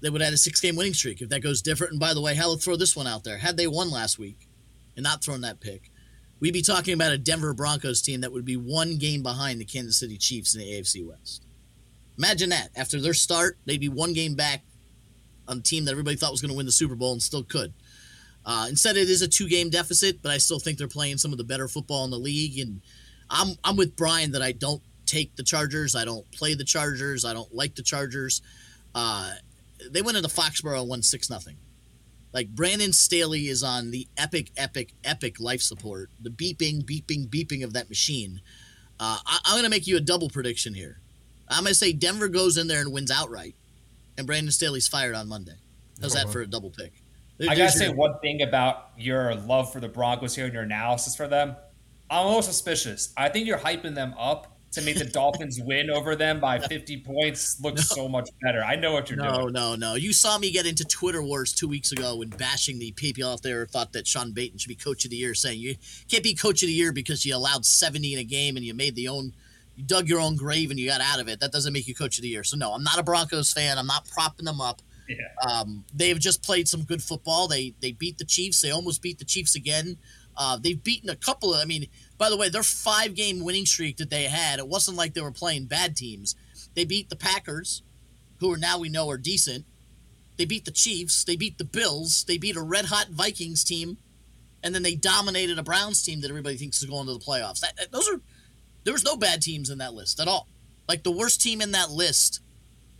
They 0.00 0.10
would 0.10 0.20
have 0.20 0.28
had 0.28 0.34
a 0.34 0.38
six 0.38 0.60
game 0.60 0.76
winning 0.76 0.94
streak 0.94 1.22
if 1.22 1.28
that 1.28 1.42
goes 1.42 1.62
different. 1.62 1.92
And 1.92 2.00
by 2.00 2.12
the 2.12 2.20
way, 2.20 2.34
hell, 2.34 2.50
let's 2.50 2.64
throw 2.64 2.76
this 2.76 2.96
one 2.96 3.06
out 3.06 3.24
there. 3.24 3.38
Had 3.38 3.56
they 3.56 3.66
won 3.66 3.90
last 3.90 4.18
week 4.18 4.48
and 4.96 5.04
not 5.04 5.22
thrown 5.22 5.42
that 5.42 5.60
pick, 5.60 5.90
we'd 6.40 6.52
be 6.52 6.62
talking 6.62 6.94
about 6.94 7.12
a 7.12 7.18
Denver 7.18 7.54
Broncos 7.54 8.02
team 8.02 8.22
that 8.22 8.32
would 8.32 8.44
be 8.44 8.56
one 8.56 8.96
game 8.96 9.22
behind 9.22 9.60
the 9.60 9.64
Kansas 9.64 9.98
City 9.98 10.16
Chiefs 10.16 10.54
in 10.54 10.60
the 10.60 10.72
AFC 10.72 11.06
West. 11.06 11.44
Imagine 12.18 12.50
that. 12.50 12.70
After 12.74 13.00
their 13.00 13.14
start, 13.14 13.58
they'd 13.64 13.80
be 13.80 13.88
one 13.88 14.12
game 14.12 14.34
back 14.34 14.64
on 15.46 15.58
a 15.58 15.62
team 15.62 15.84
that 15.84 15.92
everybody 15.92 16.16
thought 16.16 16.32
was 16.32 16.40
going 16.40 16.50
to 16.50 16.56
win 16.56 16.66
the 16.66 16.72
Super 16.72 16.94
Bowl 16.94 17.12
and 17.12 17.22
still 17.22 17.44
could. 17.44 17.72
Uh, 18.46 18.66
instead, 18.68 18.96
it 18.96 19.10
is 19.10 19.22
a 19.22 19.28
two 19.28 19.48
game 19.48 19.68
deficit, 19.68 20.22
but 20.22 20.30
I 20.30 20.38
still 20.38 20.60
think 20.60 20.78
they're 20.78 20.86
playing 20.86 21.18
some 21.18 21.32
of 21.32 21.38
the 21.38 21.44
better 21.44 21.66
football 21.66 22.04
in 22.04 22.12
the 22.12 22.18
league. 22.18 22.58
And 22.60 22.80
I'm, 23.28 23.56
I'm 23.64 23.76
with 23.76 23.96
Brian 23.96 24.30
that 24.32 24.42
I 24.42 24.52
don't 24.52 24.80
take 25.04 25.34
the 25.34 25.42
Chargers. 25.42 25.96
I 25.96 26.04
don't 26.04 26.30
play 26.30 26.54
the 26.54 26.64
Chargers. 26.64 27.24
I 27.24 27.34
don't 27.34 27.52
like 27.52 27.74
the 27.74 27.82
Chargers. 27.82 28.40
Uh, 28.94 29.32
they 29.90 30.00
went 30.00 30.16
into 30.16 30.28
Foxborough 30.28 30.80
and 30.80 30.88
won 30.88 31.02
6 31.02 31.28
nothing. 31.28 31.56
Like 32.32 32.48
Brandon 32.48 32.92
Staley 32.92 33.48
is 33.48 33.64
on 33.64 33.90
the 33.90 34.06
epic, 34.16 34.52
epic, 34.56 34.92
epic 35.02 35.40
life 35.40 35.60
support. 35.60 36.10
The 36.20 36.30
beeping, 36.30 36.84
beeping, 36.84 37.28
beeping 37.28 37.64
of 37.64 37.72
that 37.72 37.88
machine. 37.88 38.40
Uh, 39.00 39.18
I, 39.26 39.38
I'm 39.44 39.54
going 39.54 39.64
to 39.64 39.70
make 39.70 39.86
you 39.88 39.96
a 39.96 40.00
double 40.00 40.30
prediction 40.30 40.72
here. 40.72 41.00
I'm 41.48 41.64
going 41.64 41.70
to 41.70 41.74
say 41.74 41.92
Denver 41.92 42.28
goes 42.28 42.56
in 42.56 42.68
there 42.68 42.80
and 42.80 42.92
wins 42.92 43.10
outright, 43.10 43.54
and 44.18 44.26
Brandon 44.26 44.50
Staley's 44.50 44.88
fired 44.88 45.14
on 45.14 45.28
Monday. 45.28 45.56
How's 46.00 46.14
that 46.14 46.28
for 46.28 46.40
a 46.40 46.46
double 46.46 46.70
pick? 46.70 46.92
I 47.40 47.54
gotta 47.54 47.70
say 47.70 47.88
one 47.88 48.18
thing 48.20 48.42
about 48.42 48.90
your 48.96 49.34
love 49.34 49.72
for 49.72 49.80
the 49.80 49.88
Broncos 49.88 50.34
here 50.34 50.46
and 50.46 50.54
your 50.54 50.62
analysis 50.62 51.14
for 51.14 51.28
them. 51.28 51.56
I'm 52.10 52.24
a 52.24 52.26
little 52.26 52.42
suspicious. 52.42 53.12
I 53.16 53.28
think 53.28 53.46
you're 53.46 53.58
hyping 53.58 53.94
them 53.94 54.14
up 54.18 54.56
to 54.72 54.82
make 54.82 54.98
the 54.98 55.04
Dolphins 55.12 55.60
win 55.60 55.90
over 55.90 56.16
them 56.16 56.40
by 56.40 56.58
50 56.58 56.98
points 56.98 57.60
look 57.60 57.76
no. 57.76 57.82
so 57.82 58.08
much 58.08 58.30
better. 58.42 58.62
I 58.62 58.76
know 58.76 58.92
what 58.92 59.10
you're 59.10 59.18
no, 59.18 59.40
doing. 59.40 59.52
No, 59.52 59.70
no, 59.70 59.76
no. 59.76 59.94
You 59.94 60.12
saw 60.12 60.38
me 60.38 60.50
get 60.50 60.66
into 60.66 60.84
Twitter 60.84 61.22
wars 61.22 61.52
two 61.52 61.68
weeks 61.68 61.92
ago 61.92 62.16
when 62.16 62.28
bashing 62.30 62.78
the 62.78 62.92
people 62.92 63.28
out 63.28 63.42
there 63.42 63.66
thought 63.66 63.92
that 63.92 64.06
Sean 64.06 64.32
Payton 64.32 64.58
should 64.58 64.68
be 64.68 64.76
coach 64.76 65.04
of 65.04 65.10
the 65.10 65.16
year, 65.16 65.34
saying 65.34 65.58
you 65.58 65.76
can't 66.08 66.22
be 66.22 66.34
coach 66.34 66.62
of 66.62 66.68
the 66.68 66.72
year 66.72 66.92
because 66.92 67.26
you 67.26 67.34
allowed 67.34 67.66
70 67.66 68.14
in 68.14 68.20
a 68.20 68.24
game 68.24 68.56
and 68.56 68.64
you 68.64 68.72
made 68.72 68.94
the 68.94 69.08
own 69.08 69.32
you 69.76 69.84
dug 69.84 70.08
your 70.08 70.20
own 70.20 70.36
grave 70.36 70.70
and 70.70 70.80
you 70.80 70.88
got 70.88 71.02
out 71.02 71.20
of 71.20 71.28
it. 71.28 71.38
That 71.40 71.52
doesn't 71.52 71.72
make 71.72 71.86
you 71.86 71.94
coach 71.94 72.16
of 72.16 72.22
the 72.22 72.28
year. 72.28 72.42
So 72.44 72.56
no, 72.56 72.72
I'm 72.72 72.82
not 72.82 72.98
a 72.98 73.02
Broncos 73.02 73.52
fan. 73.52 73.76
I'm 73.76 73.86
not 73.86 74.08
propping 74.08 74.46
them 74.46 74.60
up. 74.60 74.80
Yeah. 75.08 75.50
Um, 75.50 75.84
they've 75.94 76.18
just 76.18 76.42
played 76.42 76.68
some 76.68 76.82
good 76.82 77.02
football. 77.02 77.48
They 77.48 77.74
they 77.80 77.92
beat 77.92 78.18
the 78.18 78.24
Chiefs. 78.24 78.60
They 78.60 78.70
almost 78.70 79.02
beat 79.02 79.18
the 79.18 79.24
Chiefs 79.24 79.54
again. 79.54 79.98
Uh, 80.36 80.58
they've 80.60 80.82
beaten 80.82 81.08
a 81.08 81.16
couple 81.16 81.54
of. 81.54 81.60
I 81.60 81.64
mean, 81.64 81.86
by 82.18 82.28
the 82.28 82.36
way, 82.36 82.48
their 82.48 82.62
five 82.62 83.14
game 83.14 83.42
winning 83.42 83.66
streak 83.66 83.96
that 83.98 84.10
they 84.10 84.24
had, 84.24 84.58
it 84.58 84.68
wasn't 84.68 84.96
like 84.96 85.14
they 85.14 85.20
were 85.20 85.32
playing 85.32 85.66
bad 85.66 85.96
teams. 85.96 86.34
They 86.74 86.84
beat 86.84 87.08
the 87.08 87.16
Packers, 87.16 87.82
who 88.40 88.52
are 88.52 88.58
now 88.58 88.78
we 88.78 88.88
know 88.88 89.08
are 89.10 89.16
decent. 89.16 89.64
They 90.36 90.44
beat 90.44 90.66
the 90.66 90.70
Chiefs. 90.70 91.24
They 91.24 91.36
beat 91.36 91.56
the 91.56 91.64
Bills. 91.64 92.24
They 92.24 92.36
beat 92.36 92.56
a 92.56 92.62
red 92.62 92.86
hot 92.86 93.08
Vikings 93.10 93.64
team, 93.64 93.96
and 94.62 94.74
then 94.74 94.82
they 94.82 94.94
dominated 94.94 95.58
a 95.58 95.62
Browns 95.62 96.02
team 96.02 96.20
that 96.20 96.30
everybody 96.30 96.56
thinks 96.56 96.82
is 96.82 96.90
going 96.90 97.06
to 97.06 97.14
the 97.14 97.18
playoffs. 97.18 97.60
That, 97.60 97.76
that, 97.76 97.92
those 97.92 98.08
are 98.08 98.20
there 98.84 98.92
was 98.92 99.04
no 99.04 99.16
bad 99.16 99.40
teams 99.42 99.70
in 99.70 99.78
that 99.78 99.94
list 99.94 100.20
at 100.20 100.28
all. 100.28 100.48
Like 100.88 101.02
the 101.02 101.10
worst 101.10 101.40
team 101.40 101.60
in 101.60 101.72
that 101.72 101.90
list 101.90 102.40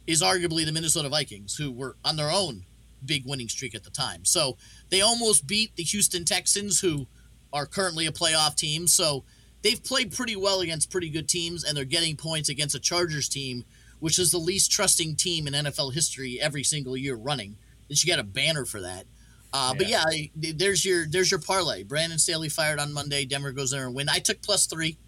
is 0.06 0.22
arguably 0.22 0.64
the 0.64 0.72
Minnesota 0.72 1.08
Vikings, 1.08 1.56
who 1.56 1.70
were 1.70 1.96
on 2.04 2.16
their 2.16 2.30
own 2.30 2.64
big 3.04 3.24
winning 3.26 3.48
streak 3.48 3.74
at 3.74 3.84
the 3.84 3.90
time. 3.90 4.24
So 4.24 4.56
they 4.90 5.00
almost 5.00 5.46
beat 5.46 5.76
the 5.76 5.82
Houston 5.82 6.24
Texans, 6.24 6.80
who 6.80 7.06
are 7.52 7.66
currently 7.66 8.06
a 8.06 8.12
playoff 8.12 8.56
team. 8.56 8.86
So 8.86 9.24
they've 9.62 9.82
played 9.82 10.12
pretty 10.12 10.36
well 10.36 10.60
against 10.60 10.90
pretty 10.90 11.10
good 11.10 11.28
teams, 11.28 11.64
and 11.64 11.76
they're 11.76 11.84
getting 11.84 12.16
points 12.16 12.48
against 12.48 12.74
a 12.74 12.80
Chargers 12.80 13.28
team, 13.28 13.64
which 14.00 14.18
is 14.18 14.30
the 14.30 14.38
least 14.38 14.70
trusting 14.70 15.16
team 15.16 15.46
in 15.46 15.54
NFL 15.54 15.94
history 15.94 16.40
every 16.40 16.62
single 16.62 16.96
year 16.96 17.14
running. 17.14 17.56
They 17.88 17.94
should 17.94 18.06
get 18.06 18.18
a 18.18 18.24
banner 18.24 18.64
for 18.64 18.80
that. 18.80 19.06
Uh, 19.52 19.74
yeah. 19.78 20.04
But 20.04 20.16
yeah, 20.16 20.52
there's 20.54 20.84
your 20.84 21.06
there's 21.06 21.30
your 21.30 21.40
parlay. 21.40 21.82
Brandon 21.82 22.18
Staley 22.18 22.48
fired 22.48 22.78
on 22.78 22.92
Monday. 22.92 23.24
Denver 23.24 23.52
goes 23.52 23.70
there 23.70 23.86
and 23.86 23.94
win. 23.94 24.08
I 24.08 24.18
took 24.18 24.42
plus 24.42 24.66
three, 24.66 24.98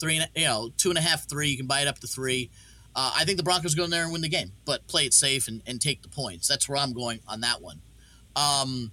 three, 0.00 0.18
and 0.18 0.28
you 0.34 0.44
know, 0.44 0.70
two 0.76 0.90
and 0.90 0.98
a 0.98 1.00
half, 1.00 1.28
three. 1.28 1.48
You 1.48 1.56
can 1.56 1.66
buy 1.66 1.80
it 1.80 1.88
up 1.88 2.00
to 2.00 2.06
three. 2.06 2.50
Uh, 2.96 3.12
I 3.16 3.24
think 3.24 3.38
the 3.38 3.42
Broncos 3.42 3.74
go 3.74 3.84
in 3.84 3.90
there 3.90 4.04
and 4.04 4.12
win 4.12 4.22
the 4.22 4.28
game, 4.28 4.52
but 4.64 4.86
play 4.86 5.04
it 5.04 5.14
safe 5.14 5.48
and, 5.48 5.62
and 5.66 5.80
take 5.80 6.02
the 6.02 6.08
points. 6.08 6.46
That's 6.46 6.68
where 6.68 6.78
I'm 6.78 6.92
going 6.92 7.20
on 7.26 7.40
that 7.40 7.60
one. 7.60 7.80
Um, 8.36 8.92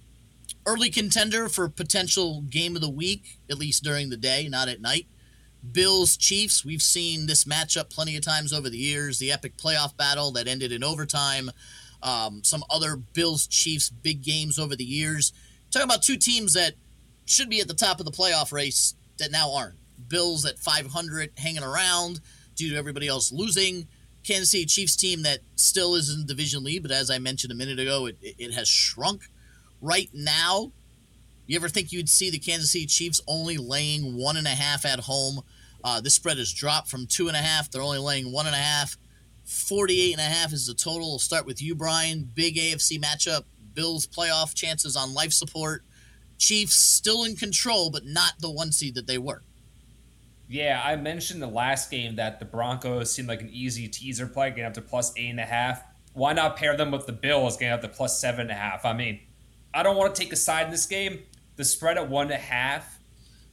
early 0.66 0.90
contender 0.90 1.48
for 1.48 1.68
potential 1.68 2.42
game 2.42 2.74
of 2.74 2.82
the 2.82 2.90
week, 2.90 3.38
at 3.50 3.58
least 3.58 3.84
during 3.84 4.10
the 4.10 4.16
day, 4.16 4.48
not 4.48 4.68
at 4.68 4.80
night. 4.80 5.06
Bills 5.70 6.16
Chiefs. 6.16 6.64
We've 6.64 6.82
seen 6.82 7.26
this 7.26 7.44
matchup 7.44 7.90
plenty 7.90 8.16
of 8.16 8.24
times 8.24 8.52
over 8.52 8.68
the 8.68 8.78
years. 8.78 9.18
The 9.18 9.30
epic 9.30 9.56
playoff 9.56 9.96
battle 9.96 10.32
that 10.32 10.48
ended 10.48 10.72
in 10.72 10.82
overtime. 10.82 11.50
Um, 12.02 12.42
some 12.42 12.64
other 12.68 12.96
Bills 12.96 13.46
Chiefs 13.46 13.88
big 13.88 14.22
games 14.22 14.58
over 14.58 14.74
the 14.74 14.84
years. 14.84 15.32
Talking 15.70 15.84
about 15.84 16.02
two 16.02 16.16
teams 16.16 16.54
that 16.54 16.74
should 17.26 17.48
be 17.48 17.60
at 17.60 17.68
the 17.68 17.74
top 17.74 18.00
of 18.00 18.06
the 18.06 18.12
playoff 18.12 18.52
race 18.52 18.94
that 19.18 19.30
now 19.30 19.54
aren't. 19.54 19.76
Bills 20.08 20.44
at 20.44 20.58
500 20.58 21.30
hanging 21.38 21.62
around 21.62 22.20
due 22.54 22.70
to 22.70 22.76
everybody 22.76 23.08
else 23.08 23.32
losing. 23.32 23.88
Kansas 24.24 24.50
City 24.52 24.66
Chiefs 24.66 24.94
team 24.96 25.22
that 25.22 25.40
still 25.56 25.94
is 25.94 26.08
in 26.14 26.26
division 26.26 26.62
lead, 26.62 26.82
but 26.82 26.92
as 26.92 27.10
I 27.10 27.18
mentioned 27.18 27.52
a 27.52 27.56
minute 27.56 27.78
ago, 27.80 28.06
it, 28.06 28.16
it 28.22 28.52
has 28.54 28.68
shrunk. 28.68 29.22
Right 29.80 30.10
now, 30.14 30.72
you 31.46 31.56
ever 31.56 31.68
think 31.68 31.90
you'd 31.90 32.08
see 32.08 32.30
the 32.30 32.38
Kansas 32.38 32.70
City 32.70 32.86
Chiefs 32.86 33.20
only 33.26 33.56
laying 33.56 34.16
one 34.16 34.36
and 34.36 34.46
a 34.46 34.50
half 34.50 34.84
at 34.86 35.00
home 35.00 35.42
Uh, 35.84 36.00
this 36.00 36.14
spread 36.14 36.38
has 36.38 36.52
dropped 36.52 36.88
from 36.88 37.06
two 37.08 37.26
and 37.26 37.36
a 37.36 37.40
half. 37.40 37.68
They're 37.70 37.82
only 37.82 37.98
laying 37.98 38.30
one 38.32 38.46
and 38.46 38.54
a 38.54 38.58
half. 38.58 38.96
48 39.44 40.12
and 40.12 40.20
a 40.20 40.24
half 40.24 40.52
is 40.52 40.66
the 40.68 40.74
total. 40.74 41.10
We'll 41.10 41.18
start 41.18 41.44
with 41.44 41.60
you, 41.60 41.74
Brian. 41.74 42.30
Big 42.32 42.54
AFC 42.56 43.00
matchup. 43.00 43.42
Bills 43.74 44.06
playoff 44.06 44.54
chances 44.54 44.94
on 44.94 45.12
life 45.14 45.32
support. 45.32 45.82
Chiefs 46.38 46.76
still 46.76 47.24
in 47.24 47.34
control, 47.34 47.90
but 47.90 48.04
not 48.04 48.34
the 48.38 48.50
one 48.50 48.70
seed 48.70 48.94
that 48.94 49.08
they 49.08 49.18
were. 49.18 49.42
Yeah, 50.52 50.82
I 50.84 50.96
mentioned 50.96 51.40
the 51.40 51.46
last 51.46 51.90
game 51.90 52.16
that 52.16 52.38
the 52.38 52.44
Broncos 52.44 53.10
seemed 53.10 53.26
like 53.26 53.40
an 53.40 53.48
easy 53.50 53.88
teaser 53.88 54.26
play, 54.26 54.50
getting 54.50 54.66
up 54.66 54.74
to 54.74 54.82
plus 54.82 55.10
eight 55.16 55.30
and 55.30 55.40
a 55.40 55.46
half. 55.46 55.82
Why 56.12 56.34
not 56.34 56.58
pair 56.58 56.76
them 56.76 56.90
with 56.90 57.06
the 57.06 57.12
Bills, 57.14 57.56
getting 57.56 57.72
up 57.72 57.80
to 57.80 57.88
plus 57.88 58.20
seven 58.20 58.42
and 58.42 58.50
a 58.50 58.54
half? 58.54 58.84
I 58.84 58.92
mean, 58.92 59.20
I 59.72 59.82
don't 59.82 59.96
want 59.96 60.14
to 60.14 60.22
take 60.22 60.30
a 60.30 60.36
side 60.36 60.66
in 60.66 60.70
this 60.70 60.84
game. 60.84 61.20
The 61.56 61.64
spread 61.64 61.96
at 61.96 62.10
one 62.10 62.24
and 62.24 62.34
a 62.34 62.36
half 62.36 62.98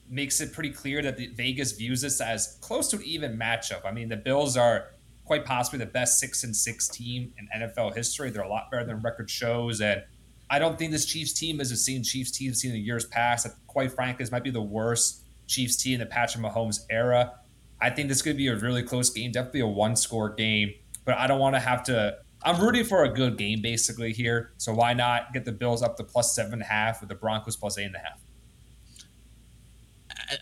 makes 0.09 0.41
it 0.41 0.51
pretty 0.51 0.71
clear 0.71 1.01
that 1.01 1.15
the 1.15 1.27
Vegas 1.27 1.71
views 1.71 2.01
this 2.01 2.19
as 2.19 2.57
close 2.59 2.89
to 2.89 2.97
an 2.97 3.03
even 3.03 3.39
matchup. 3.39 3.85
I 3.85 3.93
mean, 3.93 4.09
the 4.09 4.17
Bills 4.17 4.57
are 4.57 4.87
quite 5.23 5.45
possibly 5.45 5.79
the 5.79 5.85
best 5.85 6.19
six 6.19 6.43
and 6.43 6.53
six 6.53 6.89
team 6.89 7.31
in 7.37 7.47
NFL 7.61 7.95
history. 7.95 8.29
They're 8.29 8.43
a 8.43 8.49
lot 8.49 8.69
better 8.71 8.83
than 8.83 8.99
record 8.99 9.29
shows, 9.29 9.79
and 9.79 10.03
I 10.49 10.59
don't 10.59 10.77
think 10.77 10.91
this 10.91 11.05
Chiefs 11.05 11.31
team 11.31 11.61
is 11.61 11.71
a 11.71 11.77
seen 11.77 12.03
Chiefs 12.03 12.31
team 12.31 12.53
seen 12.53 12.75
in 12.75 12.83
years 12.83 13.05
past. 13.05 13.47
Quite 13.67 13.93
frankly, 13.93 14.25
this 14.25 14.33
might 14.33 14.43
be 14.43 14.51
the 14.51 14.61
worst 14.61 15.23
Chiefs 15.49 15.75
team 15.75 15.95
in 15.95 15.99
the 15.99 16.05
Patrick 16.05 16.43
Mahomes 16.43 16.85
era. 16.89 17.33
I 17.81 17.89
think 17.89 18.07
this 18.07 18.21
could 18.21 18.37
be 18.37 18.47
a 18.47 18.55
really 18.55 18.83
close 18.83 19.09
game, 19.09 19.31
definitely 19.31 19.61
a 19.61 19.67
one 19.67 19.95
score 19.95 20.29
game, 20.29 20.73
but 21.05 21.17
I 21.17 21.27
don't 21.27 21.39
want 21.39 21.55
to 21.55 21.59
have 21.59 21.83
to. 21.85 22.17
I'm 22.43 22.61
rooting 22.61 22.85
for 22.85 23.03
a 23.03 23.09
good 23.09 23.37
game 23.37 23.61
basically 23.61 24.13
here. 24.13 24.51
So 24.57 24.73
why 24.73 24.93
not 24.93 25.33
get 25.33 25.43
the 25.43 25.51
Bills 25.51 25.81
up 25.81 25.97
to 25.97 26.03
plus 26.03 26.33
seven 26.33 26.53
and 26.53 26.61
a 26.61 26.65
half 26.65 27.01
with 27.01 27.09
the 27.09 27.15
Broncos 27.15 27.57
plus 27.57 27.77
eight 27.77 27.85
and 27.85 27.95
a 27.95 27.99
half? 27.99 28.21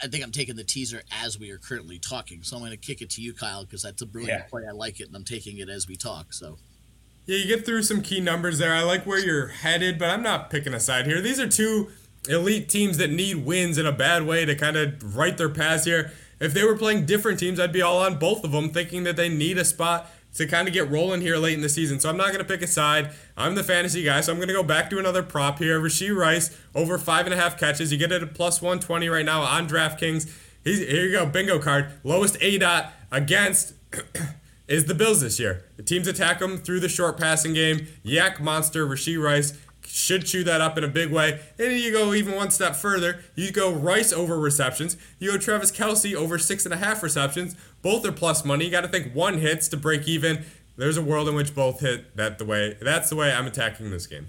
I, 0.04 0.08
think 0.08 0.24
I'm 0.24 0.32
taking 0.32 0.56
the 0.56 0.66
teaser 0.66 1.02
as 1.24 1.40
we 1.40 1.50
are 1.52 1.58
currently 1.58 1.98
talking. 1.98 2.44
So 2.44 2.58
I'm 2.58 2.62
going 2.62 2.72
to 2.72 2.78
kick 2.78 3.02
it 3.02 3.10
to 3.12 3.22
you, 3.22 3.34
Kyle, 3.34 3.64
because 3.64 3.84
that's 3.84 4.02
a 4.02 4.06
brilliant 4.06 4.42
yeah. 4.42 4.50
play. 4.50 4.64
I 4.68 4.74
like 4.74 5.00
it, 5.00 5.08
and 5.08 5.16
I'm 5.16 5.24
taking 5.24 5.60
it 5.60 5.70
as 5.70 5.88
we 5.88 5.96
talk. 5.96 6.34
So. 6.34 6.58
Yeah, 7.26 7.38
you 7.38 7.48
get 7.48 7.66
through 7.66 7.84
some 7.84 8.02
key 8.02 8.20
numbers 8.20 8.58
there. 8.58 8.74
I 8.74 8.84
like 8.84 9.06
where 9.06 9.20
you're 9.20 9.48
headed, 9.48 9.98
but 9.98 10.10
I'm 10.10 10.22
not 10.22 10.50
picking 10.50 10.74
a 10.74 10.80
side 10.80 11.06
here. 11.06 11.22
These 11.22 11.40
are 11.40 11.48
two 11.48 11.90
elite 12.28 12.70
teams 12.70 12.98
that 12.98 13.10
need 13.10 13.46
wins 13.46 13.78
in 13.78 13.86
a 13.86 13.92
bad 13.92 14.26
way 14.26 14.46
to 14.46 14.56
kind 14.56 14.78
of 14.78 15.16
right 15.16 15.38
their 15.38 15.50
path 15.50 15.86
here. 15.86 16.12
If 16.40 16.54
they 16.54 16.64
were 16.64 16.76
playing 16.76 17.06
different 17.06 17.40
teams, 17.40 17.60
I'd 17.60 17.72
be 17.72 17.82
all 17.82 18.00
on 18.00 18.20
both 18.20 18.44
of 18.44 18.52
them, 18.52 18.70
thinking 18.70 19.04
that 19.04 19.16
they 19.16 19.30
need 19.30 19.58
a 19.58 19.66
spot 19.66 20.10
to 20.36 20.46
kind 20.46 20.68
of 20.68 20.74
get 20.74 20.90
rolling 20.90 21.22
here 21.22 21.38
late 21.38 21.56
in 21.56 21.62
the 21.62 21.70
season. 21.70 22.00
So 22.00 22.10
I'm 22.10 22.18
not 22.18 22.28
going 22.28 22.40
to 22.40 22.46
pick 22.46 22.62
a 22.62 22.68
side. 22.68 23.12
I'm 23.36 23.56
the 23.56 23.64
fantasy 23.64 24.04
guy, 24.04 24.22
so 24.22 24.32
I'm 24.32 24.38
going 24.38 24.50
to 24.50 24.54
go 24.54 24.64
back 24.64 24.90
to 24.92 25.00
another 25.00 25.24
prop 25.24 25.58
here. 25.58 25.80
Rashee 25.80 26.16
Rice 26.16 26.56
over 26.76 26.98
five 26.98 27.26
and 27.26 27.34
a 27.34 27.38
half 27.38 27.60
catches. 27.60 27.92
You 27.92 27.98
get 27.98 28.12
it 28.12 28.22
at 28.22 28.34
plus 28.36 28.62
120 28.62 29.10
right 29.10 29.26
now 29.26 29.42
on 29.42 29.68
DraftKings. 29.68 30.32
He's, 30.64 30.80
here 30.80 31.06
you 31.06 31.12
go, 31.12 31.26
bingo 31.26 31.60
card. 31.60 31.92
Lowest 32.04 32.38
A 32.42 32.58
dot 32.60 32.94
against 33.12 33.74
is 34.68 34.86
the 34.86 34.94
Bills 34.94 35.22
this 35.22 35.40
year. 35.40 35.64
The 35.76 35.84
teams 35.84 36.08
attack 36.08 36.40
them 36.40 36.58
through 36.58 36.82
the 36.82 36.90
short 36.90 37.18
passing 37.18 37.54
game. 37.54 37.88
YAC 38.06 38.40
monster 38.40 38.86
Rashee 38.86 39.22
Rice 39.22 39.58
should 39.88 40.26
chew 40.26 40.44
that 40.44 40.62
up 40.62 40.78
in 40.78 40.84
a 40.84 40.88
big 40.88 41.12
way. 41.12 41.40
And 41.58 41.74
you 41.74 41.92
go 41.92 42.14
even 42.14 42.36
one 42.36 42.52
step 42.52 42.76
further. 42.76 43.24
You 43.36 43.52
go 43.52 43.72
Rice 43.72 44.12
over 44.14 44.38
receptions. 44.40 44.98
You 45.20 45.32
go 45.32 45.38
Travis 45.38 45.72
Kelce 45.72 46.14
over 46.14 46.38
six 46.38 46.66
and 46.66 46.74
a 46.74 46.78
half 46.78 47.02
receptions. 47.02 47.56
Both 47.82 48.06
are 48.06 48.12
plus 48.12 48.44
money. 48.46 48.66
You 48.66 48.72
got 48.72 48.82
to 48.82 48.88
think 48.88 49.14
one 49.14 49.38
hits 49.40 49.68
to 49.70 49.78
break 49.78 50.08
even. 50.08 50.46
There's 50.76 50.98
a 50.98 51.02
world 51.02 51.28
in 51.28 51.36
which 51.36 51.56
both 51.56 51.80
hit 51.80 52.16
that 52.18 52.38
the 52.38 52.46
way. 52.46 52.78
That's 52.82 53.10
the 53.10 53.16
way 53.16 53.34
I'm 53.34 53.48
attacking 53.48 53.90
this 53.90 54.06
game. 54.06 54.28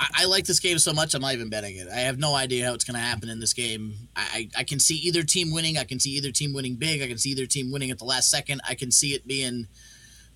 I, 0.00 0.24
like 0.24 0.46
this 0.46 0.60
game 0.60 0.78
so 0.78 0.94
much, 0.94 1.14
I'm 1.14 1.20
not 1.20 1.34
even 1.34 1.50
betting 1.50 1.76
it. 1.76 1.88
I 1.88 2.00
have 2.00 2.18
no 2.18 2.34
idea 2.34 2.64
how 2.64 2.72
it's 2.72 2.84
going 2.84 2.94
to 2.94 3.00
happen 3.00 3.28
in 3.28 3.38
this 3.38 3.52
game. 3.52 4.08
I, 4.16 4.48
I 4.56 4.64
can 4.64 4.80
see 4.80 4.94
either 4.94 5.22
team 5.22 5.52
winning. 5.52 5.76
I 5.76 5.84
can 5.84 6.00
see 6.00 6.10
either 6.12 6.30
team 6.30 6.54
winning 6.54 6.76
big. 6.76 7.02
I 7.02 7.06
can 7.06 7.18
see 7.18 7.30
either 7.30 7.44
team 7.44 7.70
winning 7.70 7.90
at 7.90 7.98
the 7.98 8.06
last 8.06 8.30
second. 8.30 8.62
I 8.66 8.74
can 8.74 8.90
see 8.90 9.12
it 9.12 9.26
being 9.26 9.68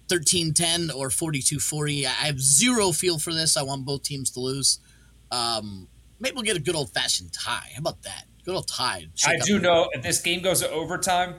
13-10 0.09 0.95
or 0.95 1.09
42-40. 1.09 2.07
I 2.07 2.09
have 2.09 2.41
zero 2.41 2.93
feel 2.93 3.19
for 3.19 3.33
this. 3.33 3.57
I 3.57 3.63
want 3.63 3.85
both 3.85 4.03
teams 4.03 4.31
to 4.33 4.41
lose. 4.41 4.79
Um, 5.31 5.89
maybe 6.21 6.35
we'll 6.35 6.45
get 6.45 6.57
a 6.57 6.61
good 6.61 6.75
old 6.75 6.93
fashioned 6.93 7.33
tie. 7.33 7.71
How 7.73 7.79
about 7.79 8.03
that? 8.03 8.27
Good 8.45 8.55
old 8.55 8.69
tie. 8.69 9.07
I 9.25 9.39
do 9.39 9.59
know 9.59 9.89
if 9.93 10.03
this 10.03 10.21
game 10.21 10.43
goes 10.43 10.61
to 10.61 10.71
overtime, 10.71 11.37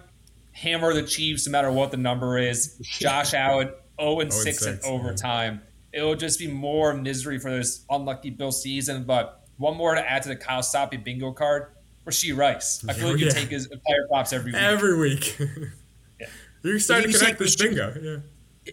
hammer 0.52 0.94
the 0.94 1.04
Chiefs 1.04 1.46
no 1.46 1.52
matter 1.52 1.72
what 1.72 1.92
the 1.92 1.98
number 1.98 2.38
is. 2.38 2.78
Josh 2.82 3.34
Allen 3.36 3.72
0 4.00 4.20
and 4.22 4.34
6 4.34 4.66
in 4.66 4.80
overtime. 4.84 5.62
It 5.94 6.02
will 6.02 6.16
just 6.16 6.40
be 6.40 6.48
more 6.48 6.94
misery 6.94 7.40
for 7.40 7.52
this 7.52 7.86
unlucky 7.90 8.32
Bill 8.32 8.52
season. 8.52 9.04
But 9.04 9.44
one 9.58 9.78
more 9.78 9.94
to 9.94 10.12
add 10.12 10.24
to 10.24 10.30
the 10.30 10.36
Kyle 10.36 10.62
Soppe 10.62 11.04
bingo 11.04 11.32
card. 11.32 11.68
Rashee 12.06 12.36
Rice. 12.36 12.84
I 12.88 12.94
feel 12.94 13.12
like 13.12 13.20
you 13.20 13.32
take 13.32 13.50
his 13.50 13.68
player 13.68 14.08
props 14.10 14.34
every 14.34 14.52
week. 14.52 14.62
Every 14.62 14.98
week. 14.98 15.40
yeah. 16.20 16.28
You're 16.64 16.80
starting 16.80 17.12
to 17.12 17.18
connect 17.18 17.40
this 17.40 17.56
bingo. 17.56 17.94
Yeah 18.02 18.18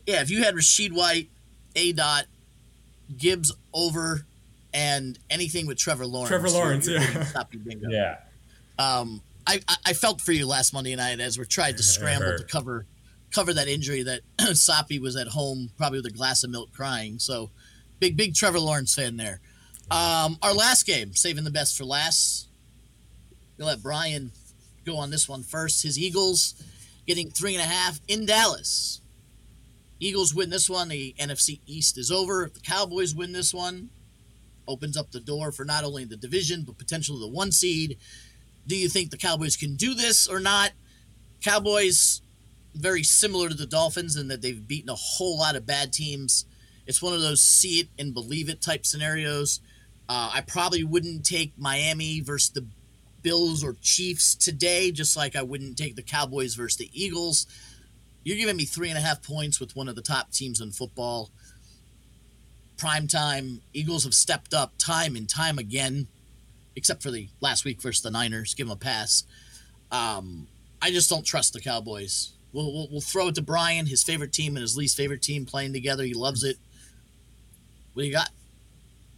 yeah, 0.06 0.22
if 0.22 0.30
you 0.30 0.42
had 0.42 0.54
Rachaad 0.54 0.92
White, 0.92 1.28
A. 1.76 1.92
Dot, 1.92 2.24
Gibbs 3.16 3.52
over, 3.72 4.24
and 4.74 5.18
anything 5.30 5.66
with 5.66 5.78
Trevor 5.78 6.06
Lawrence. 6.06 6.28
Trevor 6.28 6.50
Lawrence, 6.50 6.88
yeah. 6.88 7.44
bingo. 7.64 7.88
Yeah. 7.88 8.16
Um, 8.78 9.20
I, 9.46 9.60
I 9.84 9.92
felt 9.92 10.20
for 10.20 10.32
you 10.32 10.46
last 10.46 10.72
Monday 10.72 10.94
night 10.94 11.20
as 11.20 11.38
we 11.38 11.44
tried 11.44 11.76
to 11.76 11.82
scramble 11.82 12.36
to 12.38 12.44
cover 12.44 12.86
cover 13.32 13.52
that 13.54 13.66
injury 13.66 14.02
that 14.02 14.20
Soppe 14.38 15.00
was 15.00 15.16
at 15.16 15.28
home, 15.28 15.70
probably 15.76 15.98
with 15.98 16.06
a 16.06 16.14
glass 16.14 16.44
of 16.44 16.50
milk 16.50 16.72
crying. 16.72 17.18
So 17.18 17.50
big, 17.98 18.16
big 18.16 18.34
Trevor 18.34 18.60
Lawrence 18.60 18.94
fan 18.94 19.16
there. 19.16 19.40
Um, 19.90 20.38
our 20.42 20.52
last 20.52 20.86
game, 20.86 21.14
saving 21.14 21.44
the 21.44 21.50
best 21.50 21.76
for 21.76 21.84
last. 21.84 22.48
We'll 23.58 23.68
let 23.68 23.82
Brian 23.82 24.32
go 24.84 24.96
on 24.96 25.10
this 25.10 25.28
one 25.28 25.42
first. 25.42 25.82
His 25.82 25.98
Eagles 25.98 26.54
getting 27.06 27.30
three 27.30 27.54
and 27.54 27.62
a 27.62 27.66
half 27.66 28.00
in 28.08 28.26
Dallas. 28.26 29.00
Eagles 30.02 30.34
win 30.34 30.50
this 30.50 30.68
one, 30.68 30.88
the 30.88 31.14
NFC 31.16 31.60
East 31.64 31.96
is 31.96 32.10
over. 32.10 32.44
If 32.44 32.54
the 32.54 32.60
Cowboys 32.60 33.14
win 33.14 33.32
this 33.32 33.54
one, 33.54 33.90
opens 34.66 34.96
up 34.96 35.12
the 35.12 35.20
door 35.20 35.52
for 35.52 35.64
not 35.64 35.84
only 35.84 36.04
the 36.04 36.16
division 36.16 36.64
but 36.64 36.76
potentially 36.76 37.20
the 37.20 37.28
one 37.28 37.52
seed. 37.52 37.98
Do 38.66 38.76
you 38.76 38.88
think 38.88 39.10
the 39.10 39.16
Cowboys 39.16 39.56
can 39.56 39.76
do 39.76 39.94
this 39.94 40.26
or 40.26 40.40
not? 40.40 40.72
Cowboys 41.40 42.20
very 42.74 43.04
similar 43.04 43.48
to 43.48 43.54
the 43.54 43.66
Dolphins 43.66 44.16
in 44.16 44.26
that 44.28 44.42
they've 44.42 44.66
beaten 44.66 44.90
a 44.90 44.94
whole 44.94 45.38
lot 45.38 45.54
of 45.54 45.66
bad 45.66 45.92
teams. 45.92 46.46
It's 46.86 47.02
one 47.02 47.14
of 47.14 47.20
those 47.20 47.40
see 47.40 47.80
it 47.80 47.88
and 47.96 48.12
believe 48.12 48.48
it 48.48 48.60
type 48.60 48.84
scenarios. 48.84 49.60
Uh, 50.08 50.30
I 50.34 50.40
probably 50.40 50.82
wouldn't 50.82 51.24
take 51.24 51.52
Miami 51.56 52.20
versus 52.20 52.50
the 52.50 52.66
Bills 53.22 53.62
or 53.62 53.76
Chiefs 53.80 54.34
today, 54.34 54.90
just 54.90 55.16
like 55.16 55.36
I 55.36 55.42
wouldn't 55.42 55.78
take 55.78 55.94
the 55.94 56.02
Cowboys 56.02 56.56
versus 56.56 56.78
the 56.78 56.90
Eagles. 56.92 57.46
You're 58.24 58.36
giving 58.36 58.56
me 58.56 58.64
three 58.64 58.88
and 58.88 58.98
a 58.98 59.00
half 59.00 59.22
points 59.22 59.60
with 59.60 59.74
one 59.74 59.88
of 59.88 59.96
the 59.96 60.02
top 60.02 60.30
teams 60.30 60.60
in 60.60 60.70
football. 60.70 61.30
Prime 62.76 63.06
time, 63.06 63.62
Eagles 63.72 64.04
have 64.04 64.14
stepped 64.14 64.54
up 64.54 64.72
time 64.78 65.16
and 65.16 65.28
time 65.28 65.58
again, 65.58 66.06
except 66.76 67.02
for 67.02 67.10
the 67.10 67.28
last 67.40 67.64
week 67.64 67.80
versus 67.80 68.02
the 68.02 68.10
Niners. 68.10 68.54
Give 68.54 68.66
them 68.66 68.76
a 68.76 68.78
pass. 68.78 69.24
Um, 69.90 70.46
I 70.80 70.90
just 70.90 71.10
don't 71.10 71.24
trust 71.24 71.52
the 71.52 71.60
Cowboys. 71.60 72.32
We'll, 72.52 72.72
we'll, 72.72 72.88
we'll 72.90 73.00
throw 73.00 73.28
it 73.28 73.34
to 73.36 73.42
Brian, 73.42 73.86
his 73.86 74.02
favorite 74.02 74.32
team 74.32 74.56
and 74.56 74.62
his 74.62 74.76
least 74.76 74.96
favorite 74.96 75.22
team 75.22 75.46
playing 75.46 75.72
together. 75.72 76.04
He 76.04 76.14
loves 76.14 76.44
it. 76.44 76.56
What 77.94 78.02
do 78.02 78.06
you 78.06 78.12
got? 78.12 78.30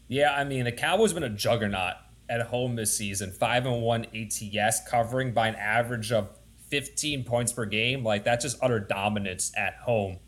Yeah, 0.08 0.34
I 0.34 0.44
mean 0.44 0.64
the 0.64 0.72
Cowboys 0.72 1.12
been 1.12 1.22
a 1.22 1.30
juggernaut 1.30 1.94
at 2.28 2.42
home 2.42 2.76
this 2.76 2.96
season. 2.96 3.32
Five 3.32 3.66
and 3.66 3.82
one 3.82 4.06
ATS, 4.14 4.88
covering 4.88 5.32
by 5.32 5.48
an 5.48 5.54
average 5.56 6.12
of 6.12 6.28
15 6.74 7.22
points 7.22 7.52
per 7.52 7.66
game, 7.66 8.02
like 8.02 8.24
that's 8.24 8.44
just 8.44 8.58
utter 8.60 8.80
dominance 8.80 9.52
at 9.56 9.76
home. 9.76 10.18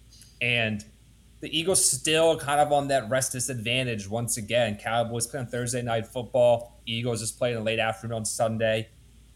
And 0.40 0.84
the 1.40 1.58
Eagles 1.58 1.84
still 1.84 2.38
kind 2.38 2.60
of 2.60 2.70
on 2.70 2.86
that 2.86 3.10
rest 3.10 3.32
disadvantage 3.32 4.08
once 4.08 4.36
again. 4.36 4.78
Cowboys 4.80 5.26
play 5.26 5.40
on 5.40 5.48
Thursday 5.48 5.82
night 5.82 6.06
football. 6.06 6.80
Eagles 6.86 7.18
just 7.18 7.36
playing 7.36 7.56
in 7.56 7.64
the 7.64 7.66
late 7.66 7.80
afternoon 7.80 8.18
on 8.18 8.24
Sunday. 8.24 8.88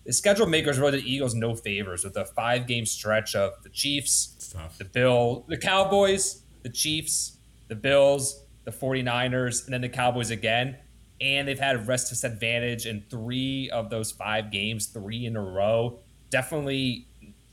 The 0.07 0.13
schedule 0.13 0.47
makers 0.47 0.79
really 0.79 1.01
the 1.01 1.13
Eagles 1.13 1.35
no 1.35 1.57
favors 1.57 2.05
with 2.05 2.17
a 2.17 2.27
five 2.27 2.69
game 2.69 2.87
stretch 2.87 3.35
of 3.35 3.61
the 3.65 3.71
Chiefs, 3.71 4.55
the 4.79 4.85
Bill, 4.85 5.45
the 5.49 5.59
Cowboys, 5.59 6.43
the 6.63 6.71
Chiefs, 6.71 7.39
the 7.67 7.75
Bills, 7.75 8.45
the 8.63 8.71
49ers, 8.71 9.65
and 9.65 9.75
then 9.75 9.81
the 9.81 9.89
Cowboys 9.89 10.31
again. 10.31 10.77
And 11.21 11.49
they've 11.49 11.59
had 11.59 11.89
rest 11.89 12.09
disadvantage 12.11 12.87
in 12.87 13.03
three 13.11 13.69
of 13.71 13.91
those 13.91 14.13
five 14.13 14.53
games, 14.53 14.87
three 14.87 15.27
in 15.27 15.35
a 15.35 15.43
row 15.43 15.99
definitely 16.31 17.07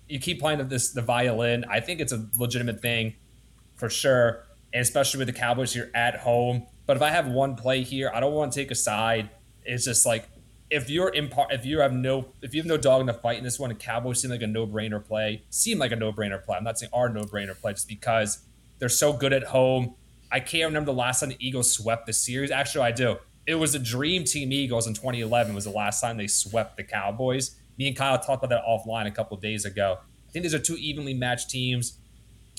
you 0.08 0.20
keep 0.20 0.40
playing 0.40 0.66
this 0.68 0.92
the 0.92 1.02
violin. 1.02 1.66
I 1.70 1.80
think 1.80 2.00
it's 2.00 2.14
a 2.14 2.28
legitimate 2.38 2.82
thing 2.82 3.16
for 3.76 3.90
sure, 3.90 4.46
and 4.74 4.82
especially 4.82 5.20
with 5.20 5.28
the 5.28 5.34
Cowboys 5.34 5.74
here 5.74 5.92
at 5.94 6.20
home. 6.20 6.66
But 6.86 6.98
if 6.98 7.04
I 7.04 7.10
have 7.10 7.28
one 7.28 7.56
play 7.56 7.84
here, 7.84 8.10
I 8.14 8.20
don't 8.20 8.34
want 8.34 8.54
to 8.54 8.60
take 8.60 8.72
a 8.72 8.76
side. 8.76 9.30
It's 9.66 9.84
just 9.84 10.06
like 10.06 10.30
if 10.70 10.90
you're 10.90 11.10
in 11.10 11.30
part, 11.30 11.52
if 11.52 11.66
you 11.66 11.80
have 11.80 11.94
no, 11.94 12.28
if 12.42 12.54
you 12.54 12.62
have 12.62 12.68
no 12.68 12.78
dog 12.78 13.02
in 13.02 13.08
the 13.08 13.14
fight 13.14 13.38
in 13.38 13.44
this 13.44 13.60
one, 13.60 13.70
the 13.70 13.76
Cowboys 13.76 14.22
seem 14.22 14.32
like 14.32 14.42
a 14.42 14.48
no-brainer 14.48 15.04
play. 15.04 15.44
Seem 15.50 15.80
like 15.80 15.92
a 15.92 15.96
no-brainer 15.96 16.44
play. 16.44 16.58
I'm 16.58 16.64
not 16.64 16.80
saying 16.80 16.92
are 16.94 17.10
no-brainer 17.10 17.60
play 17.60 17.74
just 17.74 17.88
because 17.88 18.40
they're 18.80 18.90
so 18.90 19.14
good 19.14 19.34
at 19.34 19.44
home. 19.44 19.96
I 20.32 20.40
can't 20.40 20.66
remember 20.66 20.92
the 20.92 20.98
last 20.98 21.22
time 21.22 21.30
the 21.30 21.38
Eagles 21.40 21.72
swept 21.72 22.06
the 22.06 22.14
series. 22.14 22.52
Actually, 22.52 22.86
I 22.86 22.92
do. 22.92 23.18
It 23.46 23.56
was 23.56 23.74
the 23.74 23.80
Dream 23.80 24.26
Team 24.26 24.52
Eagles 24.52 24.88
in 24.88 24.94
2011 24.94 25.56
was 25.56 25.64
the 25.64 25.72
last 25.72 26.02
time 26.02 26.18
they 26.18 26.28
swept 26.28 26.76
the 26.76 26.84
Cowboys 26.84 27.56
Me 27.78 27.88
and 27.88 27.96
Kyle 27.96 28.18
talked 28.18 28.44
about 28.44 28.50
that 28.56 28.64
offline 28.68 29.08
a 29.08 29.12
couple 29.12 29.38
days 29.38 29.66
ago. 29.66 29.98
I 30.28 30.32
think 30.32 30.44
these 30.44 30.54
are 30.54 30.60
two 30.60 30.78
evenly 30.78 31.14
matched 31.14 31.50
teams. 31.50 32.00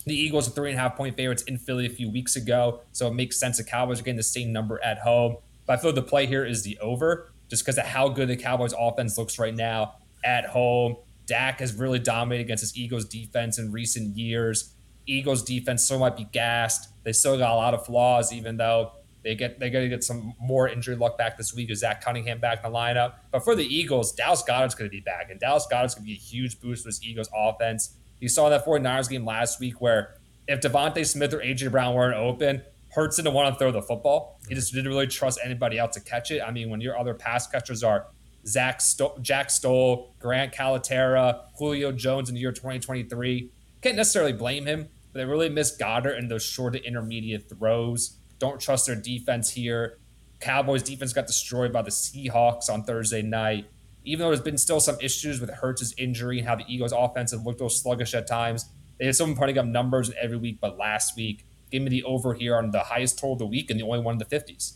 The 0.07 0.15
Eagles 0.15 0.49
are 0.49 0.53
three 0.53 0.71
and 0.71 0.79
a 0.79 0.83
half 0.83 0.97
point 0.97 1.17
favorites 1.17 1.43
in 1.43 1.59
Philly 1.59 1.87
a 1.87 1.91
few 1.91 2.11
weeks 2.11 2.37
ago, 2.37 2.81
so 2.93 3.09
it 3.09 3.15
makes 3.15 3.39
sense 3.39 3.59
the 3.59 3.65
Cowboys 3.65 4.01
are 4.01 4.05
getting 4.05 4.17
the 4.17 4.23
same 4.23 4.53
number 4.53 4.83
at 4.83 4.99
home. 4.99 5.37
But 5.67 5.79
I 5.79 5.83
feel 5.83 5.93
the 5.93 6.03
play 6.03 6.27
here 6.27 6.45
is 6.45 6.63
the 6.63 6.79
over, 6.79 7.31
just 7.49 7.65
because 7.65 7.79
of 7.79 7.85
how 7.85 8.09
good 8.09 8.29
the 8.29 8.37
Cowboys 8.37 8.73
offense 8.79 9.19
looks 9.19 9.39
right 9.39 9.55
now 9.55 9.97
at 10.25 10.47
home. 10.47 10.97
Dak 11.27 11.61
has 11.61 11.75
really 11.75 11.99
dominated 11.99 12.45
against 12.45 12.63
his 12.63 12.77
Eagles 12.77 13.05
defense 13.05 13.59
in 13.59 13.71
recent 13.71 14.17
years. 14.17 14.73
Eagles 15.07 15.43
defense 15.43 15.85
still 15.85 15.99
might 15.99 16.17
be 16.17 16.25
gassed. 16.33 16.89
They 17.05 17.13
still 17.13 17.37
got 17.37 17.53
a 17.53 17.57
lot 17.57 17.75
of 17.75 17.85
flaws, 17.85 18.33
even 18.33 18.57
though 18.57 18.93
they 19.29 19.35
get 19.35 19.61
they're 19.61 19.69
gonna 19.69 19.91
get 19.91 20.03
some 20.03 20.33
more 20.41 20.71
injury 20.71 20.97
luck 20.97 21.19
back 21.19 21.37
this 21.37 21.55
week. 21.55 21.69
Is 21.69 21.81
Zach 21.81 22.03
Cunningham 22.03 22.41
back 22.41 22.65
in 22.65 22.73
the 22.73 22.79
lineup? 22.79 23.17
But 23.31 23.45
for 23.45 23.55
the 23.55 23.63
Eagles, 23.63 24.13
Dallas 24.13 24.43
Goedert's 24.43 24.75
gonna 24.75 24.89
be 24.89 25.01
back, 25.01 25.31
and 25.31 25.39
Dallas 25.39 25.67
Goedert's 25.71 25.95
gonna 25.95 26.07
be 26.07 26.15
a 26.15 26.17
huge 26.17 26.59
boost 26.61 26.83
for 26.83 26.89
this 26.89 27.03
Eagles 27.03 27.29
offense. 27.37 27.95
You 28.21 28.31
saw 28.31 28.49
that 28.49 28.65
49ers 28.65 29.11
game 29.11 29.27
last 29.27 29.61
week 29.61 29.83
where 29.83 30.15
if 30.47 30.63
DeVonta 30.63 31.07
Smith 31.07 31.35
or 31.35 31.41
AJ 31.41 31.71
Brown 31.71 31.95
weren't 31.95 32.17
open, 32.17 32.63
Hurts 32.93 33.17
didn't 33.17 33.35
want 33.35 33.55
to 33.55 33.59
throw 33.59 33.71
the 33.71 33.83
football. 33.83 34.41
He 34.49 34.55
just 34.55 34.73
didn't 34.73 34.89
really 34.89 35.07
trust 35.07 35.39
anybody 35.45 35.79
else 35.79 35.95
to 35.97 36.01
catch 36.01 36.31
it. 36.31 36.41
I 36.41 36.51
mean, 36.51 36.71
when 36.71 36.81
your 36.81 36.99
other 36.99 37.13
pass 37.13 37.47
catchers 37.47 37.85
are 37.85 38.07
Zach 38.47 38.81
Sto- 38.81 39.19
Jack 39.21 39.51
Stoll, 39.51 40.15
Grant 40.19 40.55
Calcaterra, 40.55 41.43
Julio 41.59 41.93
Jones 41.93 42.31
in 42.31 42.35
the 42.35 42.41
year 42.41 42.51
2023, 42.51 43.51
can't 43.83 43.97
necessarily 43.97 44.33
blame 44.33 44.65
him, 44.65 44.89
but 45.13 45.19
they 45.19 45.27
really 45.27 45.51
missed 45.51 45.79
Goedert 45.79 46.19
in 46.19 46.29
those 46.29 46.43
short 46.43 46.73
to 46.73 46.83
intermediate 46.83 47.51
throws. 47.51 48.17
Don't 48.39 48.61
trust 48.61 48.87
their 48.87 48.97
defense 48.97 49.51
here. 49.51 49.99
Cowboys 50.41 50.83
defense 50.83 51.13
got 51.13 51.27
destroyed 51.27 51.73
by 51.73 51.83
the 51.83 51.91
Seahawks 51.91 52.71
on 52.71 52.85
Thursday 52.85 53.23
night. 53.23 53.67
Even 54.05 54.25
though 54.25 54.31
there's 54.31 54.41
been 54.41 54.59
still 54.59 54.81
some 54.81 54.97
issues 55.01 55.41
with 55.41 55.51
Hurts' 55.51 55.93
injury 55.99 56.39
and 56.39 56.49
how 56.49 56.55
the 56.55 56.65
Eagles' 56.69 56.93
offense 56.93 57.33
have 57.33 57.45
looked 57.45 57.61
a 57.61 57.65
little 57.65 57.77
sluggish 57.77 58.15
at 58.15 58.27
times, 58.27 58.67
they 58.99 59.07
had 59.07 59.17
someone 59.17 59.37
putting 59.37 59.59
up 59.59 59.67
numbers 59.67 60.11
every 60.21 60.37
week, 60.37 60.59
but 60.61 60.79
last 60.79 61.17
week, 61.17 61.45
give 61.71 61.83
me 61.83 61.91
the 61.91 62.05
over 62.05 62.35
here 62.35 62.57
on 62.57 62.71
the 62.71 62.81
highest 62.81 63.19
total 63.19 63.33
of 63.33 63.39
the 63.41 63.47
week 63.47 63.71
and 63.71 63.79
the 63.79 63.85
only 63.85 64.01
one 64.01 64.15
in 64.15 64.19
the 64.19 64.25
50s. 64.25 64.75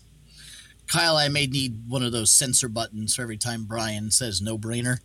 Kyle, 0.86 1.16
I 1.16 1.28
may 1.28 1.46
need 1.46 1.88
one 1.88 2.02
of 2.02 2.12
those 2.12 2.30
censor 2.30 2.68
buttons 2.68 3.14
for 3.14 3.22
every 3.22 3.38
time 3.38 3.64
Brian 3.64 4.10
says 4.10 4.42
no 4.42 4.58
brainer. 4.58 4.98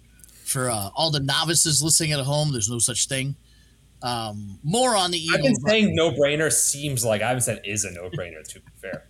For 0.44 0.70
uh, 0.70 0.90
all 0.96 1.12
the 1.12 1.20
novices 1.20 1.82
listening 1.82 2.12
at 2.14 2.20
home, 2.22 2.52
there's 2.52 2.70
no 2.70 2.80
such 2.80 3.08
thing. 3.08 3.36
Um, 4.02 4.60
more 4.64 4.96
on 4.96 5.12
the 5.12 5.18
Eagles. 5.18 5.38
I've 5.38 5.44
been 5.44 5.56
saying 5.56 5.96
no 5.96 6.12
brainer 6.12 6.52
seems 6.52 7.04
like 7.04 7.22
I 7.22 7.30
haven't 7.30 7.42
said 7.42 7.62
is 7.64 7.84
a 7.84 7.92
no 7.92 8.10
brainer, 8.10 8.44
to 8.48 8.60
be 8.60 8.72
fair. 8.76 9.08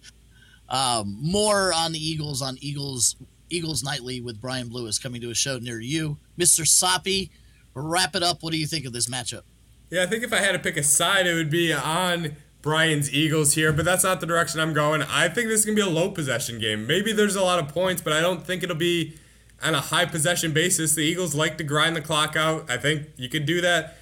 Um, 0.70 1.18
more 1.22 1.74
on 1.74 1.92
the 1.92 2.00
Eagles 2.00 2.42
on 2.42 2.58
Eagles 2.60 3.16
Eagles 3.50 3.84
Nightly 3.84 4.22
with 4.22 4.42
Brian 4.42 4.68
Blewis 4.68 5.00
coming 5.00 5.22
to 5.22 5.30
a 5.30 5.36
show 5.36 5.58
near 5.58 5.80
you. 5.80 6.18
Mr. 6.38 6.62
Soppe, 6.62 7.30
wrap 7.74 8.16
it 8.16 8.24
up. 8.24 8.44
What 8.44 8.52
do 8.52 8.58
you 8.58 8.68
think 8.68 8.86
of 8.86 8.94
this 8.94 9.08
matchup? 9.08 9.44
Yeah, 9.90 10.04
I 10.04 10.06
think 10.06 10.24
if 10.24 10.34
I 10.34 10.40
had 10.40 10.52
to 10.52 10.60
pick 10.60 10.76
a 10.76 10.84
side, 10.84 11.28
it 11.28 11.34
would 11.34 11.50
be 11.50 11.72
on 11.72 12.36
Brian's 12.62 13.14
Eagles 13.14 13.54
here, 13.54 13.72
but 13.72 13.86
that's 13.86 14.04
not 14.04 14.20
the 14.20 14.26
direction 14.26 14.60
I'm 14.60 14.74
going. 14.74 15.02
I 15.04 15.30
think 15.30 15.48
this 15.48 15.62
is 15.62 15.66
going 15.66 15.78
to 15.78 15.84
be 15.84 15.90
a 15.90 15.92
low 15.92 16.12
possession 16.12 16.60
game. 16.60 16.86
Maybe 16.86 17.14
there's 17.14 17.36
a 17.36 17.42
lot 17.42 17.60
of 17.60 17.70
points, 17.70 18.02
but 18.02 18.12
I 18.12 18.20
don't 18.20 18.46
think 18.46 18.64
it'll 18.64 18.76
be 18.76 19.16
on 19.64 19.74
a 19.74 19.80
high 19.80 20.06
possession 20.06 20.52
basis. 20.52 20.94
The 20.94 21.02
Eagles 21.02 21.34
like 21.34 21.58
to 21.60 21.64
grind 21.64 21.96
the 21.96 22.02
clock 22.02 22.36
out. 22.36 22.70
I 22.70 22.76
think 22.78 23.08
you 23.16 23.30
can 23.30 23.46
do 23.46 23.62
that. 23.62 23.98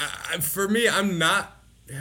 I, 0.00 0.38
for 0.38 0.68
me, 0.68 0.88
I'm 0.88 1.18
not. 1.18 1.56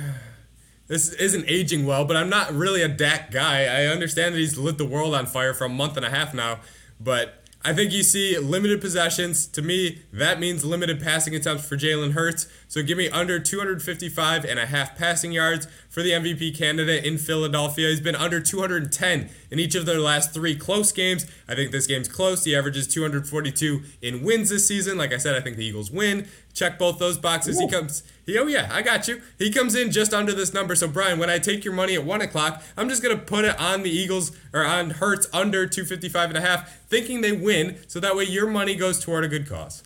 This 0.88 1.14
isn't 1.14 1.46
aging 1.48 1.86
well, 1.86 2.04
but 2.04 2.18
I'm 2.18 2.32
not 2.32 2.52
really 2.52 2.82
a 2.82 2.88
Dak 2.88 3.30
guy. 3.30 3.66
I 3.66 3.86
understand 3.86 4.34
that 4.34 4.40
he's 4.40 4.58
lit 4.58 4.80
the 4.80 4.86
world 4.86 5.14
on 5.14 5.28
fire 5.28 5.54
for 5.54 5.66
a 5.66 5.70
month 5.70 5.98
and 5.98 6.04
a 6.04 6.10
half 6.10 6.34
now, 6.34 6.62
but 7.00 7.39
I 7.62 7.74
think 7.74 7.92
you 7.92 8.04
see 8.04 8.38
limited 8.38 8.80
possessions. 8.80 9.46
To 9.48 9.62
me, 9.62 10.04
that 10.14 10.40
means 10.40 10.64
limited 10.64 11.02
passing 11.02 11.36
attempts 11.36 11.68
for 11.68 11.76
Jalen 11.76 12.14
Hurts. 12.14 12.48
So 12.70 12.82
give 12.82 12.98
me 12.98 13.10
under 13.10 13.38
255 13.38 14.46
and 14.46 14.58
a 14.58 14.66
half 14.66 14.98
passing 14.98 15.34
yards 15.34 15.68
for 15.90 16.02
the 16.02 16.12
MVP 16.12 16.58
candidate 16.58 17.04
in 17.04 17.18
Philadelphia. 17.18 17.90
He's 17.90 18.00
been 18.00 18.16
under 18.16 18.40
210 18.40 19.30
in 19.52 19.60
each 19.60 19.76
of 19.76 19.86
their 19.86 20.00
last 20.00 20.34
three 20.34 20.56
close 20.56 20.94
games. 20.94 21.26
I 21.50 21.56
think 21.56 21.72
this 21.72 21.86
game's 21.86 22.08
close. 22.08 22.46
He 22.46 22.56
averages 22.56 22.88
242 22.88 23.82
in 24.02 24.24
wins 24.24 24.50
this 24.50 24.66
season. 24.66 24.98
Like 24.98 25.12
I 25.12 25.18
said, 25.18 25.36
I 25.36 25.42
think 25.42 25.58
the 25.58 25.66
Eagles 25.66 25.92
win. 25.92 26.30
Check 26.54 26.80
both 26.80 26.98
those 26.98 27.18
boxes. 27.18 27.60
He 27.60 27.68
comes 27.68 28.04
oh 28.38 28.48
yeah, 28.48 28.70
I 28.72 28.82
got 28.82 29.08
you. 29.08 29.22
He 29.38 29.52
comes 29.52 29.76
in 29.76 29.92
just 29.92 30.14
under 30.14 30.34
this 30.34 30.54
number. 30.54 30.76
So 30.76 30.88
Brian, 30.88 31.20
when 31.20 31.30
I 31.30 31.40
take 31.40 31.64
your 31.64 31.74
money 31.74 31.96
at 31.96 32.04
one 32.04 32.22
o'clock, 32.22 32.62
I'm 32.78 32.90
just 32.90 33.02
gonna 33.02 33.18
put 33.18 33.46
it 33.46 33.60
on 33.60 33.84
the 33.84 33.90
Eagles 33.90 34.32
or 34.54 34.64
on 34.66 34.92
Hurts 34.92 35.28
under 35.34 35.66
255 35.66 36.30
and 36.30 36.38
a 36.38 36.42
half, 36.42 36.88
thinking 36.88 37.22
they 37.22 37.32
win. 37.32 37.80
So 37.88 38.00
that 38.00 38.16
way 38.16 38.26
your 38.26 38.48
money 38.48 38.76
goes 38.76 39.00
toward 39.00 39.24
a 39.24 39.28
good 39.28 39.48
cause. 39.48 39.84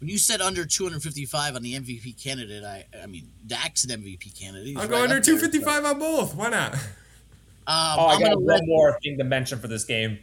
When 0.00 0.08
you 0.08 0.18
said 0.18 0.40
under 0.40 0.66
255 0.66 1.56
on 1.56 1.62
the 1.62 1.74
MVP 1.74 2.22
candidate, 2.22 2.62
I 2.62 2.84
I 3.02 3.06
mean 3.06 3.30
Dak's 3.46 3.84
an 3.84 4.02
MVP 4.02 4.38
candidate. 4.38 4.68
He's 4.68 4.76
I'll 4.76 4.88
go 4.88 5.00
right 5.00 5.10
under 5.10 5.20
255 5.20 5.64
there, 5.64 5.82
so. 5.82 5.88
on 5.88 5.98
both. 5.98 6.34
Why 6.34 6.50
not? 6.50 6.74
Um, 7.66 7.98
oh, 7.98 8.06
I 8.08 8.14
I'm 8.16 8.20
got 8.20 8.36
one 8.36 8.44
let... 8.44 8.66
more 8.66 8.98
thing 9.02 9.16
to 9.16 9.24
mention 9.24 9.58
for 9.58 9.68
this 9.68 9.84
game. 9.84 10.18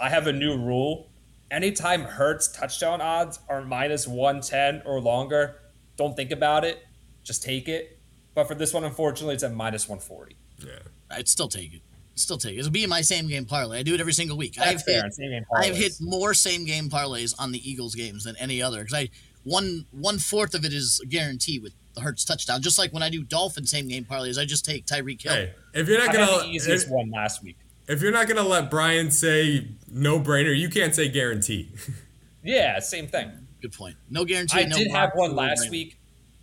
I 0.00 0.08
have 0.08 0.26
a 0.26 0.32
new 0.32 0.56
rule. 0.56 1.06
Anytime 1.52 2.02
Hurts 2.02 2.48
touchdown 2.48 3.00
odds 3.00 3.38
are 3.48 3.62
minus 3.62 4.08
110 4.08 4.82
or 4.84 5.00
longer, 5.00 5.56
don't 6.02 6.16
think 6.16 6.30
about 6.30 6.64
it. 6.64 6.84
Just 7.22 7.42
take 7.42 7.68
it. 7.68 7.98
But 8.34 8.48
for 8.48 8.54
this 8.54 8.72
one, 8.72 8.84
unfortunately, 8.84 9.34
it's 9.34 9.44
at 9.44 9.52
minus 9.52 9.88
140. 9.88 10.36
Yeah. 10.64 10.72
I'd 11.10 11.28
still 11.28 11.48
take 11.48 11.74
it. 11.74 11.82
Still 12.14 12.38
take 12.38 12.54
it. 12.54 12.58
It'll 12.58 12.70
be 12.70 12.84
in 12.84 12.90
my 12.90 13.00
same 13.00 13.26
game 13.26 13.44
parlay. 13.44 13.78
I 13.78 13.82
do 13.82 13.94
it 13.94 14.00
every 14.00 14.12
single 14.12 14.36
week. 14.36 14.54
That's 14.54 14.68
I've 14.68 14.82
fair. 14.82 15.02
hit, 15.04 15.14
same 15.14 15.30
game 15.30 15.44
I've 15.54 15.76
hit 15.76 15.92
more 16.00 16.34
same 16.34 16.64
game 16.64 16.88
parlays 16.90 17.34
on 17.38 17.52
the 17.52 17.70
Eagles 17.70 17.94
games 17.94 18.24
than 18.24 18.36
any 18.36 18.60
other 18.60 18.80
because 18.80 18.94
I 18.94 19.08
one 19.44 19.86
one 19.92 20.18
fourth 20.18 20.54
of 20.54 20.64
it 20.64 20.72
is 20.72 21.00
guaranteed 21.08 21.62
with 21.62 21.72
the 21.94 22.02
Hurts 22.02 22.24
touchdown. 22.24 22.60
Just 22.60 22.78
like 22.78 22.92
when 22.92 23.02
I 23.02 23.08
do 23.08 23.22
Dolphin 23.22 23.66
same 23.66 23.88
game 23.88 24.04
parlays, 24.04 24.38
I 24.38 24.44
just 24.44 24.64
take 24.64 24.86
Tyreek 24.86 25.22
Hill. 25.22 25.32
Hey, 25.32 25.54
if 25.74 25.88
you're 25.88 25.98
not 25.98 26.12
gonna 26.12 26.26
the 26.26 26.48
easiest 26.48 26.86
if, 26.86 26.92
one 26.92 27.10
last 27.10 27.42
week. 27.42 27.56
If 27.88 28.02
you're 28.02 28.12
not 28.12 28.28
gonna 28.28 28.42
let 28.42 28.70
Brian 28.70 29.10
say 29.10 29.68
no 29.90 30.20
brainer, 30.20 30.56
you 30.56 30.68
can't 30.68 30.94
say 30.94 31.08
guarantee. 31.08 31.70
yeah, 32.44 32.78
same 32.78 33.06
thing. 33.06 33.32
Good 33.62 33.72
point. 33.72 33.96
No 34.10 34.24
guarantee. 34.24 34.60
I 34.60 34.64
no 34.64 34.76
did 34.76 34.90
have 34.90 35.12
one 35.14 35.34
last 35.34 35.70
week 35.70 35.96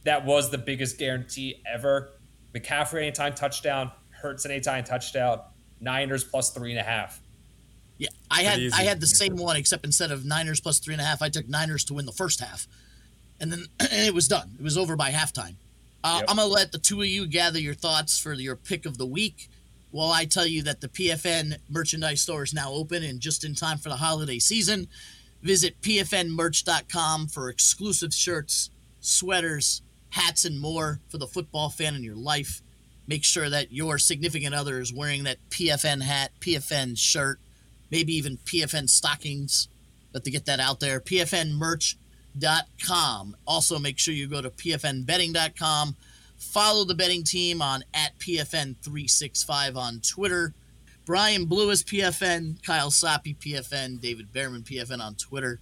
that 0.03 0.25
was 0.25 0.49
the 0.49 0.57
biggest 0.57 0.97
guarantee 0.97 1.61
ever. 1.71 2.11
McCaffrey 2.55 3.03
anytime 3.03 3.33
touchdown, 3.33 3.91
Hurts 4.09 4.45
anytime 4.45 4.83
touchdown, 4.83 5.41
Niners 5.79 6.23
plus 6.23 6.51
three 6.51 6.71
and 6.71 6.79
a 6.79 6.83
half. 6.83 7.21
Yeah, 7.97 8.09
I 8.31 8.43
had 8.43 8.59
I 8.73 8.83
had 8.83 8.99
the 9.01 9.07
same 9.07 9.35
one 9.35 9.55
except 9.55 9.85
instead 9.85 10.11
of 10.11 10.25
Niners 10.25 10.59
plus 10.59 10.79
three 10.79 10.93
and 10.93 11.01
a 11.01 11.05
half, 11.05 11.21
I 11.21 11.29
took 11.29 11.47
Niners 11.47 11.83
to 11.85 11.93
win 11.93 12.05
the 12.05 12.11
first 12.11 12.39
half, 12.39 12.67
and 13.39 13.51
then 13.51 13.65
and 13.79 13.91
it 13.91 14.13
was 14.13 14.27
done. 14.27 14.55
It 14.57 14.63
was 14.63 14.77
over 14.77 14.95
by 14.95 15.11
halftime. 15.11 15.55
Uh, 16.03 16.17
yep. 16.19 16.25
I'm 16.29 16.37
gonna 16.37 16.47
let 16.49 16.71
the 16.71 16.79
two 16.79 17.01
of 17.01 17.07
you 17.07 17.27
gather 17.27 17.59
your 17.59 17.73
thoughts 17.73 18.17
for 18.17 18.33
your 18.33 18.55
pick 18.55 18.85
of 18.85 18.97
the 18.97 19.05
week. 19.05 19.49
While 19.91 20.11
I 20.11 20.25
tell 20.25 20.45
you 20.45 20.63
that 20.63 20.81
the 20.81 20.87
PFN 20.87 21.57
merchandise 21.69 22.21
store 22.21 22.43
is 22.43 22.53
now 22.53 22.71
open 22.71 23.03
and 23.03 23.19
just 23.19 23.43
in 23.43 23.55
time 23.55 23.79
for 23.79 23.89
the 23.89 23.95
holiday 23.95 24.37
season, 24.37 24.87
visit 25.41 25.81
pfnmerch.com 25.81 27.27
for 27.27 27.49
exclusive 27.49 28.13
shirts, 28.13 28.69
sweaters, 28.99 29.81
hats 30.09 30.45
and 30.45 30.59
more 30.59 30.99
for 31.09 31.17
the 31.17 31.27
football 31.27 31.69
fan 31.69 31.95
in 31.95 32.03
your 32.03 32.15
life. 32.15 32.61
Make 33.07 33.23
sure 33.23 33.49
that 33.49 33.71
your 33.71 33.97
significant 33.97 34.53
other 34.53 34.79
is 34.79 34.93
wearing 34.93 35.23
that 35.23 35.37
PFN 35.49 36.03
hat, 36.03 36.31
PFN 36.39 36.97
shirt, 36.97 37.39
maybe 37.89 38.13
even 38.13 38.37
PFN 38.37 38.87
stockings. 38.89 39.67
But 40.11 40.23
to 40.25 40.31
get 40.31 40.45
that 40.45 40.59
out 40.59 40.79
there, 40.79 40.99
pfnmerch.com. 40.99 41.97
Also, 43.47 43.79
make 43.79 43.97
sure 43.99 44.13
you 44.13 44.27
go 44.27 44.41
to 44.41 44.49
pfnbetting.com. 44.49 45.95
Follow 46.37 46.85
the 46.85 46.95
betting 46.95 47.23
team 47.23 47.61
on 47.61 47.83
at 47.93 48.17
PFN365 48.19 49.75
on 49.75 49.99
Twitter. 50.01 50.53
Brian 51.09 51.45
Blewis 51.45 51.81
PFN, 51.81 52.63
Kyle 52.63 52.91
Soppe 52.91 53.35
PFN, 53.35 53.99
David 53.99 54.31
Bearman 54.31 54.61
PFN 54.61 55.01
on 55.01 55.15
Twitter. 55.15 55.59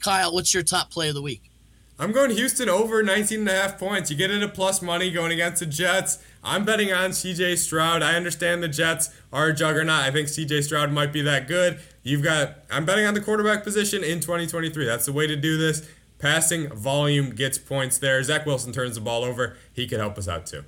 Kyle, 0.00 0.34
what's 0.34 0.52
your 0.52 0.64
top 0.64 0.90
play 0.90 1.08
of 1.08 1.14
the 1.14 1.22
week? 1.22 1.52
I'm 2.00 2.10
going 2.10 2.32
Houston 2.32 2.68
over 2.68 3.00
19 3.00 3.38
and 3.38 3.48
a 3.48 3.52
half 3.52 3.78
points. 3.78 4.10
You 4.10 4.16
get 4.16 4.32
at 4.32 4.54
plus 4.54 4.82
money 4.82 5.12
going 5.12 5.30
against 5.30 5.60
the 5.60 5.66
Jets. 5.66 6.18
I'm 6.42 6.64
betting 6.64 6.92
on 6.92 7.10
CJ 7.10 7.58
Stroud. 7.58 8.02
I 8.02 8.16
understand 8.16 8.60
the 8.60 8.66
Jets 8.66 9.10
are 9.32 9.50
a 9.50 9.54
juggernaut. 9.54 10.02
I 10.02 10.10
think 10.10 10.26
CJ 10.26 10.64
Stroud 10.64 10.90
might 10.90 11.12
be 11.12 11.22
that 11.22 11.46
good. 11.46 11.78
You've 12.02 12.24
got 12.24 12.64
I'm 12.68 12.84
betting 12.84 13.06
on 13.06 13.14
the 13.14 13.20
quarterback 13.20 13.62
position 13.62 14.02
in 14.02 14.18
2023. 14.18 14.84
That's 14.84 15.06
the 15.06 15.12
way 15.12 15.28
to 15.28 15.36
do 15.36 15.56
this. 15.56 15.88
Passing 16.18 16.70
volume 16.70 17.36
gets 17.36 17.56
points 17.56 17.98
there. 17.98 18.20
Zach 18.24 18.46
Wilson 18.46 18.72
turns 18.72 18.96
the 18.96 19.00
ball 19.00 19.22
over. 19.22 19.56
He 19.72 19.86
could 19.86 20.00
help 20.00 20.18
us 20.18 20.26
out 20.26 20.46
too. 20.46 20.64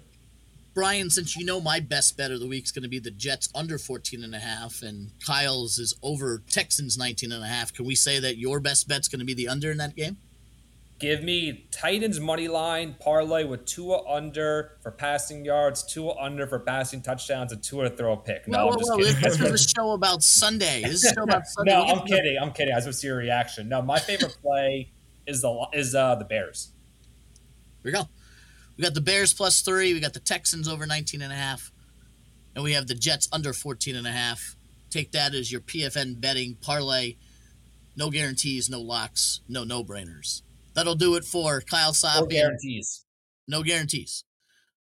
Brian, 0.72 1.10
since 1.10 1.36
you 1.36 1.44
know 1.44 1.60
my 1.60 1.80
best 1.80 2.16
bet 2.16 2.30
of 2.30 2.40
the 2.40 2.46
week 2.46 2.64
is 2.64 2.72
going 2.72 2.84
to 2.84 2.88
be 2.88 3.00
the 3.00 3.10
Jets 3.10 3.48
under 3.54 3.76
14 3.76 4.22
and 4.22 4.34
a 4.34 4.38
half 4.38 4.82
and 4.82 5.10
Kyle's 5.24 5.78
is 5.78 5.94
over 6.02 6.42
Texans 6.48 6.96
19 6.96 7.32
and 7.32 7.42
a 7.42 7.48
half, 7.48 7.72
can 7.72 7.84
we 7.84 7.94
say 7.94 8.20
that 8.20 8.38
your 8.38 8.60
best 8.60 8.86
bet's 8.86 9.08
going 9.08 9.18
to 9.18 9.24
be 9.24 9.34
the 9.34 9.48
under 9.48 9.70
in 9.70 9.78
that 9.78 9.96
game? 9.96 10.18
Give 11.00 11.24
me 11.24 11.66
Titans 11.70 12.20
money 12.20 12.46
line 12.46 12.94
parlay 13.00 13.44
with 13.44 13.64
Tua 13.64 14.06
under 14.06 14.72
for 14.82 14.90
passing 14.90 15.46
yards, 15.46 15.82
Tua 15.82 16.14
under 16.20 16.46
for 16.46 16.58
passing 16.58 17.00
touchdowns, 17.00 17.52
and 17.52 17.62
Tua 17.62 17.88
to 17.88 17.96
throw 17.96 18.12
a 18.12 18.16
pick. 18.18 18.46
No, 18.46 18.66
whoa, 18.66 18.72
I'm 18.72 18.78
just 18.78 18.90
whoa, 18.90 18.98
kidding. 18.98 19.22
This 19.22 19.40
is 19.40 19.66
a 19.66 19.68
show 19.76 19.92
about 19.92 20.22
Sunday. 20.22 20.82
This 20.82 21.02
is 21.02 21.10
a 21.10 21.14
show 21.14 21.22
about 21.22 21.46
Sunday. 21.46 21.72
no, 21.72 21.84
I'm 21.84 22.06
kidding. 22.06 22.36
I'm 22.38 22.52
kidding. 22.52 22.74
I 22.74 22.76
just 22.76 22.86
want 22.86 22.94
to 22.94 23.00
see 23.00 23.06
your 23.06 23.16
reaction. 23.16 23.70
No, 23.70 23.80
my 23.80 23.98
favorite 23.98 24.36
play 24.42 24.92
is 25.26 25.40
the 25.40 25.68
is 25.72 25.94
uh 25.94 26.16
the 26.16 26.26
Bears. 26.26 26.72
Here 27.82 27.92
we 27.92 27.92
go. 27.92 28.06
We 28.80 28.86
got 28.86 28.94
the 28.94 29.02
Bears 29.02 29.34
plus 29.34 29.60
three. 29.60 29.92
We 29.92 30.00
got 30.00 30.14
the 30.14 30.20
Texans 30.20 30.66
over 30.66 30.86
19 30.86 31.20
and 31.20 31.30
a 31.30 31.36
half. 31.36 31.70
And 32.54 32.64
we 32.64 32.72
have 32.72 32.86
the 32.86 32.94
Jets 32.94 33.28
under 33.30 33.52
14 33.52 33.94
and 33.94 34.06
a 34.06 34.10
half. 34.10 34.56
Take 34.88 35.12
that 35.12 35.34
as 35.34 35.52
your 35.52 35.60
PFN 35.60 36.18
betting 36.18 36.56
parlay. 36.62 37.16
No 37.94 38.08
guarantees, 38.08 38.70
no 38.70 38.80
locks, 38.80 39.42
no 39.50 39.64
no 39.64 39.84
brainers. 39.84 40.40
That'll 40.72 40.94
do 40.94 41.16
it 41.16 41.24
for 41.24 41.60
Kyle 41.60 41.94
No 42.02 42.24
guarantees. 42.24 43.04
No 43.46 43.62
guarantees. 43.62 44.24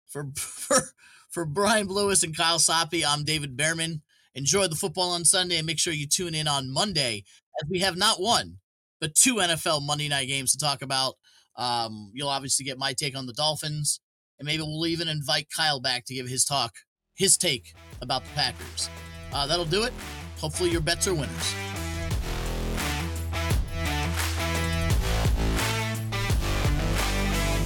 For, 0.08 0.32
for 0.36 0.90
for 1.30 1.44
Brian 1.44 1.86
Blewis 1.86 2.24
and 2.24 2.36
Kyle 2.36 2.58
Soppe, 2.58 3.04
I'm 3.06 3.22
David 3.22 3.56
Bearman. 3.56 4.00
Enjoy 4.34 4.66
the 4.66 4.74
football 4.74 5.12
on 5.12 5.24
Sunday 5.24 5.58
and 5.58 5.66
make 5.66 5.78
sure 5.78 5.92
you 5.92 6.08
tune 6.08 6.34
in 6.34 6.48
on 6.48 6.72
Monday 6.72 7.22
as 7.62 7.70
we 7.70 7.78
have 7.78 7.96
not 7.96 8.20
one, 8.20 8.56
but 9.00 9.14
two 9.14 9.36
NFL 9.36 9.86
Monday 9.86 10.08
night 10.08 10.26
games 10.26 10.50
to 10.50 10.58
talk 10.58 10.82
about. 10.82 11.14
Um, 11.58 12.10
you'll 12.14 12.28
obviously 12.28 12.64
get 12.64 12.78
my 12.78 12.92
take 12.92 13.16
on 13.16 13.26
the 13.26 13.32
Dolphins, 13.32 14.00
and 14.38 14.46
maybe 14.46 14.62
we'll 14.62 14.86
even 14.86 15.08
invite 15.08 15.48
Kyle 15.54 15.80
back 15.80 16.04
to 16.06 16.14
give 16.14 16.28
his 16.28 16.44
talk, 16.44 16.72
his 17.16 17.36
take 17.36 17.72
about 18.02 18.24
the 18.24 18.30
Packers. 18.30 18.90
Uh, 19.32 19.46
that'll 19.46 19.64
do 19.64 19.84
it. 19.84 19.92
Hopefully, 20.38 20.70
your 20.70 20.82
bets 20.82 21.08
are 21.08 21.14
winners. 21.14 21.54